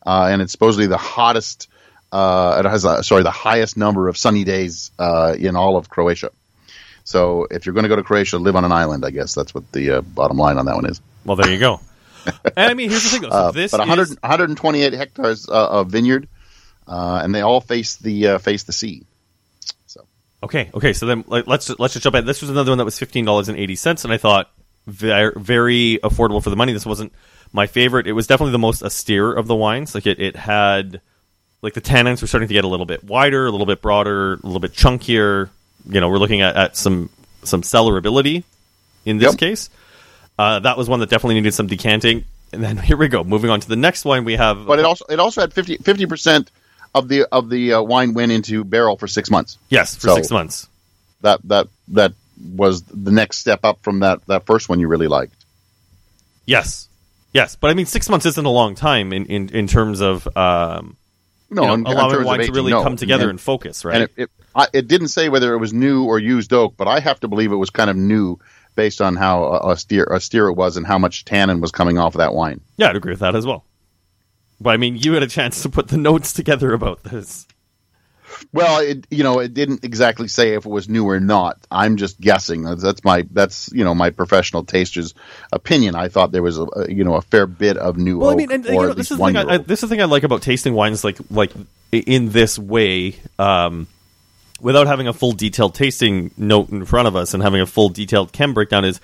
uh, 0.07 0.29
and 0.31 0.43
it's 0.43 0.53
supposedly 0.53 0.87
the 0.87 0.97
hottest. 0.99 1.69
Uh, 2.13 2.63
it 2.65 2.69
has 2.69 2.85
a, 2.85 3.03
sorry 3.03 3.25
the 3.25 3.31
highest 3.31 3.77
number 3.77 4.09
of 4.09 4.17
sunny 4.17 4.45
days 4.45 4.93
uh, 4.99 5.35
in 5.39 5.57
all 5.57 5.77
of 5.77 5.89
Croatia. 5.89 6.31
So 7.03 7.47
if 7.51 7.67
you're 7.67 7.75
going 7.75 7.83
to 7.83 7.89
go 7.89 7.97
to 7.97 8.03
Croatia, 8.03 8.39
live 8.39 8.57
on 8.57 8.65
an 8.65 8.73
island. 8.73 9.05
I 9.05 9.11
guess 9.11 9.35
that's 9.35 9.55
what 9.55 9.71
the 9.73 9.99
uh, 9.99 10.01
bottom 10.01 10.39
line 10.39 10.59
on 10.59 10.67
that 10.67 10.75
one 10.75 10.87
is. 10.87 11.01
Well, 11.25 11.37
there 11.37 11.51
you 11.51 11.59
go. 11.59 11.81
and 12.57 12.71
I 12.71 12.75
mean, 12.75 12.91
here's 12.91 13.03
the 13.05 13.09
thing. 13.11 13.23
Though. 13.23 13.31
So 13.31 13.37
Uh, 13.37 13.51
this 13.53 13.71
but 13.71 13.81
100, 13.81 14.03
is 14.03 14.11
128 14.23 14.93
hectares 14.93 15.49
uh, 15.49 15.53
of 15.69 15.89
vineyard, 15.89 16.29
uh, 16.87 17.21
and 17.23 17.35
they 17.35 17.41
all 17.41 17.61
face 17.61 17.97
the 17.97 18.29
uh, 18.29 18.39
face 18.39 18.65
the 18.65 18.73
sea. 18.73 19.05
So 19.87 20.07
okay. 20.43 20.71
Okay, 20.75 20.93
so 20.93 21.07
then 21.07 21.25
like, 21.27 21.47
let's 21.47 21.69
let's 21.79 21.95
just 21.95 22.05
jump 22.05 22.17
in. 22.17 22.27
This 22.27 22.41
was 22.41 22.51
another 22.51 22.71
one 22.71 22.79
that 22.79 22.85
was 22.85 22.99
fifteen 22.99 23.25
dollars 23.25 23.49
and 23.49 23.59
eighty 23.59 23.77
cents, 23.77 24.05
and 24.05 24.13
I 24.13 24.17
thought 24.19 24.51
very, 24.87 25.33
very 25.37 25.99
affordable 26.03 26.43
for 26.43 26.51
the 26.51 26.57
money. 26.57 26.73
This 26.73 26.87
wasn't 26.87 27.13
my 27.53 27.67
favorite. 27.67 28.07
It 28.07 28.13
was 28.13 28.27
definitely 28.27 28.53
the 28.53 28.59
most 28.59 28.83
austere 28.83 29.33
of 29.33 29.47
the 29.47 29.55
wines. 29.55 29.95
Like 29.95 30.07
it, 30.07 30.21
it 30.21 30.37
had 30.37 31.01
like 31.63 31.73
the 31.75 31.81
tannins 31.81 32.21
were 32.21 32.27
starting 32.27 32.49
to 32.49 32.55
get 32.55 32.65
a 32.65 32.69
little 32.69 32.85
bit 32.87 33.03
wider, 33.05 33.47
a 33.47 33.51
little 33.51 33.67
bit 33.67 33.81
broader, 33.81 34.35
a 34.35 34.37
little 34.43 34.61
bit 34.61 34.73
chunkier. 34.73 35.49
You 35.89 36.01
know, 36.01 36.09
we're 36.09 36.19
looking 36.19 36.43
at, 36.43 36.57
at 36.57 36.77
some 36.77 37.11
some 37.45 37.63
cellarability 37.63 38.45
in 39.07 39.19
this 39.19 39.33
Yep. 39.33 39.39
case. 39.39 39.71
Uh, 40.39 40.59
that 40.61 40.77
was 40.77 40.89
one 40.89 41.01
that 41.01 41.11
definitely 41.11 41.37
needed 41.37 41.55
some 41.55 41.67
decanting. 41.67 42.25
And 42.53 42.63
then 42.63 42.77
here 42.89 42.97
we 42.97 43.09
go. 43.09 43.25
Moving 43.25 43.51
on 43.51 43.61
to 43.61 43.69
the 43.69 43.77
next 43.77 44.05
one, 44.05 44.25
we 44.25 44.37
have. 44.37 44.67
but 44.67 44.79
it 44.79 44.85
also 44.85 45.05
it 45.09 45.21
also 45.21 45.41
had 45.41 45.53
50 45.53 46.07
percent 46.07 46.51
of 46.95 47.09
the 47.09 47.27
of 47.31 47.51
the 47.51 47.75
uh, 47.75 47.83
wine 47.83 48.15
went 48.15 48.33
into 48.33 48.65
barrel 48.65 48.97
for 48.97 49.09
six 49.09 49.31
months. 49.31 49.59
yes 49.69 49.97
for 49.97 50.09
so- 50.09 50.17
six 50.17 50.31
months. 50.31 50.69
That 51.23 51.41
that 51.45 51.69
that 51.89 52.13
was 52.55 52.83
the 52.83 53.11
next 53.11 53.39
step 53.39 53.61
up 53.65 53.83
from 53.83 54.01
that 54.01 54.27
that 54.27 54.47
first 54.47 54.69
one 54.69 54.81
you 54.81 54.89
really 54.89 55.09
liked. 55.09 55.35
Yes, 56.47 56.89
yes, 57.33 57.57
but 57.57 57.71
I 57.71 57.75
mean, 57.75 57.87
six 57.87 58.11
months 58.11 58.27
isn't 58.27 58.45
a 58.45 58.51
long 58.51 58.75
time 58.75 59.13
in 59.13 59.27
in, 59.27 59.49
in 59.49 59.67
terms 59.67 60.01
of 60.01 60.27
um, 60.37 60.97
No, 61.51 61.63
you 61.63 61.69
know, 61.69 61.75
in, 61.75 61.81
in 61.81 61.87
allowing 61.87 62.17
of 62.17 62.25
wine 62.27 62.41
to 62.41 62.53
really 62.53 62.73
no. 62.73 62.83
come 62.83 62.97
together 62.97 63.25
and, 63.25 63.31
and, 63.31 63.41
focus, 63.41 63.85
right? 63.85 63.95
and 63.95 64.03
it, 64.05 64.11
it, 64.17 64.31
I, 64.55 64.67
it 64.75 64.89
didn't 64.89 65.09
say 65.09 65.31
whether 65.31 65.55
it 65.55 65.59
was 65.59 65.73
new 65.73 66.05
or 66.05 66.19
used 66.19 66.53
oak, 66.53 66.75
but 66.77 66.87
I 66.87 67.01
have 67.01 67.21
to 67.21 67.29
believe 67.29 67.51
it 67.53 67.57
was 67.57 67.71
kind 67.71 67.89
of 67.89 67.97
new 67.97 68.39
based 68.75 69.01
on 69.01 69.17
how 69.17 69.45
uh, 69.45 69.61
austere 69.63 70.07
austere 70.11 70.49
it 70.49 70.55
was 70.55 70.77
and 70.77 70.87
how 70.87 70.99
much 70.99 71.25
tannin 71.25 71.61
was 71.61 71.71
coming 71.71 71.99
off 71.99 72.15
of 72.15 72.19
that 72.19 72.35
wine. 72.35 72.61
yeah, 72.77 72.91
I'd 72.91 72.97
agree 72.97 73.13
with 73.13 73.21
that 73.21 73.35
as 73.35 73.47
well. 73.47 73.65
But 74.61 74.71
I 74.71 74.77
mean, 74.77 74.97
you 74.97 75.15
had 75.15 75.23
a 75.23 75.29
chance 75.29 75.63
to 75.63 75.69
put 75.69 75.89
the 75.89 75.97
notes 75.97 76.33
together 76.33 76.73
about 76.73 77.03
this. 77.03 77.47
Well, 78.53 78.81
it 78.81 79.07
you 79.11 79.23
know 79.23 79.39
it 79.39 79.55
didn't 79.55 79.85
exactly 79.85 80.29
say 80.29 80.55
if 80.55 80.67
it 80.67 80.69
was 80.69 80.89
new 80.89 81.09
or 81.09 81.21
not. 81.21 81.59
I'm 81.71 81.97
just 81.97 82.21
guessing. 82.21 82.63
That's, 82.63 83.05
my 83.05 83.27
that's 83.31 83.71
you 83.73 83.85
know 83.85 83.95
my 83.95 84.11
professional 84.11 84.65
taster's 84.65 85.15
opinion. 85.53 85.95
I 85.95 86.09
thought 86.09 86.33
there 86.33 86.43
was 86.43 86.59
a, 86.59 86.67
you 86.89 87.05
know 87.05 87.15
a 87.15 87.23
fair 87.23 87.47
bit 87.47 87.77
of 87.77 87.97
new. 87.97 88.19
Well, 88.19 88.31
I 88.31 88.35
mean, 88.35 88.51
and, 88.51 88.65
you 88.65 88.73
know, 88.73 88.93
this 88.93 89.11
is 89.11 89.19
the 89.19 89.25
thing. 89.25 89.37
I, 89.37 89.55
I, 89.55 89.57
this 89.59 89.83
is 89.83 89.89
the 89.89 89.95
thing 89.95 90.03
I 90.03 90.07
like 90.07 90.23
about 90.23 90.43
tasting 90.43 90.75
wines, 90.75 91.05
like 91.05 91.19
like 91.31 91.53
in 91.93 92.31
this 92.31 92.59
way, 92.59 93.17
um, 93.39 93.87
without 94.61 94.87
having 94.87 95.09
a 95.09 95.13
full 95.13 95.33
detailed 95.33 95.75
tasting 95.75 96.31
note 96.37 96.71
in 96.71 96.85
front 96.85 97.09
of 97.09 97.17
us 97.17 97.35
and 97.35 97.43
having 97.43 97.61
a 97.61 97.67
full 97.67 97.89
detailed 97.89 98.33
chem 98.33 98.55
breakdown. 98.55 98.85
Is 98.85 99.01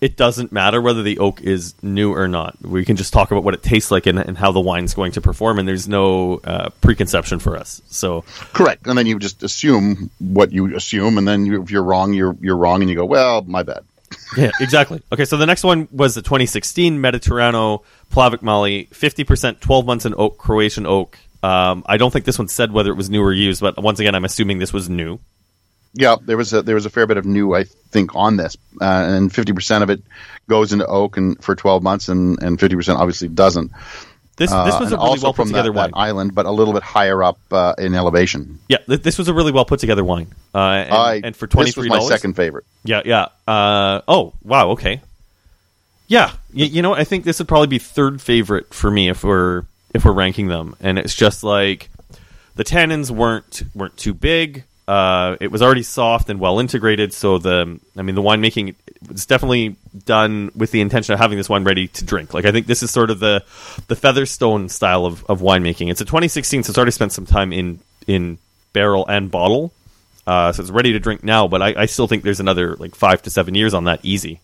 it 0.00 0.16
doesn't 0.16 0.52
matter 0.52 0.80
whether 0.82 1.02
the 1.02 1.18
oak 1.18 1.40
is 1.40 1.74
new 1.82 2.12
or 2.12 2.28
not. 2.28 2.60
We 2.60 2.84
can 2.84 2.96
just 2.96 3.12
talk 3.12 3.30
about 3.30 3.44
what 3.44 3.54
it 3.54 3.62
tastes 3.62 3.90
like 3.90 4.06
and, 4.06 4.18
and 4.18 4.36
how 4.36 4.52
the 4.52 4.60
wine's 4.60 4.92
going 4.92 5.12
to 5.12 5.20
perform, 5.20 5.58
and 5.58 5.66
there's 5.66 5.88
no 5.88 6.40
uh, 6.44 6.70
preconception 6.80 7.38
for 7.38 7.56
us. 7.56 7.80
So 7.88 8.22
Correct, 8.52 8.86
and 8.86 8.98
then 8.98 9.06
you 9.06 9.18
just 9.18 9.42
assume 9.42 10.10
what 10.18 10.52
you 10.52 10.76
assume, 10.76 11.16
and 11.16 11.26
then 11.26 11.46
you, 11.46 11.62
if 11.62 11.70
you're 11.70 11.82
wrong, 11.82 12.12
you're 12.12 12.36
you're 12.40 12.56
wrong, 12.56 12.82
and 12.82 12.90
you 12.90 12.96
go, 12.96 13.04
well, 13.04 13.42
my 13.42 13.62
bad. 13.62 13.84
yeah, 14.36 14.50
exactly. 14.60 15.02
Okay, 15.12 15.24
so 15.24 15.36
the 15.36 15.46
next 15.46 15.64
one 15.64 15.88
was 15.90 16.14
the 16.14 16.22
2016 16.22 16.98
Mediterrano 16.98 17.82
Plavac 18.12 18.42
Mali, 18.42 18.86
50% 18.92 19.60
12 19.60 19.86
months 19.86 20.04
in 20.04 20.14
oak, 20.16 20.38
Croatian 20.38 20.86
oak. 20.86 21.18
Um, 21.44 21.82
I 21.86 21.96
don't 21.96 22.10
think 22.12 22.24
this 22.24 22.38
one 22.38 22.48
said 22.48 22.72
whether 22.72 22.90
it 22.90 22.96
was 22.96 23.10
new 23.10 23.22
or 23.22 23.32
used, 23.32 23.60
but 23.60 23.76
once 23.82 24.00
again, 24.00 24.14
I'm 24.14 24.24
assuming 24.24 24.58
this 24.58 24.72
was 24.72 24.88
new. 24.88 25.18
Yeah, 25.92 26.16
there 26.20 26.36
was 26.36 26.52
a 26.52 26.62
there 26.62 26.74
was 26.74 26.86
a 26.86 26.90
fair 26.90 27.06
bit 27.06 27.18
of 27.18 27.24
new, 27.24 27.54
I 27.54 27.64
think, 27.64 28.16
on 28.16 28.36
this, 28.36 28.56
uh, 28.80 28.84
and 28.84 29.32
fifty 29.32 29.52
percent 29.52 29.84
of 29.84 29.90
it 29.90 30.02
goes 30.48 30.72
into 30.72 30.86
oak 30.86 31.16
and 31.16 31.42
for 31.44 31.54
twelve 31.54 31.82
months, 31.82 32.08
and 32.08 32.42
and 32.42 32.58
fifty 32.58 32.74
percent 32.74 32.98
obviously 32.98 33.28
doesn't. 33.28 33.70
This 34.36 34.50
Uh, 34.50 34.64
this 34.64 34.80
was 34.80 34.90
a 34.90 34.96
really 34.96 35.20
well 35.22 35.32
put 35.32 35.36
from 35.36 35.48
together 35.48 35.70
that, 35.70 35.90
that 35.90 35.92
wine. 35.92 36.08
island, 36.08 36.34
but 36.34 36.46
a 36.46 36.50
little 36.50 36.74
bit 36.74 36.82
higher 36.82 37.22
up 37.22 37.38
uh, 37.52 37.74
in 37.78 37.94
elevation. 37.94 38.58
yeah, 38.68 38.78
th- 38.78 39.02
this 39.02 39.16
was 39.18 39.28
a 39.28 39.34
really 39.34 39.52
well 39.52 39.64
put 39.64 39.78
together 39.78 40.02
wine. 40.02 40.26
Uh, 40.52 40.58
and, 40.58 40.92
I, 40.92 41.20
and 41.22 41.36
for 41.36 41.46
twenty 41.46 41.70
three 41.70 41.88
this 41.88 41.98
was 42.00 42.08
my 42.10 42.16
second 42.16 42.34
favorite. 42.34 42.64
Yeah, 42.82 43.02
yeah. 43.04 43.28
Uh, 43.46 44.00
oh, 44.08 44.32
wow. 44.42 44.70
Okay. 44.70 45.00
Yeah, 46.08 46.32
y- 46.52 46.64
you 46.64 46.82
know, 46.82 46.94
I 46.94 47.04
think 47.04 47.24
this 47.24 47.38
would 47.38 47.46
probably 47.46 47.68
be 47.68 47.78
third 47.78 48.20
favorite 48.20 48.74
for 48.74 48.90
me 48.90 49.08
if 49.08 49.22
we're 49.22 49.62
if 49.94 50.04
we're 50.04 50.12
ranking 50.12 50.48
them, 50.48 50.76
and 50.80 50.98
it's 50.98 51.14
just 51.14 51.44
like 51.44 51.88
the 52.56 52.64
tannins 52.64 53.10
weren't 53.10 53.62
weren't 53.74 53.96
too 53.96 54.12
big. 54.12 54.64
Uh, 54.86 55.36
it 55.40 55.50
was 55.50 55.62
already 55.62 55.82
soft 55.82 56.28
and 56.28 56.38
well 56.38 56.58
integrated, 56.58 57.14
so 57.14 57.38
the 57.38 57.80
I 57.96 58.02
mean 58.02 58.14
the 58.14 58.22
winemaking 58.22 58.74
was 59.08 59.24
definitely 59.24 59.76
done 60.04 60.50
with 60.54 60.72
the 60.72 60.80
intention 60.80 61.14
of 61.14 61.20
having 61.20 61.38
this 61.38 61.48
wine 61.48 61.64
ready 61.64 61.88
to 61.88 62.04
drink. 62.04 62.34
Like 62.34 62.44
I 62.44 62.52
think 62.52 62.66
this 62.66 62.82
is 62.82 62.90
sort 62.90 63.10
of 63.10 63.20
the 63.20 63.44
the 63.86 63.96
Featherstone 63.96 64.68
style 64.68 65.06
of, 65.06 65.24
of 65.26 65.40
winemaking. 65.40 65.90
It's 65.90 66.00
a 66.00 66.04
2016, 66.04 66.64
so 66.64 66.70
it's 66.70 66.76
already 66.76 66.90
spent 66.90 67.12
some 67.12 67.24
time 67.24 67.52
in 67.52 67.78
in 68.06 68.38
barrel 68.72 69.06
and 69.06 69.30
bottle, 69.30 69.72
uh, 70.26 70.52
so 70.52 70.60
it's 70.60 70.70
ready 70.70 70.92
to 70.92 70.98
drink 70.98 71.22
now. 71.24 71.48
But 71.48 71.62
I, 71.62 71.82
I 71.82 71.86
still 71.86 72.08
think 72.08 72.22
there's 72.22 72.40
another 72.40 72.74
like 72.76 72.94
five 72.94 73.22
to 73.22 73.30
seven 73.30 73.54
years 73.54 73.72
on 73.72 73.84
that 73.84 74.00
easy. 74.02 74.40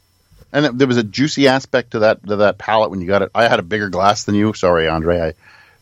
And 0.53 0.79
there 0.79 0.89
was 0.89 0.97
a 0.97 1.05
juicy 1.05 1.49
aspect 1.49 1.93
to 1.93 2.01
that 2.01 2.27
to 2.27 2.37
that 2.37 2.59
palate 2.59 2.91
when 2.91 3.01
you 3.01 3.07
got 3.07 3.23
it. 3.23 3.31
I 3.35 3.49
had 3.49 3.61
a 3.61 3.63
bigger 3.63 3.89
glass 3.89 4.25
than 4.25 4.35
you. 4.35 4.53
Sorry, 4.53 4.89
Andre. 4.89 5.21
I 5.21 5.35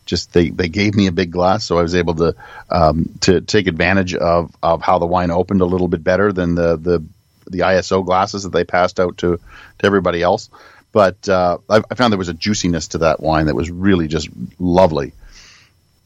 just 0.09 0.33
they, 0.33 0.49
they 0.49 0.67
gave 0.67 0.95
me 0.95 1.07
a 1.07 1.11
big 1.11 1.31
glass, 1.31 1.63
so 1.63 1.77
I 1.77 1.83
was 1.83 1.95
able 1.95 2.15
to 2.15 2.35
um, 2.69 3.09
to 3.21 3.41
take 3.41 3.67
advantage 3.67 4.15
of, 4.15 4.53
of 4.61 4.81
how 4.81 4.99
the 4.99 5.05
wine 5.05 5.31
opened 5.31 5.61
a 5.61 5.65
little 5.65 5.87
bit 5.87 6.03
better 6.03 6.33
than 6.33 6.55
the 6.55 6.75
the, 6.75 7.03
the 7.49 7.59
ISO 7.59 8.03
glasses 8.03 8.43
that 8.43 8.51
they 8.51 8.63
passed 8.63 8.99
out 8.99 9.17
to 9.19 9.37
to 9.37 9.85
everybody 9.85 10.21
else. 10.21 10.49
But 10.91 11.29
uh, 11.29 11.59
I, 11.69 11.81
I 11.89 11.95
found 11.95 12.11
there 12.11 12.17
was 12.17 12.29
a 12.29 12.33
juiciness 12.33 12.89
to 12.89 12.99
that 12.99 13.19
wine 13.19 13.45
that 13.45 13.55
was 13.55 13.69
really 13.69 14.07
just 14.07 14.29
lovely. 14.57 15.13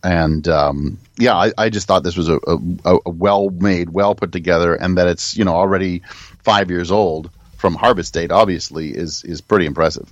And 0.03 0.45
um, 0.49 0.99
yeah, 1.17 1.35
I, 1.35 1.53
I 1.57 1.69
just 1.69 1.87
thought 1.87 2.03
this 2.03 2.17
was 2.17 2.27
a, 2.27 2.37
a, 2.45 2.97
a 3.05 3.09
well 3.09 3.49
made, 3.49 3.89
well 3.89 4.15
put 4.15 4.33
together, 4.33 4.75
and 4.75 4.97
that 4.97 5.07
it's 5.07 5.37
you 5.37 5.45
know 5.45 5.55
already 5.55 6.01
five 6.43 6.69
years 6.69 6.91
old 6.91 7.29
from 7.63 7.75
harvest 7.75 8.13
date. 8.13 8.29
Obviously, 8.29 8.89
is 8.89 9.23
is 9.23 9.39
pretty 9.39 9.65
impressive. 9.65 10.11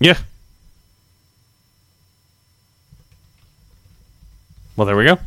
Yeah. 0.00 0.16
Well, 4.74 4.86
there 4.86 4.96
we 4.96 5.04
go. 5.04 5.18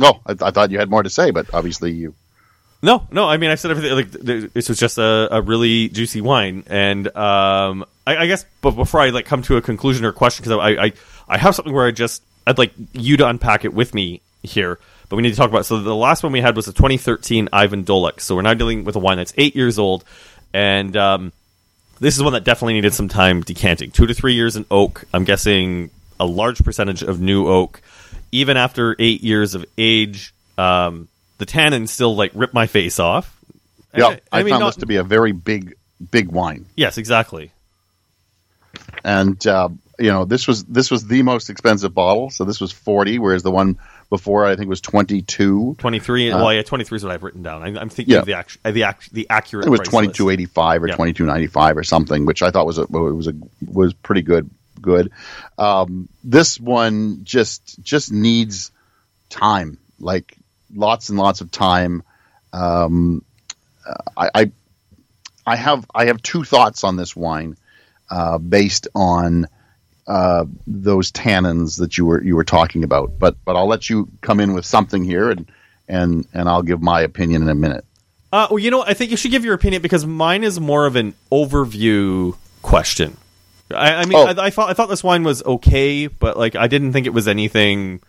Oh, 0.00 0.20
I, 0.26 0.32
I 0.32 0.50
thought 0.50 0.70
you 0.70 0.78
had 0.78 0.90
more 0.90 1.02
to 1.02 1.08
say, 1.08 1.30
but 1.30 1.46
obviously 1.54 1.92
you. 1.92 2.12
No, 2.82 3.06
no. 3.10 3.26
I 3.26 3.38
mean, 3.38 3.48
I 3.48 3.54
said 3.54 3.70
everything. 3.70 3.92
Like 3.94 4.12
th- 4.12 4.52
this 4.52 4.68
was 4.68 4.78
just 4.78 4.98
a, 4.98 5.28
a 5.30 5.40
really 5.40 5.88
juicy 5.88 6.20
wine, 6.20 6.64
and 6.66 7.06
um, 7.16 7.86
I, 8.06 8.18
I 8.18 8.26
guess. 8.26 8.44
But 8.60 8.72
before 8.72 9.00
I 9.00 9.08
like 9.08 9.24
come 9.24 9.40
to 9.44 9.56
a 9.56 9.62
conclusion 9.62 10.04
or 10.04 10.12
question, 10.12 10.44
because 10.44 10.58
I, 10.58 10.84
I 10.84 10.92
I 11.26 11.38
have 11.38 11.54
something 11.54 11.72
where 11.72 11.86
I 11.86 11.90
just 11.90 12.22
I'd 12.46 12.58
like 12.58 12.74
you 12.92 13.16
to 13.16 13.26
unpack 13.26 13.64
it 13.64 13.72
with 13.72 13.94
me 13.94 14.20
here. 14.42 14.78
But 15.08 15.16
we 15.16 15.22
need 15.22 15.30
to 15.30 15.36
talk 15.36 15.48
about. 15.48 15.64
So 15.64 15.80
the 15.80 15.94
last 15.94 16.22
one 16.22 16.32
we 16.32 16.42
had 16.42 16.54
was 16.54 16.68
a 16.68 16.72
2013 16.72 17.48
Ivan 17.50 17.84
Dolac. 17.84 18.20
So 18.20 18.34
we're 18.34 18.42
now 18.42 18.54
dealing 18.54 18.84
with 18.84 18.96
a 18.96 18.98
wine 18.98 19.16
that's 19.16 19.32
eight 19.38 19.56
years 19.56 19.78
old, 19.78 20.04
and 20.52 20.96
um, 20.96 21.32
this 22.00 22.16
is 22.16 22.22
one 22.22 22.32
that 22.34 22.44
definitely 22.44 22.74
needed 22.74 22.94
some 22.94 23.08
time 23.08 23.42
decanting. 23.42 23.90
Two 23.90 24.06
to 24.06 24.14
three 24.14 24.34
years 24.34 24.56
in 24.56 24.66
oak. 24.70 25.04
I'm 25.12 25.24
guessing 25.24 25.90
a 26.18 26.26
large 26.26 26.62
percentage 26.64 27.02
of 27.02 27.20
new 27.20 27.46
oak. 27.46 27.80
Even 28.32 28.56
after 28.56 28.96
eight 28.98 29.22
years 29.22 29.54
of 29.54 29.64
age, 29.78 30.34
um, 30.58 31.08
the 31.38 31.46
tannins 31.46 31.88
still 31.88 32.14
like 32.14 32.32
rip 32.34 32.52
my 32.52 32.66
face 32.66 32.98
off. 32.98 33.32
Yeah, 33.94 34.16
I, 34.30 34.42
mean, 34.42 34.50
found 34.50 34.60
not- 34.60 34.66
this 34.68 34.76
to 34.76 34.86
be 34.86 34.96
a 34.96 35.04
very 35.04 35.32
big, 35.32 35.74
big 36.10 36.28
wine, 36.28 36.66
yes, 36.76 36.98
exactly. 36.98 37.50
and 39.04 39.44
uh, 39.46 39.70
you 39.98 40.10
know 40.10 40.24
this 40.26 40.46
was 40.46 40.64
this 40.64 40.90
was 40.90 41.06
the 41.06 41.22
most 41.22 41.48
expensive 41.48 41.94
bottle. 41.94 42.28
So 42.30 42.44
this 42.44 42.60
was 42.60 42.72
forty, 42.72 43.18
whereas 43.18 43.42
the 43.42 43.50
one 43.50 43.78
before 44.08 44.44
I 44.46 44.50
think 44.56 44.66
it 44.66 44.68
was 44.68 44.80
twenty 44.80 45.22
two. 45.22 45.74
Twenty 45.78 45.98
three. 45.98 46.30
well, 46.30 46.52
yeah, 46.52 46.62
twenty 46.62 46.84
three 46.84 46.96
is 46.96 47.04
what 47.04 47.12
I've 47.12 47.22
written 47.22 47.42
down. 47.42 47.62
I, 47.62 47.80
I'm 47.80 47.88
thinking 47.88 48.14
Uh, 48.14 48.16
Yeah. 48.16 48.20
of 48.20 48.26
the 48.26 48.34
act, 48.34 48.58
uh, 48.64 48.70
the 48.70 48.82
act, 48.84 49.12
the 49.12 49.26
accurate. 49.30 49.66
It 49.66 49.70
was 49.70 49.78
price 49.80 49.88
twenty 49.88 50.06
list. 50.08 50.16
two 50.18 50.30
eighty 50.30 50.46
five 50.46 50.82
or 50.82 50.88
Yeah. 50.88 50.94
twenty 50.96 51.12
two 51.12 51.26
ninety 51.26 51.46
five 51.48 51.76
or 51.76 51.82
something, 51.84 52.26
which 52.26 52.42
I 52.42 52.50
thought 52.50 52.66
was 52.66 52.78
a 52.78 52.86
was 52.86 53.26
a 53.28 53.34
was 53.66 53.92
pretty 53.94 54.22
good. 54.22 54.50
Good. 54.80 55.10
Um, 55.58 56.08
this 56.22 56.60
one 56.60 57.20
just 57.24 57.82
just 57.82 58.12
needs 58.12 58.70
time, 59.30 59.78
like 59.98 60.36
lots 60.74 61.08
and 61.08 61.18
lots 61.18 61.40
of 61.40 61.50
time. 61.50 62.02
Um, 62.52 63.24
I, 64.16 64.30
I 64.34 64.50
I 65.46 65.56
have 65.56 65.86
I 65.94 66.06
have 66.06 66.22
two 66.22 66.44
thoughts 66.44 66.84
on 66.84 66.96
this 66.96 67.16
wine, 67.16 67.56
uh, 68.10 68.38
based 68.38 68.88
on 68.94 69.46
uh, 70.06 70.44
those 70.66 71.10
tannins 71.12 71.78
that 71.78 71.98
you 71.98 72.06
were 72.06 72.22
you 72.22 72.36
were 72.36 72.44
talking 72.44 72.84
about. 72.84 73.18
But 73.18 73.36
but 73.44 73.56
I'll 73.56 73.66
let 73.68 73.90
you 73.90 74.08
come 74.20 74.40
in 74.40 74.52
with 74.54 74.64
something 74.64 75.04
here, 75.04 75.30
and 75.30 75.46
and 75.88 76.26
and 76.32 76.48
I'll 76.48 76.62
give 76.62 76.80
my 76.82 77.00
opinion 77.00 77.42
in 77.42 77.48
a 77.48 77.54
minute. 77.54 77.84
Uh, 78.32 78.48
well, 78.50 78.58
you 78.58 78.70
know, 78.70 78.82
I 78.82 78.94
think 78.94 79.10
you 79.10 79.16
should 79.16 79.30
give 79.30 79.44
your 79.44 79.54
opinion 79.54 79.82
because 79.82 80.04
mine 80.04 80.44
is 80.44 80.58
more 80.60 80.86
of 80.86 80.96
an 80.96 81.14
overview 81.32 82.36
question. 82.62 83.16
I, 83.72 83.94
I 83.94 84.04
mean, 84.04 84.16
Oh. 84.16 84.26
I, 84.26 84.46
I 84.46 84.50
thought 84.50 84.70
I 84.70 84.74
thought 84.74 84.88
this 84.88 85.02
wine 85.04 85.22
was 85.24 85.42
okay, 85.44 86.06
but 86.06 86.36
like 86.36 86.54
I 86.56 86.66
didn't 86.66 86.92
think 86.92 87.06
it 87.06 87.12
was 87.14 87.28
anything. 87.28 88.00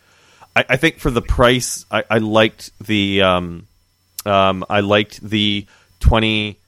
I, 0.55 0.65
I 0.69 0.77
think 0.77 0.99
for 0.99 1.12
the 1.12 1.21
price, 1.21 1.86
I, 1.91 2.03
I 2.10 2.17
liked 2.19 2.71
the 2.86 3.21
um, 3.21 3.67
um, 4.25 4.65
I 4.69 4.81
liked 4.81 5.21
the 5.21 5.65
twenty 5.99 6.60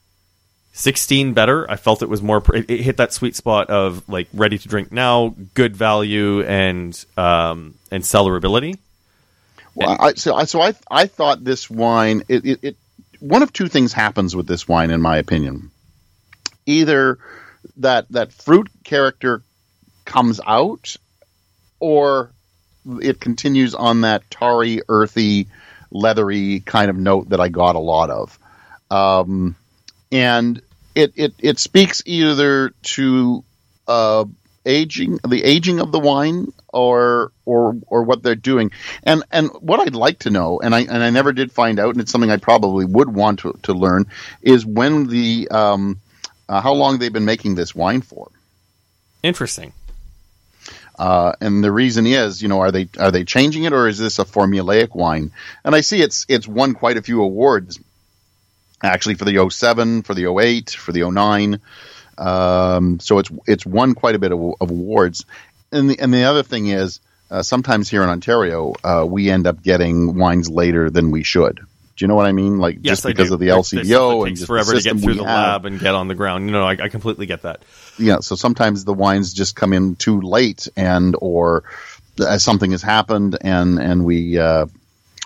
sixteen 0.71 1.34
better. 1.34 1.69
I 1.69 1.75
felt 1.75 2.01
it 2.01 2.10
was 2.10 2.21
more. 2.21 2.43
It, 2.53 2.69
it 2.69 2.82
hit 2.82 2.97
that 2.97 3.13
sweet 3.13 3.36
spot 3.36 3.69
of 3.69 4.08
like 4.10 4.27
ready 4.34 4.58
to 4.58 4.67
drink 4.67 4.91
now, 4.91 5.36
good 5.53 5.75
value, 5.75 6.41
and 6.43 7.05
um, 7.17 7.75
and 7.91 8.03
cellarability. 8.03 8.77
Well, 9.75 9.97
I, 9.99 10.13
so 10.13 10.36
I 10.36 10.45
so 10.45 10.62
I 10.62 10.73
I 10.89 11.08
thought 11.08 11.43
this 11.43 11.69
wine 11.69 12.23
it, 12.27 12.45
it, 12.45 12.60
it 12.63 12.77
one 13.19 13.43
of 13.43 13.53
two 13.53 13.67
things 13.67 13.93
happens 13.93 14.36
with 14.36 14.47
this 14.47 14.67
wine 14.67 14.91
in 14.91 15.01
my 15.01 15.17
opinion. 15.17 15.71
Either 16.65 17.19
that 17.77 18.10
that 18.10 18.32
fruit 18.32 18.69
character 18.84 19.41
comes 20.05 20.39
out 20.45 20.95
or 21.79 22.32
it 23.01 23.19
continues 23.19 23.75
on 23.75 24.01
that 24.01 24.29
tarry, 24.29 24.82
earthy, 24.89 25.47
leathery 25.91 26.62
kind 26.62 26.89
of 26.89 26.97
note 26.97 27.29
that 27.29 27.39
I 27.39 27.49
got 27.49 27.75
a 27.75 27.79
lot 27.79 28.10
of. 28.10 28.39
Um, 28.89 29.55
and 30.11 30.61
it, 30.95 31.13
it, 31.15 31.33
it 31.39 31.59
speaks 31.59 32.01
either 32.05 32.71
to 32.81 33.43
uh, 33.87 34.25
aging, 34.65 35.19
the 35.27 35.43
aging 35.43 35.79
of 35.79 35.91
the 35.91 35.99
wine, 35.99 36.51
or 36.71 37.31
or 37.45 37.75
or 37.87 38.03
what 38.03 38.21
they're 38.21 38.35
doing. 38.35 38.71
And 39.03 39.23
and 39.31 39.49
what 39.59 39.79
I'd 39.79 39.95
like 39.95 40.19
to 40.19 40.29
know, 40.29 40.59
and 40.59 40.75
I 40.75 40.81
and 40.81 41.03
I 41.03 41.09
never 41.09 41.33
did 41.33 41.51
find 41.51 41.79
out, 41.79 41.91
and 41.95 42.01
it's 42.01 42.11
something 42.11 42.31
I 42.31 42.37
probably 42.37 42.85
would 42.85 43.13
want 43.13 43.39
to, 43.39 43.57
to 43.63 43.73
learn, 43.73 44.05
is 44.41 44.65
when 44.65 45.07
the 45.07 45.47
um, 45.49 45.99
uh, 46.47 46.61
how 46.61 46.73
long 46.73 46.99
they've 46.99 47.13
been 47.13 47.25
making 47.25 47.55
this 47.55 47.73
wine 47.73 48.01
for. 48.01 48.29
Interesting. 49.23 49.73
Uh, 50.97 51.31
and 51.39 51.63
the 51.63 51.71
reason 51.71 52.05
is, 52.05 52.41
you 52.41 52.49
know, 52.49 52.59
are 52.59 52.71
they 52.71 52.89
are 52.99 53.11
they 53.11 53.23
changing 53.23 53.63
it 53.63 53.71
or 53.71 53.87
is 53.87 53.97
this 53.97 54.19
a 54.19 54.25
formulaic 54.25 54.93
wine? 54.93 55.31
And 55.63 55.73
I 55.73 55.81
see 55.81 56.01
it's 56.01 56.25
it's 56.27 56.47
won 56.47 56.73
quite 56.73 56.97
a 56.97 57.01
few 57.01 57.21
awards, 57.21 57.79
actually 58.83 59.15
for 59.15 59.25
the 59.25 59.49
07, 59.49 60.03
for 60.03 60.13
the 60.13 60.25
08, 60.31 60.71
for 60.71 60.91
the 60.91 61.09
09. 61.09 61.59
Um, 62.17 62.99
so 62.99 63.19
it's 63.19 63.31
it's 63.47 63.65
won 63.65 63.93
quite 63.95 64.15
a 64.15 64.19
bit 64.19 64.31
of, 64.31 64.39
of 64.59 64.71
awards. 64.71 65.25
And 65.71 65.89
the 65.89 65.99
and 65.99 66.13
the 66.13 66.23
other 66.23 66.43
thing 66.43 66.67
is, 66.67 66.99
uh, 67.31 67.43
sometimes 67.43 67.89
here 67.89 68.03
in 68.03 68.09
Ontario, 68.09 68.73
uh, 68.83 69.05
we 69.07 69.29
end 69.29 69.47
up 69.47 69.61
getting 69.63 70.15
wines 70.17 70.49
later 70.49 70.89
than 70.89 71.11
we 71.11 71.23
should. 71.23 71.55
Do 71.55 72.03
you 72.05 72.07
know 72.07 72.15
what 72.15 72.25
I 72.25 72.31
mean? 72.31 72.59
Like 72.59 72.77
Yes, 72.81 73.01
just 73.01 73.05
because 73.07 73.31
of 73.31 73.39
the 73.39 73.47
There's- 73.47 73.69
there's 73.71 73.87
stuff 73.87 73.99
LCBO 73.99 74.27
and 74.27 74.35
just 74.35 74.47
forever 74.47 74.71
the 74.73 74.79
to 74.81 74.83
get 74.93 74.99
through 75.01 75.15
the 75.15 75.25
have. 75.25 75.63
lab 75.63 75.65
and 75.65 75.79
get 75.79 75.95
on 75.95 76.07
the 76.07 76.15
ground. 76.15 76.45
You 76.45 76.51
know, 76.51 76.63
I, 76.63 76.71
I 76.83 76.87
completely 76.89 77.25
get 77.25 77.41
that. 77.43 77.61
yeah 77.97 78.19
so 78.21 78.35
sometimes 78.35 78.85
the 78.85 78.93
wines 78.93 79.33
just 79.33 79.55
come 79.55 79.73
in 79.73 79.95
too 79.97 80.21
late 80.21 80.67
and 80.77 81.15
or 81.19 81.65
as 82.25 82.41
something 82.43 82.71
has 82.71 82.81
happened 82.81 83.37
and 83.41 83.79
and 83.79 84.05
we 84.05 84.37
uh 84.39 84.65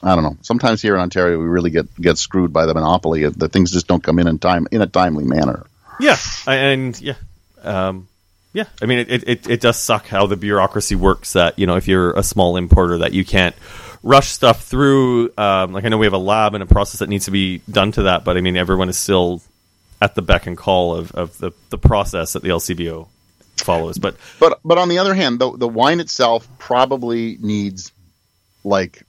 I 0.04 0.16
don't 0.16 0.24
know. 0.24 0.38
Sometimes 0.42 0.82
here 0.82 0.96
in 0.96 1.02
Ontario, 1.02 1.40
we 1.40 1.46
really 1.46 1.70
get 1.70 1.94
get 2.00 2.18
screwed 2.18 2.52
by 2.52 2.66
the 2.66 2.74
monopoly. 2.74 3.28
The 3.28 3.48
things 3.50 3.72
just 3.72 3.88
don't 3.88 4.04
come 4.04 4.20
in 4.20 4.28
in 4.28 4.38
time 4.40 4.68
in 4.72 4.82
a 4.82 4.88
timely 4.88 5.24
manner. 5.24 5.66
Yeah, 6.00 6.18
I- 6.46 6.56
and 6.56 7.00
yeah, 7.02 7.16
um, 7.64 8.08
yeah. 8.52 8.66
I 8.82 8.86
mean, 8.86 9.00
it, 9.00 9.12
it, 9.12 9.24
it, 9.28 9.50
it 9.50 9.62
does 9.62 9.78
suck 9.78 10.08
how 10.08 10.28
the 10.28 10.36
bureaucracy 10.36 10.96
works. 10.96 11.34
That 11.34 11.58
you 11.58 11.66
know, 11.68 11.78
if 11.78 11.88
you're 11.88 12.12
a 12.12 12.24
small 12.24 12.58
importer, 12.58 12.98
that 13.00 13.14
you 13.14 13.24
can't 13.24 13.56
rush 14.04 14.28
stuff 14.28 14.64
through. 14.66 15.32
Um, 15.38 15.72
like 15.72 15.86
I 15.86 15.90
know 15.90 15.98
we 15.98 16.06
have 16.06 16.14
a 16.14 16.18
lab 16.18 16.54
and 16.54 16.62
a 16.64 16.68
process 16.68 17.00
that 17.00 17.08
needs 17.10 17.26
to 17.26 17.32
be 17.32 17.62
done 17.72 17.92
to 17.94 18.04
that, 18.04 18.26
but 18.26 18.36
I 18.36 18.42
mean, 18.42 18.58
everyone 18.58 18.90
is 18.90 18.98
still 18.98 19.42
at 20.02 20.16
the 20.16 20.22
beck 20.22 20.48
and 20.48 20.58
call 20.58 20.96
of, 20.96 21.12
of 21.14 21.38
the 21.38 21.52
the 21.70 21.78
process 21.78 22.34
that 22.34 22.44
the 22.44 22.50
LCBO 22.50 23.08
follows. 23.58 23.98
But 24.00 24.18
But 24.40 24.60
but 24.66 24.78
on 24.78 24.90
the 24.90 24.98
other 24.98 25.14
hand, 25.14 25.40
the 25.40 25.56
the 25.56 25.68
wine 25.68 26.02
itself 26.02 26.46
probably 26.60 27.38
needs 27.40 27.92
like 28.66 29.04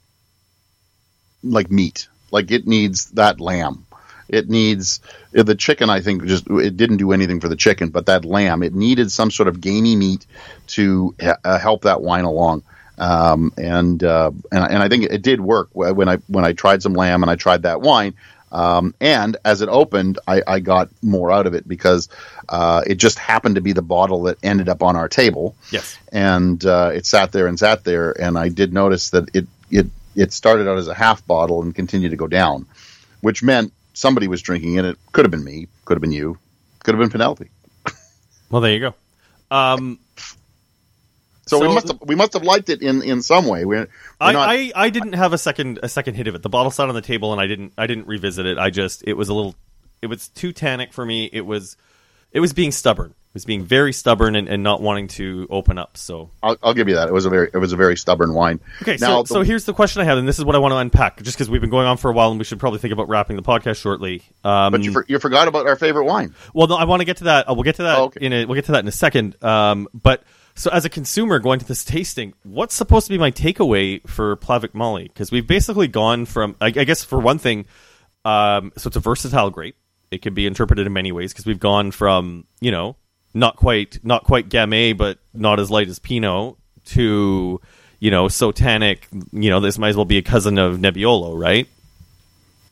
like 1.44 1.70
meat. 1.70 2.08
Like 2.30 2.50
it 2.50 2.66
needs 2.66 3.10
that 3.12 3.40
lamb. 3.40 3.86
It 4.28 4.48
needs 4.48 5.00
the 5.32 5.54
chicken. 5.54 5.90
I 5.90 6.00
think 6.00 6.24
just 6.24 6.48
it 6.48 6.76
didn't 6.76 6.96
do 6.96 7.12
anything 7.12 7.40
for 7.40 7.48
the 7.48 7.56
chicken, 7.56 7.90
but 7.90 8.06
that 8.06 8.24
lamb 8.24 8.62
it 8.62 8.74
needed 8.74 9.12
some 9.12 9.30
sort 9.30 9.48
of 9.48 9.60
gamey 9.60 9.96
meat 9.96 10.26
to 10.68 11.14
uh, 11.44 11.58
help 11.58 11.82
that 11.82 12.00
wine 12.00 12.24
along. 12.24 12.62
Um, 12.96 13.52
and, 13.58 14.02
uh, 14.02 14.30
and 14.52 14.64
and 14.64 14.82
I 14.82 14.88
think 14.88 15.04
it 15.04 15.22
did 15.22 15.40
work 15.40 15.68
when 15.72 16.08
I 16.08 16.16
when 16.28 16.44
I 16.44 16.52
tried 16.52 16.82
some 16.82 16.94
lamb 16.94 17.22
and 17.22 17.30
I 17.30 17.36
tried 17.36 17.62
that 17.62 17.80
wine. 17.80 18.14
Um, 18.52 18.94
and 19.00 19.36
as 19.44 19.62
it 19.62 19.68
opened, 19.68 20.20
I, 20.28 20.40
I 20.46 20.60
got 20.60 20.88
more 21.02 21.32
out 21.32 21.48
of 21.48 21.54
it 21.54 21.66
because 21.66 22.08
uh, 22.48 22.82
it 22.86 22.96
just 22.96 23.18
happened 23.18 23.56
to 23.56 23.60
be 23.60 23.72
the 23.72 23.82
bottle 23.82 24.22
that 24.22 24.38
ended 24.44 24.68
up 24.68 24.80
on 24.80 24.94
our 24.94 25.08
table 25.08 25.56
yes, 25.72 25.98
and 26.12 26.64
uh, 26.64 26.92
it 26.94 27.04
sat 27.04 27.32
there 27.32 27.48
and 27.48 27.58
sat 27.58 27.82
there, 27.82 28.12
and 28.12 28.38
I 28.38 28.50
did 28.50 28.72
notice 28.72 29.10
that 29.10 29.34
it 29.34 29.48
it 29.72 29.86
it 30.16 30.32
started 30.32 30.68
out 30.68 30.78
as 30.78 30.88
a 30.88 30.94
half 30.94 31.26
bottle 31.26 31.62
and 31.62 31.74
continued 31.74 32.10
to 32.10 32.16
go 32.16 32.26
down, 32.26 32.66
which 33.20 33.42
meant 33.42 33.72
somebody 33.92 34.28
was 34.28 34.42
drinking 34.42 34.76
it. 34.76 34.84
It 34.84 34.98
could 35.12 35.24
have 35.24 35.30
been 35.30 35.44
me, 35.44 35.68
could 35.84 35.94
have 35.94 36.02
been 36.02 36.12
you, 36.12 36.38
could 36.82 36.94
have 36.94 37.00
been 37.00 37.10
Penelope. 37.10 37.48
well, 38.50 38.60
there 38.60 38.72
you 38.72 38.80
go. 38.80 38.94
Um, 39.50 39.98
So, 41.46 41.58
So- 41.58 41.68
we 41.68 41.74
must 41.74 41.88
have 41.88 41.98
we 42.02 42.14
must 42.14 42.32
have 42.32 42.42
liked 42.42 42.70
it 42.70 42.80
in 42.80 43.02
in 43.02 43.20
some 43.22 43.46
way. 43.46 43.64
We're, 43.64 43.80
we're 43.80 43.88
I, 44.20 44.32
not, 44.32 44.48
I, 44.48 44.72
I 44.74 44.90
didn't 44.90 45.12
have 45.12 45.32
a 45.32 45.38
second 45.38 45.78
a 45.82 45.88
second 45.88 46.14
hit 46.14 46.26
of 46.26 46.34
it. 46.34 46.42
The 46.42 46.48
bottle 46.48 46.70
sat 46.70 46.88
on 46.88 46.94
the 46.94 47.02
table, 47.02 47.32
and 47.32 47.40
I 47.40 47.46
didn't 47.46 47.74
I 47.76 47.86
didn't 47.86 48.06
revisit 48.06 48.46
it. 48.46 48.56
I 48.58 48.70
just 48.70 49.04
it 49.06 49.12
was 49.14 49.28
a 49.28 49.34
little 49.34 49.54
it 50.00 50.06
was 50.06 50.28
too 50.28 50.52
tannic 50.52 50.92
for 50.92 51.04
me. 51.04 51.28
It 51.32 51.44
was 51.44 51.76
it 52.32 52.40
was 52.40 52.52
being 52.54 52.72
stubborn. 52.72 53.14
Was 53.34 53.44
being 53.44 53.64
very 53.64 53.92
stubborn 53.92 54.36
and, 54.36 54.48
and 54.48 54.62
not 54.62 54.80
wanting 54.80 55.08
to 55.08 55.48
open 55.50 55.76
up. 55.76 55.96
So 55.96 56.30
I'll, 56.40 56.56
I'll 56.62 56.72
give 56.72 56.88
you 56.88 56.94
that. 56.94 57.08
It 57.08 57.12
was 57.12 57.26
a 57.26 57.30
very 57.30 57.50
it 57.52 57.58
was 57.58 57.72
a 57.72 57.76
very 57.76 57.96
stubborn 57.96 58.32
wine. 58.32 58.60
okay, 58.80 58.96
now 59.00 59.24
so 59.24 59.34
so 59.34 59.42
here's 59.42 59.64
the 59.64 59.72
question 59.74 60.02
I 60.02 60.04
have, 60.04 60.18
and 60.18 60.28
this 60.28 60.38
is 60.38 60.44
what 60.44 60.54
I 60.54 60.58
want 60.58 60.70
to 60.70 60.76
unpack, 60.78 61.20
just 61.20 61.36
because 61.36 61.50
we've 61.50 61.60
been 61.60 61.68
going 61.68 61.88
on 61.88 61.96
for 61.96 62.10
a 62.10 62.14
while, 62.14 62.30
and 62.30 62.38
we 62.38 62.44
should 62.44 62.60
probably 62.60 62.78
think 62.78 62.92
about 62.92 63.08
wrapping 63.08 63.34
the 63.34 63.42
podcast 63.42 63.80
shortly. 63.82 64.22
Um, 64.44 64.70
but 64.70 64.84
you 64.84 64.92
for, 64.92 65.04
you 65.08 65.18
forgot 65.18 65.48
about 65.48 65.66
our 65.66 65.74
favorite 65.74 66.04
wine. 66.04 66.32
Well, 66.54 66.68
no, 66.68 66.76
I 66.76 66.84
want 66.84 67.00
to 67.00 67.04
get 67.04 67.16
to 67.16 67.24
that. 67.24 67.50
Uh, 67.50 67.54
we'll 67.54 67.64
get 67.64 67.74
to 67.76 67.82
that 67.82 67.98
Oh, 67.98 68.04
okay. 68.04 68.24
in 68.24 68.32
a 68.32 68.44
we'll 68.44 68.54
get 68.54 68.66
to 68.66 68.72
that 68.72 68.80
in 68.84 68.88
a 68.88 68.92
second. 68.92 69.42
Um, 69.42 69.88
but 69.92 70.22
so 70.54 70.70
as 70.70 70.84
a 70.84 70.88
consumer 70.88 71.40
going 71.40 71.58
to 71.58 71.66
this 71.66 71.84
tasting, 71.84 72.34
what's 72.44 72.76
supposed 72.76 73.08
to 73.08 73.12
be 73.12 73.18
my 73.18 73.32
takeaway 73.32 74.00
for 74.08 74.36
Plavac 74.36 74.74
Mali? 74.74 75.08
Because 75.08 75.32
we've 75.32 75.48
basically 75.48 75.88
gone 75.88 76.24
from, 76.24 76.54
I, 76.60 76.66
I 76.66 76.84
guess, 76.84 77.02
for 77.02 77.18
one 77.18 77.38
thing, 77.38 77.66
um, 78.24 78.72
so 78.76 78.86
it's 78.86 78.96
a 78.96 79.00
versatile 79.00 79.50
grape. 79.50 79.74
It 80.12 80.22
can 80.22 80.34
be 80.34 80.46
interpreted 80.46 80.86
in 80.86 80.92
many 80.92 81.10
ways 81.10 81.32
because 81.32 81.46
we've 81.46 81.58
gone 81.58 81.90
from 81.90 82.46
you 82.60 82.70
know 82.70 82.94
not 83.34 83.56
quite 83.56 83.98
not 84.02 84.24
quite 84.24 84.48
Gamay, 84.48 84.96
but 84.96 85.18
not 85.34 85.60
as 85.60 85.70
light 85.70 85.88
as 85.88 85.98
Pinot 85.98 86.56
to 86.86 87.60
you 87.98 88.10
know 88.10 88.28
so 88.28 88.52
tannic. 88.52 89.08
You 89.32 89.50
know 89.50 89.60
this 89.60 89.78
might 89.78 89.90
as 89.90 89.96
well 89.96 90.04
be 90.04 90.18
a 90.18 90.22
cousin 90.22 90.58
of 90.58 90.78
Nebbiolo, 90.78 91.38
right? 91.38 91.68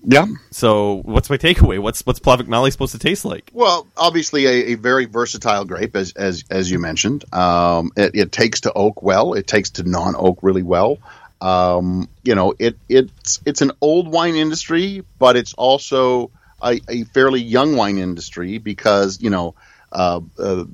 Yeah. 0.04 0.26
So 0.50 1.02
what's 1.04 1.30
my 1.30 1.36
takeaway? 1.36 1.78
What's 1.78 2.04
what's 2.04 2.18
Plavac 2.18 2.48
Mali 2.48 2.70
supposed 2.70 2.92
to 2.92 2.98
taste 2.98 3.24
like? 3.24 3.50
Well, 3.52 3.86
obviously 3.96 4.46
a, 4.46 4.72
a 4.72 4.74
very 4.74 5.04
versatile 5.04 5.64
grape, 5.64 5.94
as 5.94 6.12
as 6.12 6.44
as 6.50 6.70
you 6.70 6.78
mentioned. 6.78 7.24
Um, 7.32 7.92
it, 7.96 8.14
it 8.14 8.32
takes 8.32 8.62
to 8.62 8.72
oak 8.72 9.02
well. 9.02 9.34
It 9.34 9.46
takes 9.46 9.70
to 9.70 9.84
non 9.84 10.14
oak 10.16 10.40
really 10.42 10.62
well. 10.62 10.98
Um, 11.40 12.08
you 12.24 12.34
know, 12.34 12.54
it 12.58 12.76
it's 12.88 13.40
it's 13.46 13.62
an 13.62 13.72
old 13.80 14.08
wine 14.08 14.34
industry, 14.34 15.04
but 15.18 15.36
it's 15.36 15.54
also 15.54 16.30
a, 16.62 16.80
a 16.88 17.04
fairly 17.04 17.40
young 17.40 17.76
wine 17.76 17.98
industry 17.98 18.58
because 18.58 19.20
you 19.20 19.30
know. 19.30 19.54
Uh, 19.92 20.20
uh, 20.38 20.64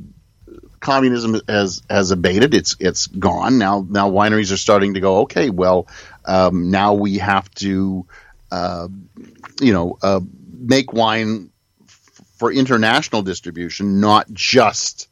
communism 0.81 1.41
has 1.49 1.83
has 1.91 2.11
abated. 2.11 2.55
It's 2.55 2.77
it's 2.81 3.07
gone 3.07 3.59
now. 3.59 3.87
Now 3.89 4.11
wineries 4.11 4.53
are 4.53 4.57
starting 4.57 4.95
to 4.95 5.01
go. 5.01 5.19
Okay, 5.23 5.51
well, 5.51 5.89
um, 6.25 6.71
now 6.71 6.95
we 6.95 7.19
have 7.19 7.51
to, 7.57 8.07
uh, 8.51 8.89
you 9.61 9.73
know, 9.73 9.99
uh, 10.03 10.21
make 10.53 10.93
wine 10.93 11.51
f- 11.85 12.21
for 12.37 12.53
international 12.53 13.23
distribution, 13.23 14.01
not 14.01 14.31
just 14.33 15.09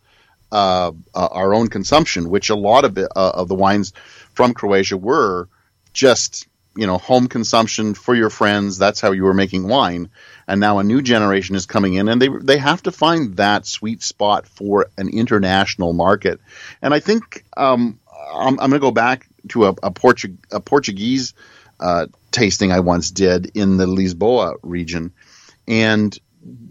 uh, 0.53 0.93
uh, 1.15 1.29
our 1.33 1.55
own 1.55 1.69
consumption. 1.69 2.31
Which 2.31 2.51
a 2.51 2.57
lot 2.57 2.85
of 2.85 2.97
it, 2.99 3.09
of 3.15 3.49
the 3.49 3.55
wines 3.55 3.93
from 4.35 4.55
Croatia 4.55 4.97
were 4.97 5.49
just 5.93 6.47
you 6.77 6.87
know 6.87 6.99
home 6.99 7.27
consumption 7.27 7.95
for 7.95 8.15
your 8.15 8.31
friends. 8.31 8.79
That's 8.79 9.01
how 9.01 9.13
you 9.13 9.25
were 9.25 9.35
making 9.35 9.67
wine. 9.67 10.11
And 10.47 10.61
now 10.61 10.79
a 10.79 10.85
new 10.85 11.03
generation 11.03 11.57
is 11.57 11.67
coming 11.67 11.95
in, 11.95 12.09
and 12.09 12.21
they 12.21 12.29
they 12.29 12.59
have 12.59 12.83
to 12.85 12.93
find 12.93 13.37
that 13.37 13.67
sweet 13.67 14.03
spot 14.03 14.47
for 14.47 14.87
an 14.97 15.09
international 15.09 15.93
market. 15.93 16.41
And 16.83 16.95
I 16.95 17.01
think 17.01 17.45
um, 17.57 17.99
I'm, 18.33 18.61
I'm 18.61 18.71
going 18.71 18.73
to 18.73 18.79
go 18.79 18.91
back 18.91 19.29
to 19.49 19.67
a, 19.67 19.69
a, 19.71 19.91
Portu- 19.91 20.39
a 20.51 20.61
Portuguese 20.61 21.35
uh, 21.81 22.07
tasting 22.31 22.73
I 22.73 22.81
once 22.81 23.11
did 23.11 23.53
in 23.55 23.77
the 23.77 23.87
Lisboa 23.87 24.57
region, 24.63 25.13
and 25.67 26.17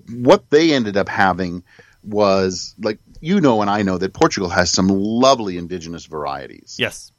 what 0.09 0.49
they 0.49 0.73
ended 0.73 0.97
up 0.97 1.09
having 1.09 1.63
was 2.03 2.75
like 2.79 2.99
you 3.19 3.41
know 3.41 3.61
and 3.61 3.69
I 3.69 3.81
know 3.81 3.97
that 3.97 4.13
Portugal 4.13 4.49
has 4.49 4.71
some 4.71 4.87
lovely 4.87 5.57
indigenous 5.57 6.05
varieties. 6.05 6.77
Yes. 6.79 7.11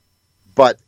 But 0.55 0.81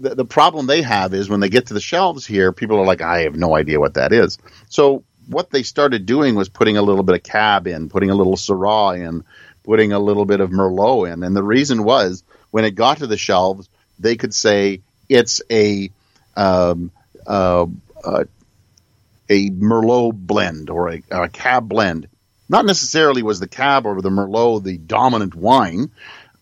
the, 0.00 0.14
the 0.14 0.24
problem 0.24 0.66
they 0.66 0.82
have 0.82 1.14
is 1.14 1.28
when 1.28 1.40
they 1.40 1.48
get 1.48 1.66
to 1.66 1.74
the 1.74 1.80
shelves 1.80 2.26
here, 2.26 2.52
people 2.52 2.78
are 2.78 2.86
like, 2.86 3.02
I 3.02 3.22
have 3.22 3.36
no 3.36 3.54
idea 3.54 3.78
what 3.78 3.94
that 3.94 4.12
is. 4.12 4.38
So 4.68 5.04
what 5.28 5.50
they 5.50 5.62
started 5.62 6.06
doing 6.06 6.34
was 6.34 6.48
putting 6.48 6.76
a 6.76 6.82
little 6.82 7.04
bit 7.04 7.14
of 7.14 7.22
cab 7.22 7.66
in, 7.66 7.88
putting 7.88 8.10
a 8.10 8.14
little 8.14 8.36
Syrah 8.36 8.98
in, 8.98 9.24
putting 9.62 9.92
a 9.92 9.98
little 9.98 10.24
bit 10.24 10.40
of 10.40 10.50
Merlot 10.50 11.12
in. 11.12 11.22
And 11.22 11.36
the 11.36 11.42
reason 11.42 11.84
was 11.84 12.24
when 12.50 12.64
it 12.64 12.72
got 12.72 12.98
to 12.98 13.06
the 13.06 13.16
shelves, 13.16 13.68
they 13.98 14.16
could 14.16 14.34
say 14.34 14.80
it's 15.08 15.42
a 15.50 15.90
um, 16.36 16.90
uh, 17.26 17.66
uh, 18.02 18.24
a 19.28 19.50
Merlot 19.50 20.14
blend 20.14 20.70
or 20.70 20.90
a, 20.90 21.02
a, 21.10 21.28
cab 21.28 21.68
blend. 21.68 22.08
Not 22.48 22.64
necessarily 22.64 23.22
was 23.22 23.38
the 23.38 23.46
cab 23.46 23.86
or 23.86 24.00
the 24.00 24.10
Merlot 24.10 24.64
the 24.64 24.78
dominant 24.78 25.34
wine, 25.34 25.90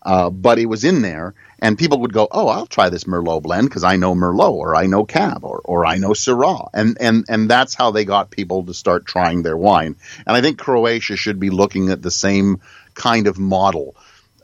uh, 0.08 0.30
but 0.30 0.58
it 0.58 0.64
was 0.64 0.84
in 0.84 1.02
there, 1.02 1.34
and 1.58 1.76
people 1.76 2.00
would 2.00 2.14
go, 2.14 2.26
"Oh, 2.30 2.48
I'll 2.48 2.66
try 2.66 2.88
this 2.88 3.04
Merlot 3.04 3.42
blend 3.42 3.68
because 3.68 3.84
I 3.84 3.96
know 3.96 4.14
Merlot, 4.14 4.52
or 4.52 4.74
I 4.74 4.86
know 4.86 5.04
Cab, 5.04 5.44
or 5.44 5.60
or 5.62 5.84
I 5.84 5.98
know 5.98 6.14
Syrah," 6.14 6.70
and 6.72 6.96
and 6.98 7.26
and 7.28 7.50
that's 7.50 7.74
how 7.74 7.90
they 7.90 8.06
got 8.06 8.30
people 8.30 8.64
to 8.64 8.72
start 8.72 9.04
trying 9.04 9.42
their 9.42 9.56
wine. 9.56 9.96
And 10.26 10.34
I 10.34 10.40
think 10.40 10.56
Croatia 10.58 11.16
should 11.16 11.38
be 11.38 11.50
looking 11.50 11.90
at 11.90 12.00
the 12.00 12.10
same 12.10 12.62
kind 12.94 13.26
of 13.26 13.38
model. 13.38 13.96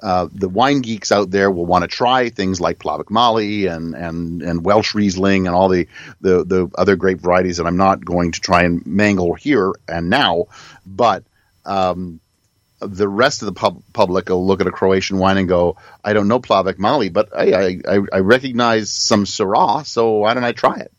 Uh, 0.03 0.29
the 0.35 0.51
wine 0.51 0.83
geeks 0.83 1.11
out 1.11 1.31
there 1.31 1.51
will 1.51 1.65
want 1.65 1.81
to 1.81 1.89
try 1.89 2.29
things 2.29 2.61
like 2.61 2.79
Plavac 2.79 3.09
Mali 3.09 3.65
and, 3.65 3.95
and, 3.95 4.43
and 4.43 4.63
Welschriesling 4.63 5.47
and 5.47 5.55
all 5.55 5.71
the, 5.71 5.89
the, 6.21 6.45
the 6.45 6.71
other 6.77 6.95
grape 6.95 7.21
varieties 7.21 7.57
that 7.57 7.67
I'm 7.67 7.79
not 7.79 8.05
going 8.05 8.33
to 8.33 8.41
try 8.41 8.65
and 8.65 8.85
mangle 8.85 9.33
here 9.33 9.73
and 9.89 10.11
now. 10.11 10.49
But 10.85 11.25
um, 11.65 12.21
the 12.87 13.09
rest 13.09 13.43
of 13.43 13.47
the 13.47 13.53
pub- 13.53 13.83
public 13.93 14.29
will 14.29 14.47
look 14.47 14.61
at 14.61 14.67
a 14.67 14.73
Croatian 14.73 15.19
wine 15.19 15.37
and 15.39 15.49
go, 15.49 15.77
I 16.05 16.13
don't 16.13 16.29
know 16.29 16.41
Plavac 16.41 16.79
Mali, 16.79 17.09
but 17.09 17.37
I, 17.37 17.81
I, 17.87 17.99
I 18.13 18.19
recognize 18.21 18.91
some 18.93 19.25
Syrah, 19.25 19.87
so 19.87 20.13
why 20.13 20.35
don't 20.35 20.45
I 20.45 20.53
try 20.53 20.77
it? 20.77 20.93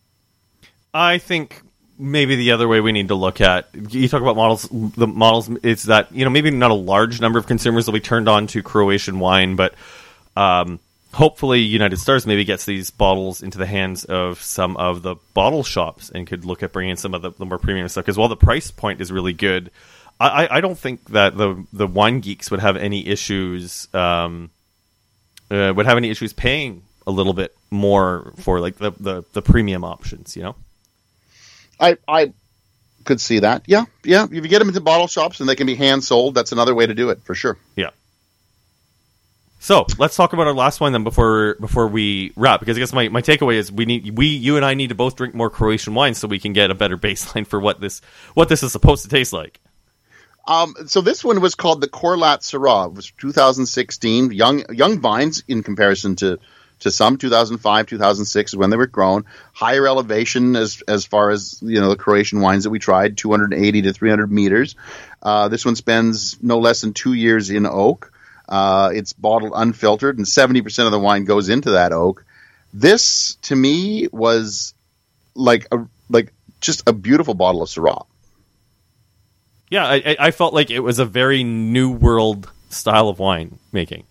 I 0.94 1.18
think 1.18 1.62
maybe 1.98 2.36
the 2.36 2.52
other 2.52 2.68
way 2.68 2.82
we 2.82 2.92
need 2.92 3.08
to 3.08 3.16
look 3.16 3.40
at 3.40 3.70
you 3.90 4.08
talk 4.10 4.22
about 4.22 4.36
models 4.36 4.68
the 4.72 5.08
models 5.08 5.50
is 5.64 5.84
that 5.84 6.12
you 6.12 6.26
know 6.26 6.30
maybe 6.30 6.52
not 6.52 6.72
a 6.72 6.76
large 6.76 7.22
number 7.22 7.40
of 7.40 7.48
consumers 7.48 7.86
will 7.86 7.94
be 7.94 8.02
turned 8.02 8.28
on 8.28 8.48
to 8.48 8.62
croatian 8.62 9.20
wine 9.20 9.56
but 9.56 9.74
um, 10.36 10.80
hopefully 11.14 11.62
united 11.62 11.98
stars 11.98 12.28
maybe 12.28 12.44
gets 12.44 12.66
these 12.66 12.90
bottles 12.90 13.42
into 13.42 13.58
the 13.58 13.66
hands 13.66 14.04
of 14.04 14.42
some 14.42 14.76
of 14.76 15.04
the 15.04 15.16
bottle 15.34 15.64
shops 15.64 16.10
and 16.14 16.28
could 16.28 16.44
look 16.44 16.64
at 16.64 16.74
bringing 16.74 16.98
some 16.98 17.14
of 17.14 17.22
the, 17.22 17.32
the 17.32 17.46
more 17.46 17.58
premium 17.58 17.88
stuff 17.88 18.04
because 18.04 18.18
while 18.18 18.28
the 18.28 18.36
price 18.36 18.72
point 18.72 19.00
is 19.00 19.10
really 19.12 19.34
good 19.34 19.72
I, 20.20 20.58
I 20.58 20.62
don't 20.62 20.78
think 20.78 21.10
that 21.10 21.38
the 21.38 21.66
the 21.74 21.88
wine 21.88 22.22
geeks 22.22 22.50
would 22.50 22.62
have 22.62 22.78
any 22.78 23.06
issues 23.06 23.94
um, 23.94 24.50
uh, 25.52 25.74
would 25.76 25.86
have 25.86 25.98
any 25.98 26.10
issues 26.10 26.32
paying 26.32 26.84
a 27.06 27.12
little 27.12 27.34
bit 27.34 27.56
more 27.70 28.34
for 28.38 28.60
like 28.60 28.78
the, 28.78 28.92
the, 28.92 29.24
the 29.34 29.42
premium 29.42 29.84
options, 29.84 30.36
you 30.36 30.44
know. 30.44 30.56
I 31.80 31.98
I 32.08 32.34
could 33.04 33.20
see 33.20 33.40
that. 33.40 33.64
Yeah, 33.68 33.86
yeah. 34.04 34.24
If 34.26 34.32
you 34.32 34.48
get 34.48 34.60
them 34.60 34.70
into 34.70 34.82
bottle 34.82 35.08
shops 35.08 35.40
and 35.40 35.50
they 35.50 35.56
can 35.56 35.68
be 35.68 35.76
hand 35.76 36.04
sold, 36.04 36.34
that's 36.34 36.52
another 36.52 36.74
way 36.74 36.86
to 36.86 36.94
do 36.94 37.10
it 37.10 37.24
for 37.24 37.36
sure. 37.36 37.58
Yeah. 37.76 37.90
So 39.60 39.86
let's 39.98 40.16
talk 40.16 40.34
about 40.34 40.48
our 40.48 40.54
last 40.54 40.80
one 40.80 40.94
then 40.94 41.04
before 41.04 41.56
before 41.60 41.88
we 41.88 42.32
wrap 42.36 42.60
because 42.60 42.78
I 42.78 42.80
guess 42.80 42.94
my, 42.94 43.10
my 43.10 43.22
takeaway 43.22 43.56
is 43.56 43.72
we 43.72 43.86
need 43.86 44.18
we 44.18 44.28
you 44.28 44.58
and 44.58 44.66
I 44.66 44.76
need 44.76 44.90
to 44.90 44.96
both 44.96 45.16
drink 45.16 45.34
more 45.34 45.50
Croatian 45.50 45.94
wine 45.94 46.14
so 46.14 46.28
we 46.28 46.40
can 46.40 46.54
get 46.54 46.72
a 46.72 46.76
better 46.76 46.98
baseline 47.00 47.46
for 47.46 47.60
what 47.60 47.82
this 47.82 48.02
what 48.34 48.48
this 48.48 48.64
is 48.64 48.72
supposed 48.72 49.04
to 49.04 49.10
taste 49.10 49.34
like. 49.34 49.60
Um, 50.48 50.76
so 50.88 51.02
this 51.02 51.24
one 51.24 51.42
was 51.42 51.56
called 51.56 51.82
the 51.82 51.88
Korlat 51.88 52.42
Syrah. 52.42 52.88
It 52.88 52.94
was 52.94 53.12
2016. 53.12 54.32
Young 54.32 54.64
young 54.74 55.00
vines 55.00 55.44
in 55.48 55.64
comparison 55.64 56.16
to 56.18 56.40
to 56.80 56.92
some. 56.92 57.18
2005 57.18 57.88
2006 57.88 58.52
is 58.52 58.58
when 58.58 58.70
they 58.70 58.78
were 58.78 58.86
grown. 58.86 59.26
Higher 59.54 59.88
elevation 59.88 60.56
as 60.56 60.84
as 60.88 61.06
far 61.06 61.32
as 61.32 61.60
you 61.62 61.80
know 61.80 61.90
the 61.90 61.96
croatian 61.96 62.42
wines 62.42 62.66
that 62.66 62.70
we 62.70 62.80
tried 62.80 63.18
280 63.18 63.82
to 63.84 63.94
300 63.94 64.32
meters. 64.32 64.76
Uh, 65.22 65.48
this 65.48 65.66
one 65.66 65.76
spends 65.76 66.42
no 66.44 66.60
less 66.60 66.82
than 66.82 66.94
two 66.94 67.14
years 67.14 67.50
in 67.50 67.66
oak. 67.66 68.12
Uh, 68.48 68.92
it's 68.94 69.14
bottled 69.14 69.54
unfiltered 69.56 70.18
and 70.20 70.28
70% 70.28 70.86
of 70.86 70.92
the 70.92 71.00
wine 71.00 71.26
goes 71.26 71.50
into 71.50 71.72
that 71.72 71.92
oak. 71.92 72.24
This 72.72 73.36
to 73.44 73.56
me 73.56 74.08
was 74.12 74.76
like 75.34 75.68
a 75.72 75.88
like 76.10 76.32
just 76.62 76.84
a 76.88 76.94
beautiful 76.94 77.34
bottle 77.34 77.64
of 77.64 77.70
syrah 77.70 78.06
yeah, 79.70 79.86
I, 79.86 80.16
I 80.20 80.32
felt 80.32 80.54
like 80.54 80.70
it 80.70 80.80
was 80.80 81.00
a 81.00 81.06
very 81.06 81.44
new 81.44 81.92
world 81.92 82.50
style 82.70 83.10
of 83.10 83.20
wine 83.20 83.58
making. 83.72 84.04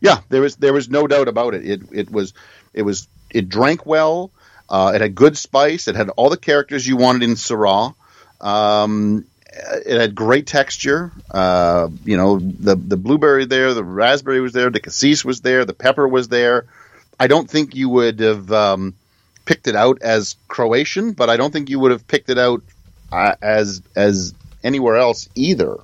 Yeah, 0.00 0.20
there 0.28 0.40
was 0.40 0.56
there 0.56 0.72
was 0.72 0.88
no 0.88 1.06
doubt 1.06 1.28
about 1.28 1.54
it. 1.54 1.66
It 1.66 1.80
it 1.92 2.10
was 2.10 2.34
it 2.74 2.82
was 2.82 3.08
it 3.30 3.48
drank 3.48 3.86
well. 3.86 4.30
Uh, 4.68 4.92
it 4.94 5.00
had 5.00 5.14
good 5.14 5.36
spice. 5.38 5.88
It 5.88 5.96
had 5.96 6.10
all 6.10 6.28
the 6.28 6.36
characters 6.36 6.86
you 6.86 6.96
wanted 6.96 7.22
in 7.22 7.36
Syrah. 7.36 7.94
Um, 8.40 9.24
it 9.50 9.98
had 9.98 10.14
great 10.14 10.46
texture. 10.46 11.10
Uh, 11.30 11.88
you 12.04 12.16
know, 12.16 12.38
the 12.38 12.76
the 12.76 12.96
blueberry 12.96 13.46
there, 13.46 13.72
the 13.72 13.84
raspberry 13.84 14.40
was 14.40 14.52
there, 14.52 14.70
the 14.70 14.80
cassis 14.80 15.24
was 15.24 15.40
there, 15.40 15.64
the 15.64 15.74
pepper 15.74 16.06
was 16.06 16.28
there. 16.28 16.66
I 17.18 17.26
don't 17.26 17.50
think 17.50 17.74
you 17.74 17.88
would 17.88 18.20
have 18.20 18.52
um, 18.52 18.94
picked 19.44 19.66
it 19.66 19.74
out 19.74 20.02
as 20.02 20.36
Croatian, 20.46 21.12
but 21.12 21.30
I 21.30 21.36
don't 21.36 21.52
think 21.52 21.70
you 21.70 21.80
would 21.80 21.90
have 21.90 22.06
picked 22.06 22.30
it 22.30 22.38
out 22.38 22.62
uh, 23.12 23.34
as 23.40 23.82
as 23.96 24.34
anywhere 24.62 24.96
else 24.96 25.28
either. 25.34 25.78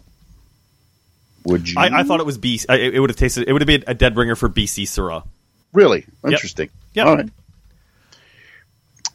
Would 1.45 1.69
you? 1.69 1.77
I, 1.79 2.01
I 2.01 2.03
thought 2.05 2.21
it 2.21 2.27
was 2.27 2.39
BC. 2.39 2.67
It, 2.71 2.95
it 2.95 3.01
would 3.01 3.11
have 3.11 3.17
tasted. 3.17 3.49
It 3.49 3.53
would 3.53 3.63
have 3.63 3.67
been 3.67 3.85
a 3.87 3.95
dead 3.95 4.17
ringer 4.17 4.37
for 4.37 4.49
BC 4.49 4.85
Syrah. 4.85 5.27
Really 5.73 6.07
interesting. 6.27 6.71
Yeah. 6.95 7.05
All 7.05 7.17
right. 7.17 7.29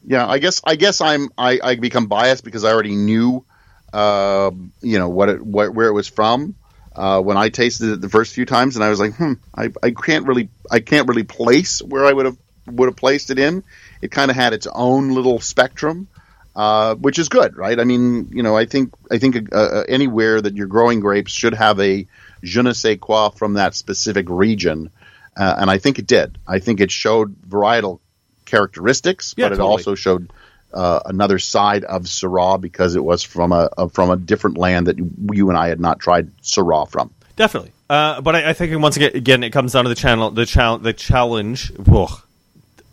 Yeah, 0.05 0.27
I 0.27 0.39
guess 0.39 0.61
I 0.63 0.75
guess 0.75 1.01
I'm 1.01 1.29
I, 1.37 1.59
I 1.63 1.75
become 1.75 2.07
biased 2.07 2.43
because 2.43 2.63
I 2.63 2.71
already 2.71 2.95
knew, 2.95 3.45
uh, 3.93 4.51
you 4.81 4.99
know 4.99 5.09
what 5.09 5.29
it 5.29 5.45
what, 5.45 5.73
where 5.73 5.87
it 5.87 5.93
was 5.93 6.07
from 6.07 6.55
uh, 6.95 7.21
when 7.21 7.37
I 7.37 7.49
tasted 7.49 7.93
it 7.93 8.01
the 8.01 8.09
first 8.09 8.33
few 8.33 8.45
times, 8.45 8.75
and 8.75 8.83
I 8.83 8.89
was 8.89 8.99
like, 8.99 9.15
hmm, 9.15 9.33
I, 9.55 9.69
I 9.81 9.91
can't 9.91 10.25
really 10.25 10.49
I 10.69 10.79
can't 10.79 11.07
really 11.07 11.23
place 11.23 11.81
where 11.81 12.05
I 12.05 12.11
would 12.11 12.25
have 12.25 12.37
would 12.67 12.87
have 12.87 12.95
placed 12.95 13.29
it 13.29 13.39
in. 13.39 13.63
It 14.01 14.11
kind 14.11 14.29
of 14.29 14.35
had 14.35 14.53
its 14.53 14.67
own 14.67 15.11
little 15.11 15.39
spectrum, 15.39 16.07
uh, 16.55 16.95
which 16.95 17.19
is 17.19 17.29
good, 17.29 17.55
right? 17.57 17.79
I 17.79 17.83
mean, 17.83 18.29
you 18.31 18.43
know, 18.43 18.57
I 18.57 18.65
think 18.65 18.93
I 19.11 19.17
think 19.17 19.53
uh, 19.53 19.55
uh, 19.55 19.83
anywhere 19.87 20.41
that 20.41 20.55
you're 20.55 20.67
growing 20.67 20.99
grapes 20.99 21.31
should 21.31 21.53
have 21.53 21.79
a 21.79 22.07
je 22.43 22.61
ne 22.61 22.73
sais 22.73 22.97
quoi 22.99 23.29
from 23.29 23.53
that 23.53 23.75
specific 23.75 24.25
region, 24.29 24.89
uh, 25.37 25.55
and 25.57 25.69
I 25.69 25.77
think 25.77 25.99
it 25.99 26.07
did. 26.07 26.37
I 26.47 26.59
think 26.59 26.81
it 26.81 26.91
showed 26.91 27.35
varietal 27.41 27.99
characteristics, 28.45 29.35
yeah, 29.37 29.45
but 29.45 29.53
it 29.53 29.55
totally. 29.57 29.71
also 29.71 29.95
showed 29.95 30.31
uh, 30.73 30.99
another 31.05 31.39
side 31.39 31.83
of 31.83 32.03
Syrah 32.03 32.59
because 32.59 32.95
it 32.95 33.03
was 33.03 33.23
from 33.23 33.51
a, 33.51 33.69
from 33.93 34.09
a 34.09 34.17
different 34.17 34.57
land 34.57 34.87
that 34.87 34.97
you 34.97 35.49
and 35.49 35.57
I 35.57 35.69
had 35.69 35.79
not 35.79 35.99
tried 35.99 36.35
Syrah 36.41 36.89
from. 36.89 37.11
Definitely, 37.35 37.71
uh, 37.89 38.21
but 38.21 38.35
I, 38.35 38.49
I, 38.49 38.53
think 38.53 38.77
once 38.81 38.97
again, 38.97 39.11
again, 39.15 39.43
it 39.43 39.51
comes 39.51 39.73
down 39.73 39.85
to 39.85 39.89
the 39.89 39.95
channel, 39.95 40.29
the 40.31 40.45
challenge, 40.45 40.83
the 40.83 40.93
challenge. 40.93 41.71
Whoa, 41.77 42.07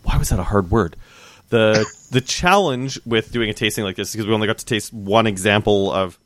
why 0.05 0.19
was 0.19 0.29
that 0.29 0.39
a 0.39 0.45
hard 0.45 0.71
word? 0.71 0.95
The 1.49 1.87
the 2.11 2.21
challenge 2.21 2.99
with 3.07 3.33
doing 3.33 3.51
a 3.51 3.55
tasting 3.55 3.85
like 3.85 3.97
this 3.97 4.13
because 4.13 4.27
we 4.27 4.35
only 4.35 4.47
got 4.47 4.59
to 4.59 4.67
taste 4.67 4.93
one 4.93 5.27
example 5.27 5.93
of 5.93 6.19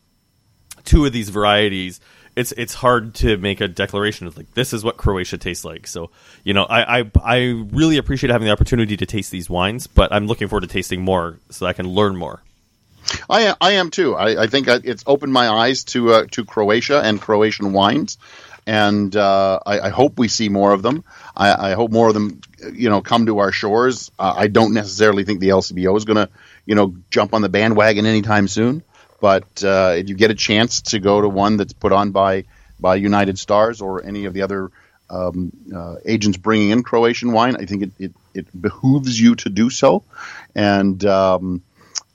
two 0.85 1.05
of 1.05 1.13
these 1.13 1.29
varieties 1.29 2.01
it's 2.37 2.53
it's 2.53 2.75
hard 2.75 3.15
to 3.15 3.37
make 3.37 3.61
a 3.61 3.69
declaration 3.69 4.27
of 4.27 4.37
like 4.37 4.53
this 4.55 4.73
is 4.73 4.85
what 4.85 4.97
Croatia 4.97 5.39
tastes 5.39 5.65
like. 5.65 5.87
So 5.87 6.11
you 6.45 6.55
know, 6.55 6.65
I, 6.65 7.01
I 7.01 7.11
I 7.23 7.37
really 7.71 7.97
appreciate 7.97 8.31
having 8.31 8.47
the 8.47 8.53
opportunity 8.53 8.97
to 8.97 9.07
taste 9.07 9.31
these 9.31 9.51
wines, 9.51 9.87
but 9.87 10.13
I'm 10.13 10.27
looking 10.27 10.49
forward 10.49 10.63
to 10.63 10.67
tasting 10.69 11.03
more 11.03 11.39
so 11.51 11.67
I 11.67 11.73
can 11.73 11.89
learn 11.89 12.17
more. 12.17 12.43
I 13.29 13.55
I 13.61 13.73
am 13.73 13.91
too. 13.91 14.15
I, 14.15 14.45
I 14.45 14.47
think 14.47 14.69
it's 14.69 15.05
opened 15.07 15.33
my 15.33 15.49
eyes 15.49 15.85
to 15.85 16.13
uh, 16.13 16.27
to 16.33 16.45
Croatia 16.45 17.01
and 17.01 17.21
Croatian 17.21 17.73
wines, 17.73 18.19
and 18.67 19.15
uh, 19.17 19.59
I, 19.67 19.81
I, 19.81 19.89
hope 19.89 20.19
we 20.19 20.29
see 20.29 20.49
more 20.49 20.73
of 20.73 20.83
them. 20.83 21.03
I, 21.37 21.71
I, 21.71 21.75
hope 21.75 21.91
more 21.91 22.09
of 22.09 22.15
them, 22.15 22.41
you 22.73 22.90
know, 22.90 23.01
come 23.03 23.27
to 23.27 23.38
our 23.38 23.53
shores. 23.53 24.11
Uh, 24.18 24.35
I 24.37 24.46
don't 24.49 24.75
necessarily 24.75 25.25
think 25.25 25.40
the 25.40 25.51
LCBO 25.51 25.96
is 25.96 26.05
going 26.05 26.16
to, 26.16 26.29
you 26.66 26.75
know, 26.75 26.94
jump 27.11 27.35
on 27.35 27.42
the 27.42 27.49
bandwagon 27.49 28.07
anytime 28.07 28.49
soon. 28.49 28.83
But 29.20 29.62
uh, 29.62 29.94
if 29.96 30.09
you 30.09 30.14
get 30.14 30.31
a 30.31 30.35
chance 30.35 30.82
to 30.82 30.99
go 30.99 31.20
to 31.20 31.28
one 31.28 31.57
that's 31.57 31.72
put 31.72 31.93
on 31.93 32.11
by 32.11 32.45
by 32.78 32.97
United 32.97 33.39
Stars 33.39 33.82
or 33.82 34.03
any 34.03 34.24
of 34.24 34.32
the 34.32 34.43
other 34.43 34.70
um, 35.11 35.53
uh, 35.74 35.97
agents 36.07 36.39
bringing 36.39 36.70
in 36.70 36.82
Croatian 36.82 37.32
wine, 37.32 37.57
I 37.57 37.66
think 37.66 37.82
it, 37.82 37.91
it, 37.99 38.12
it 38.32 38.62
behooves 38.62 39.20
you 39.20 39.35
to 39.37 39.51
do 39.51 39.68
so. 39.68 40.03
And 40.55 41.05
um, 41.05 41.62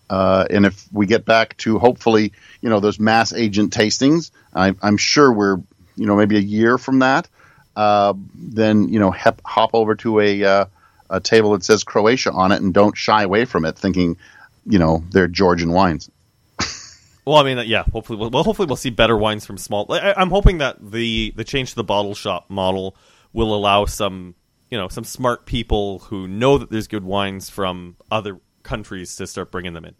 uh, 0.10 0.46
and 0.50 0.66
if 0.66 0.88
we 0.92 1.06
get 1.06 1.26
back 1.26 1.58
to 1.58 1.80
hopefully, 1.80 2.34
you 2.62 2.70
know, 2.70 2.80
those 2.80 3.00
mass 3.00 3.34
agent 3.34 3.74
tastings, 3.74 4.32
I, 4.54 4.74
I'm 4.82 4.98
sure 4.98 5.32
we're 5.32 5.58
you 5.96 6.08
know 6.08 6.16
maybe 6.16 6.38
a 6.38 6.42
year 6.42 6.78
from 6.78 7.00
that, 7.00 7.28
uh, 7.76 8.14
then 8.34 8.90
you 8.90 9.00
know 9.00 9.12
hep, 9.12 9.42
hop 9.46 9.72
over 9.74 9.96
to 9.96 10.20
a 10.20 10.44
uh, 10.44 10.66
a 11.10 11.20
table 11.20 11.52
that 11.54 11.64
says 11.64 11.84
Croatia 11.84 12.32
on 12.32 12.52
it 12.52 12.62
and 12.62 12.74
don't 12.74 12.98
shy 12.98 13.24
away 13.24 13.46
from 13.46 13.66
it, 13.66 13.78
thinking 13.78 14.18
you 14.66 14.80
know 14.80 15.04
they're 15.12 15.28
Georgian 15.28 15.72
wines. 15.72 16.10
Well, 17.26 17.38
I 17.38 17.44
mean, 17.44 17.68
yeah. 17.68 17.84
Hopefully, 17.92 18.20
we'll, 18.20 18.30
well, 18.30 18.44
hopefully 18.44 18.68
we'll 18.68 18.76
see 18.76 18.92
better 18.92 19.18
wines 19.18 19.46
from 19.46 19.58
small. 19.58 19.88
I, 19.92 20.14
I'm 20.16 20.30
hoping 20.30 20.60
that 20.60 20.78
the 20.92 21.34
the 21.36 21.44
change 21.44 21.72
to 21.72 21.76
the 21.76 21.84
bottle 21.84 22.14
shop 22.14 22.46
model 22.50 22.96
will 23.34 23.54
allow 23.56 23.86
some, 23.86 24.36
you 24.70 24.78
know, 24.78 24.88
some 24.90 25.04
smart 25.04 25.46
people 25.48 26.00
who 26.00 26.28
know 26.28 26.58
that 26.60 26.70
there's 26.70 26.88
good 26.88 27.04
wines 27.04 27.50
from 27.50 27.96
other 28.12 28.40
countries 28.62 29.16
to 29.16 29.26
start 29.28 29.52
bringing 29.52 29.74
them 29.74 29.86
in. 29.86 29.96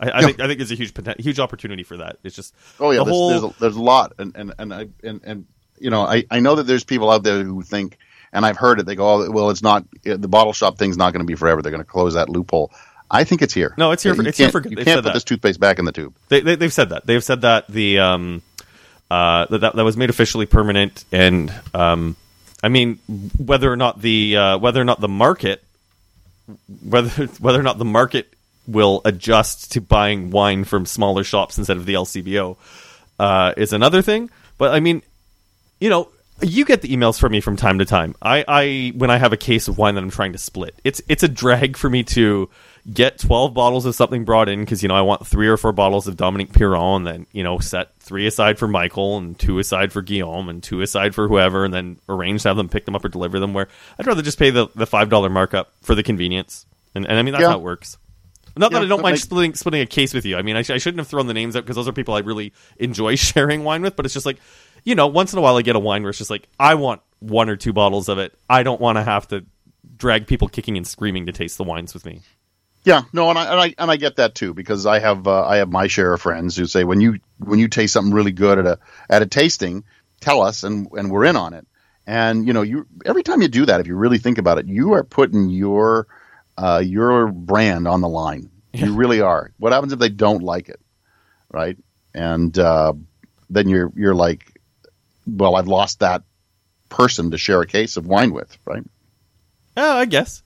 I, 0.00 0.10
I 0.10 0.22
Yeah. 0.22 0.26
think 0.26 0.40
I 0.40 0.46
think 0.48 0.58
there's 0.58 0.72
a 0.72 0.74
huge 0.76 0.92
huge 1.20 1.38
opportunity 1.38 1.84
for 1.84 1.98
that. 1.98 2.18
It's 2.24 2.34
just 2.34 2.52
Oh 2.80 2.90
yeah, 2.90 2.98
the 2.98 3.04
there's, 3.04 3.16
whole 3.16 3.28
there's, 3.28 3.42
a, 3.44 3.54
there's 3.60 3.76
a 3.76 3.82
lot, 3.82 4.14
and 4.18 4.34
and 4.34 4.52
and 4.58 4.74
I 4.74 4.88
and, 5.04 5.20
and 5.24 5.46
you 5.80 5.90
know, 5.90 6.02
I, 6.02 6.24
I 6.30 6.40
know 6.40 6.54
that 6.56 6.64
there's 6.64 6.84
people 6.84 7.10
out 7.10 7.22
there 7.24 7.42
who 7.42 7.62
think, 7.62 7.98
and 8.32 8.46
I've 8.46 8.56
heard 8.56 8.78
it. 8.80 8.86
They 8.86 8.94
go, 8.94 9.24
oh, 9.24 9.30
well, 9.30 9.50
it's 9.50 9.62
not 9.62 9.84
the 10.04 10.28
bottle 10.28 10.52
shop 10.52 10.78
thing's 10.78 10.96
not 10.96 11.12
going 11.12 11.20
to 11.24 11.26
be 11.26 11.34
forever. 11.34 11.62
They're 11.62 11.72
going 11.72 11.82
to 11.84 11.90
close 11.90 12.14
that 12.14 12.28
loophole. 12.28 12.70
I 13.10 13.24
think 13.24 13.42
it's 13.42 13.52
here. 13.54 13.74
No, 13.76 13.90
it's 13.90 14.02
here 14.04 14.14
for- 14.14 14.22
You 14.22 14.28
it's 14.28 14.38
here 14.38 14.50
for 14.50 14.60
good. 14.60 14.70
You 14.70 14.76
can't 14.84 14.98
put 14.98 15.04
that. 15.04 15.14
this 15.14 15.24
toothpaste 15.24 15.58
back 15.58 15.78
in 15.80 15.84
the 15.84 15.90
tube. 15.92 16.14
they, 16.28 16.40
they 16.40 16.54
they've 16.54 16.72
said 16.72 16.90
that 16.90 17.06
they've 17.06 17.24
said 17.24 17.40
that 17.40 17.66
the 17.66 17.98
um 17.98 18.40
uh 19.10 19.46
that 19.46 19.58
that, 19.62 19.74
that 19.74 19.82
was 19.84 19.96
made 19.96 20.10
officially 20.10 20.46
permanent 20.46 21.04
and 21.10 21.52
um 21.74 22.14
I 22.62 22.68
mean 22.68 23.00
whether 23.36 23.72
or 23.72 23.74
not 23.76 24.00
the 24.00 24.36
uh, 24.36 24.58
whether 24.58 24.80
or 24.80 24.84
not 24.84 25.00
the 25.00 25.08
market 25.08 25.64
whether 26.84 27.08
whether 27.40 27.58
or 27.58 27.64
not 27.64 27.78
the 27.78 27.84
market 27.84 28.32
will 28.68 29.00
adjust 29.04 29.72
to 29.72 29.80
buying 29.80 30.30
wine 30.30 30.62
from 30.62 30.86
smaller 30.86 31.24
shops 31.24 31.58
instead 31.58 31.78
of 31.78 31.86
the 31.86 31.94
LCBO 31.94 32.56
uh, 33.18 33.52
is 33.56 33.72
another 33.72 34.02
thing. 34.02 34.30
But 34.58 34.72
I 34.72 34.78
mean, 34.78 35.02
you 35.80 35.88
know, 35.88 36.08
you 36.42 36.64
get 36.64 36.80
the 36.82 36.88
emails 36.88 37.18
from 37.20 37.32
me 37.32 37.40
from 37.40 37.56
time 37.56 37.78
to 37.80 37.84
time. 37.84 38.14
I, 38.22 38.44
I 38.48 38.92
when 38.96 39.10
I 39.10 39.18
have 39.18 39.32
a 39.32 39.36
case 39.36 39.68
of 39.68 39.76
wine 39.78 39.94
that 39.96 40.02
I'm 40.04 40.10
trying 40.10 40.32
to 40.32 40.38
split, 40.38 40.74
it's 40.84 41.02
it's 41.08 41.22
a 41.22 41.28
drag 41.28 41.76
for 41.76 41.90
me 41.90 42.02
to 42.04 42.48
get 42.90 43.18
12 43.18 43.52
bottles 43.52 43.84
of 43.84 43.94
something 43.94 44.24
brought 44.24 44.48
in 44.48 44.60
because 44.60 44.82
you 44.82 44.88
know 44.88 44.94
I 44.94 45.02
want 45.02 45.26
three 45.26 45.48
or 45.48 45.58
four 45.58 45.72
bottles 45.72 46.06
of 46.06 46.16
Dominique 46.16 46.52
Piron, 46.52 46.96
and 46.96 47.06
then 47.06 47.26
you 47.32 47.42
know 47.44 47.58
set 47.58 47.94
three 48.00 48.26
aside 48.26 48.58
for 48.58 48.66
Michael 48.66 49.18
and 49.18 49.38
two 49.38 49.58
aside 49.58 49.92
for 49.92 50.00
Guillaume 50.00 50.48
and 50.48 50.62
two 50.62 50.80
aside 50.80 51.14
for 51.14 51.28
whoever, 51.28 51.64
and 51.66 51.74
then 51.74 51.98
arrange 52.08 52.42
to 52.44 52.48
have 52.48 52.56
them 52.56 52.70
pick 52.70 52.86
them 52.86 52.96
up 52.96 53.04
or 53.04 53.08
deliver 53.10 53.38
them. 53.38 53.52
Where 53.52 53.68
I'd 53.98 54.06
rather 54.06 54.22
just 54.22 54.38
pay 54.38 54.48
the 54.50 54.68
the 54.74 54.86
five 54.86 55.10
dollar 55.10 55.28
markup 55.28 55.72
for 55.82 55.94
the 55.94 56.02
convenience, 56.02 56.64
and, 56.94 57.06
and 57.06 57.18
I 57.18 57.22
mean 57.22 57.32
that's 57.32 57.42
Yeah. 57.42 57.50
how 57.50 57.58
it 57.58 57.62
works. 57.62 57.98
Not 58.56 58.72
that 58.72 58.82
I 58.82 58.86
don't 58.86 59.00
mind 59.02 59.12
makes- 59.14 59.22
splitting 59.22 59.54
splitting 59.54 59.80
a 59.82 59.86
case 59.86 60.12
with 60.12 60.24
you. 60.26 60.36
I 60.36 60.42
mean, 60.42 60.56
I, 60.56 60.62
sh- 60.62 60.70
I 60.70 60.78
shouldn't 60.78 60.98
have 60.98 61.06
thrown 61.06 61.26
the 61.28 61.34
names 61.34 61.54
out 61.54 61.62
because 61.62 61.76
those 61.76 61.86
are 61.86 61.92
people 61.92 62.14
I 62.14 62.18
really 62.18 62.52
enjoy 62.78 63.14
sharing 63.16 63.62
wine 63.62 63.80
with. 63.82 63.94
But 63.94 64.06
it's 64.06 64.12
just 64.14 64.26
like, 64.26 64.38
you 64.84 64.94
know, 64.94 65.06
once 65.06 65.32
in 65.32 65.38
a 65.38 65.42
while 65.42 65.56
I 65.56 65.62
get 65.62 65.76
a 65.76 65.80
wine 65.80 66.02
where 66.02 66.10
it's 66.10 66.18
just 66.18 66.30
like, 66.30 66.48
I 66.58 66.74
want 66.74 67.02
one 67.20 67.48
or 67.48 67.56
two 67.56 67.72
bottles 67.72 68.08
of 68.08 68.18
it. 68.18 68.34
I 68.48 68.62
don't 68.62 68.80
want 68.80 68.96
to 68.96 69.02
have 69.02 69.28
to 69.28 69.44
drag 69.96 70.26
people 70.26 70.48
kicking 70.48 70.76
and 70.76 70.86
screaming 70.86 71.26
to 71.26 71.32
taste 71.32 71.58
the 71.58 71.64
wines 71.64 71.94
with 71.94 72.04
me. 72.04 72.20
Yeah, 72.84 73.02
no, 73.12 73.28
and 73.28 73.38
I 73.38 73.44
and 73.44 73.60
I 73.60 73.74
and 73.76 73.90
I 73.90 73.96
get 73.96 74.16
that 74.16 74.34
too 74.34 74.54
because 74.54 74.86
I 74.86 75.00
have 75.00 75.26
uh, 75.26 75.46
I 75.46 75.58
have 75.58 75.70
my 75.70 75.86
share 75.86 76.14
of 76.14 76.22
friends 76.22 76.56
who 76.56 76.64
say 76.64 76.84
when 76.84 77.00
you 77.00 77.20
when 77.38 77.58
you 77.58 77.68
taste 77.68 77.92
something 77.92 78.14
really 78.14 78.32
good 78.32 78.58
at 78.58 78.66
a 78.66 78.78
at 79.10 79.20
a 79.20 79.26
tasting, 79.26 79.84
tell 80.20 80.40
us 80.40 80.64
and 80.64 80.88
and 80.92 81.10
we're 81.10 81.26
in 81.26 81.36
on 81.36 81.52
it. 81.52 81.66
And 82.06 82.46
you 82.46 82.54
know, 82.54 82.62
you 82.62 82.86
every 83.04 83.22
time 83.22 83.42
you 83.42 83.48
do 83.48 83.66
that, 83.66 83.80
if 83.80 83.86
you 83.86 83.96
really 83.96 84.16
think 84.16 84.38
about 84.38 84.56
it, 84.56 84.66
you 84.66 84.94
are 84.94 85.04
putting 85.04 85.50
your 85.50 86.06
uh, 86.56 86.82
your 86.82 87.30
brand 87.30 87.86
on 87.86 88.00
the 88.00 88.08
line. 88.08 88.50
You 88.72 88.94
really 88.94 89.20
are. 89.20 89.50
What 89.58 89.72
happens 89.72 89.92
if 89.92 89.98
they 89.98 90.08
don't 90.08 90.42
like 90.42 90.68
it, 90.68 90.80
right? 91.50 91.76
And 92.14 92.56
uh, 92.58 92.94
then 93.50 93.68
you're 93.68 93.92
you're 93.94 94.14
like, 94.14 94.49
well, 95.26 95.56
I've 95.56 95.68
lost 95.68 96.00
that 96.00 96.22
person 96.88 97.30
to 97.30 97.38
share 97.38 97.60
a 97.60 97.66
case 97.66 97.96
of 97.96 98.06
wine 98.06 98.32
with, 98.32 98.56
right? 98.64 98.82
Oh, 99.76 99.96
I 99.98 100.04
guess 100.06 100.42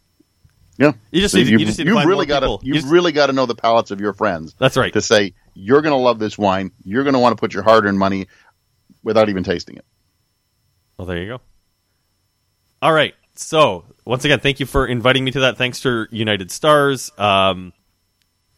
Yeah. 0.79 0.93
you 1.11 1.21
just 1.23 1.33
So 1.33 1.39
need, 1.39 1.45
to- 1.45 1.51
you, 1.53 1.59
you 1.59 1.67
just 1.67 1.79
need 1.79 1.85
to 1.85 1.91
you 1.91 1.97
find 1.97 2.09
really 2.09 2.27
got 2.27 2.41
to 2.41 2.59
you 2.63 2.75
just- 2.75 2.87
really 2.89 3.13
got 3.13 3.27
to 3.29 3.33
know 3.33 3.47
the 3.47 3.55
palates 3.55 3.91
of 3.91 4.01
your 4.01 4.13
friends 4.13 4.55
that's 4.59 4.77
right. 4.77 4.93
to 4.93 5.01
say 5.01 5.33
you're 5.55 5.83
going 5.83 5.93
to 5.93 5.99
love 5.99 6.19
this 6.19 6.37
wine. 6.37 6.73
You're 6.85 7.05
going 7.05 7.15
to 7.15 7.21
want 7.21 7.37
to 7.37 7.41
put 7.41 7.55
your 7.55 7.63
hard-earned 7.63 7.99
money 7.99 8.27
without 9.03 9.29
even 9.29 9.45
tasting 9.45 9.77
it. 9.77 9.85
Well, 10.99 11.07
there 11.07 11.19
you 11.19 11.27
go. 11.29 11.41
All 12.83 12.93
right. 12.93 13.15
So 13.37 13.85
once 14.05 14.25
again, 14.25 14.41
thank 14.41 14.61
you 14.61 14.67
for 14.67 14.87
inviting 14.87 15.25
me 15.25 15.31
to 15.33 15.41
that. 15.41 15.57
Thanks 15.57 15.81
for 15.81 16.09
United 16.11 16.51
Stars. 16.51 17.11
Um, 17.19 17.73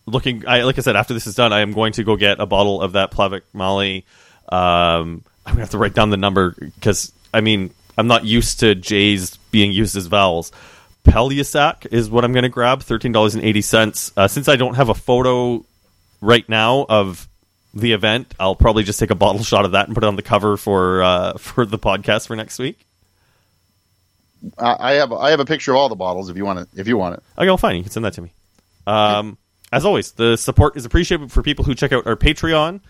looking, 0.06 0.46
I, 0.46 0.62
like 0.62 0.78
I 0.78 0.80
said, 0.82 0.96
after 0.96 1.14
this 1.14 1.26
is 1.26 1.34
done, 1.34 1.52
I 1.52 1.60
am 1.60 1.72
going 1.72 1.92
to 1.94 2.04
go 2.04 2.16
get 2.16 2.40
a 2.40 2.46
bottle 2.46 2.80
of 2.82 2.92
that 2.92 3.10
Plavac 3.10 3.42
Mali. 3.52 4.04
Um, 4.50 5.22
I'm 5.46 5.52
gonna 5.52 5.62
have 5.62 5.70
to 5.70 5.78
write 5.78 5.94
down 5.94 6.10
the 6.10 6.16
number 6.16 6.54
because 6.58 7.12
I 7.32 7.40
mean 7.40 7.70
I'm 7.96 8.06
not 8.06 8.24
used 8.24 8.60
to 8.60 8.74
J's 8.74 9.36
being 9.50 9.72
used 9.72 9.96
as 9.96 10.06
vowels. 10.06 10.52
Pelješac 11.04 11.86
is 11.92 12.10
what 12.10 12.24
I'm 12.24 12.32
going 12.32 12.42
to 12.42 12.48
grab, 12.48 12.82
thirteen 12.82 13.12
dollars 13.12 13.34
and 13.34 13.44
eighty 13.44 13.62
cents. 13.62 14.12
Uh, 14.16 14.28
since 14.28 14.48
I 14.48 14.56
don't 14.56 14.74
have 14.74 14.88
a 14.88 14.94
photo 14.94 15.64
right 16.20 16.46
now 16.48 16.84
of 16.88 17.28
the 17.72 17.92
event, 17.92 18.34
I'll 18.40 18.56
probably 18.56 18.82
just 18.82 18.98
take 18.98 19.10
a 19.10 19.14
bottle 19.14 19.44
shot 19.44 19.64
of 19.64 19.72
that 19.72 19.86
and 19.86 19.94
put 19.94 20.02
it 20.02 20.06
on 20.08 20.16
the 20.16 20.22
cover 20.22 20.56
for 20.56 21.02
uh, 21.02 21.32
for 21.38 21.64
the 21.64 21.78
podcast 21.78 22.26
for 22.26 22.36
next 22.36 22.58
week. 22.58 22.78
I 24.58 24.76
I 24.78 24.92
have 24.94 25.12
I 25.12 25.30
have 25.30 25.40
a 25.40 25.44
picture 25.44 25.72
of 25.72 25.76
all 25.76 25.88
the 25.88 25.94
bottles 25.96 26.28
if 26.28 26.36
you 26.36 26.44
want 26.44 26.58
it. 26.58 26.68
if 26.74 26.88
you 26.88 26.96
want 26.96 27.14
it. 27.14 27.22
Okay, 27.38 27.46
well, 27.46 27.56
fine. 27.56 27.76
You 27.76 27.82
can 27.82 27.92
send 27.92 28.04
that 28.04 28.14
to 28.14 28.22
me. 28.22 28.32
Um, 28.86 29.38
as 29.72 29.84
always, 29.84 30.12
the 30.12 30.36
support 30.36 30.76
is 30.76 30.84
appreciated 30.84 31.32
for 31.32 31.42
people 31.42 31.64
who 31.64 31.74
check 31.74 31.92
out 31.92 32.06
our 32.06 32.16
Patreon. 32.16 32.80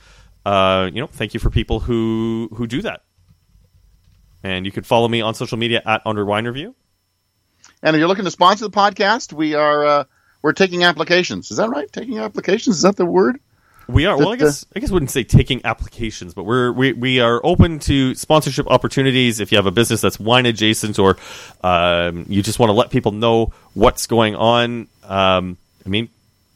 Uh, 0.46 0.88
you 0.94 1.00
know, 1.00 1.08
thank 1.08 1.34
you 1.34 1.40
for 1.40 1.50
people 1.50 1.80
who 1.80 2.48
who 2.54 2.68
do 2.68 2.80
that. 2.82 3.02
And 4.44 4.64
you 4.64 4.70
can 4.70 4.84
follow 4.84 5.08
me 5.08 5.20
on 5.20 5.34
social 5.34 5.58
media 5.58 5.82
at 5.84 6.02
Andre 6.06 6.22
Wine 6.22 6.46
Review. 6.46 6.76
And 7.82 7.96
if 7.96 7.98
you're 7.98 8.06
looking 8.06 8.26
to 8.26 8.30
sponsor 8.30 8.64
the 8.64 8.70
podcast, 8.70 9.32
we 9.32 9.54
are 9.56 9.84
uh, 9.84 10.04
we're 10.42 10.52
taking 10.52 10.84
applications. 10.84 11.50
Is 11.50 11.56
that 11.56 11.68
right? 11.68 11.90
Taking 11.92 12.18
applications 12.18 12.76
is 12.76 12.82
that 12.82 12.94
the 12.94 13.04
word? 13.04 13.40
We 13.88 14.06
are 14.06 14.16
well. 14.16 14.28
I 14.28 14.36
guess 14.36 14.64
I 14.76 14.78
guess 14.78 14.90
I 14.90 14.92
wouldn't 14.92 15.10
say 15.10 15.24
taking 15.24 15.62
applications, 15.64 16.32
but 16.32 16.44
we're 16.44 16.70
we, 16.70 16.92
we 16.92 17.18
are 17.18 17.40
open 17.42 17.80
to 17.80 18.14
sponsorship 18.14 18.68
opportunities. 18.68 19.40
If 19.40 19.50
you 19.50 19.58
have 19.58 19.66
a 19.66 19.72
business 19.72 20.00
that's 20.00 20.20
wine 20.20 20.46
adjacent, 20.46 21.00
or 21.00 21.16
um, 21.62 22.24
you 22.28 22.40
just 22.40 22.60
want 22.60 22.68
to 22.68 22.74
let 22.74 22.90
people 22.90 23.10
know 23.10 23.52
what's 23.74 24.06
going 24.06 24.36
on, 24.36 24.86
um, 25.02 25.56
I 25.84 25.88
mean, 25.88 26.08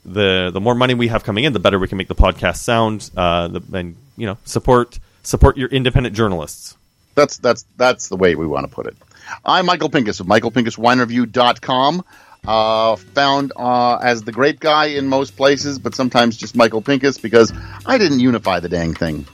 the 0.05 0.51
the 0.53 0.61
more 0.61 0.75
money 0.75 0.95
we 0.95 1.09
have 1.09 1.25
coming 1.25 1.45
in, 1.45 1.53
the 1.53 1.59
better 1.59 1.79
we 1.79 1.89
can 1.89 1.99
make 1.99 2.09
the 2.09 2.15
podcast 2.15 2.57
sound. 2.57 3.11
Uh, 3.17 3.49
the, 3.49 3.63
and 3.73 3.97
you 4.17 4.27
know, 4.27 4.39
support 4.45 4.99
support 5.23 5.57
your 5.57 5.69
independent 5.69 6.15
journalists. 6.15 6.77
That's 7.15 7.39
that's 7.39 7.65
that's 7.77 8.09
the 8.09 8.17
way 8.17 8.35
we 8.35 8.47
want 8.47 8.69
to 8.69 8.75
put 8.75 8.87
it. 8.87 8.97
I'm 9.45 9.67
Michael 9.67 9.91
Pinkus 9.91 10.21
of 10.21 10.27
michaelpinkuswinereview.com. 10.27 12.05
Uh, 12.47 12.97
found 12.97 13.53
uh, 13.55 13.97
as 13.97 14.23
the 14.23 14.33
grape 14.33 14.61
guy 14.61 14.87
in 14.87 15.07
most 15.07 15.37
places, 15.37 15.79
but 15.79 15.95
sometimes 15.95 16.37
just 16.37 16.57
Michael 16.57 16.81
Pinkus 16.81 17.21
because 17.21 17.53
I 17.85 17.99
didn't 17.99 18.21
unify 18.21 18.61
the 18.61 18.69
dang 18.69 18.95
thing. 18.95 19.27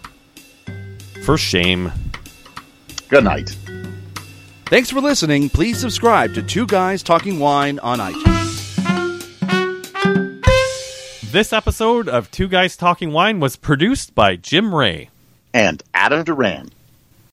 For 1.22 1.38
shame. 1.38 1.92
Good 3.08 3.22
night. 3.22 3.56
Thanks 4.66 4.90
for 4.90 5.00
listening. 5.00 5.48
Please 5.48 5.78
subscribe 5.78 6.34
to 6.34 6.42
Two 6.42 6.66
Guys 6.66 7.04
Talking 7.04 7.38
Wine 7.38 7.78
on 7.78 8.00
iTunes. 8.00 8.36
This 11.37 11.53
episode 11.53 12.09
of 12.09 12.30
Two 12.30 12.49
Guys 12.49 12.78
Talking 12.78 13.12
Wine 13.12 13.41
was 13.41 13.57
produced 13.57 14.14
by 14.14 14.37
Jim 14.37 14.74
Ray. 14.74 15.11
And 15.53 15.82
Adam 15.93 16.24
Duran. 16.24 16.70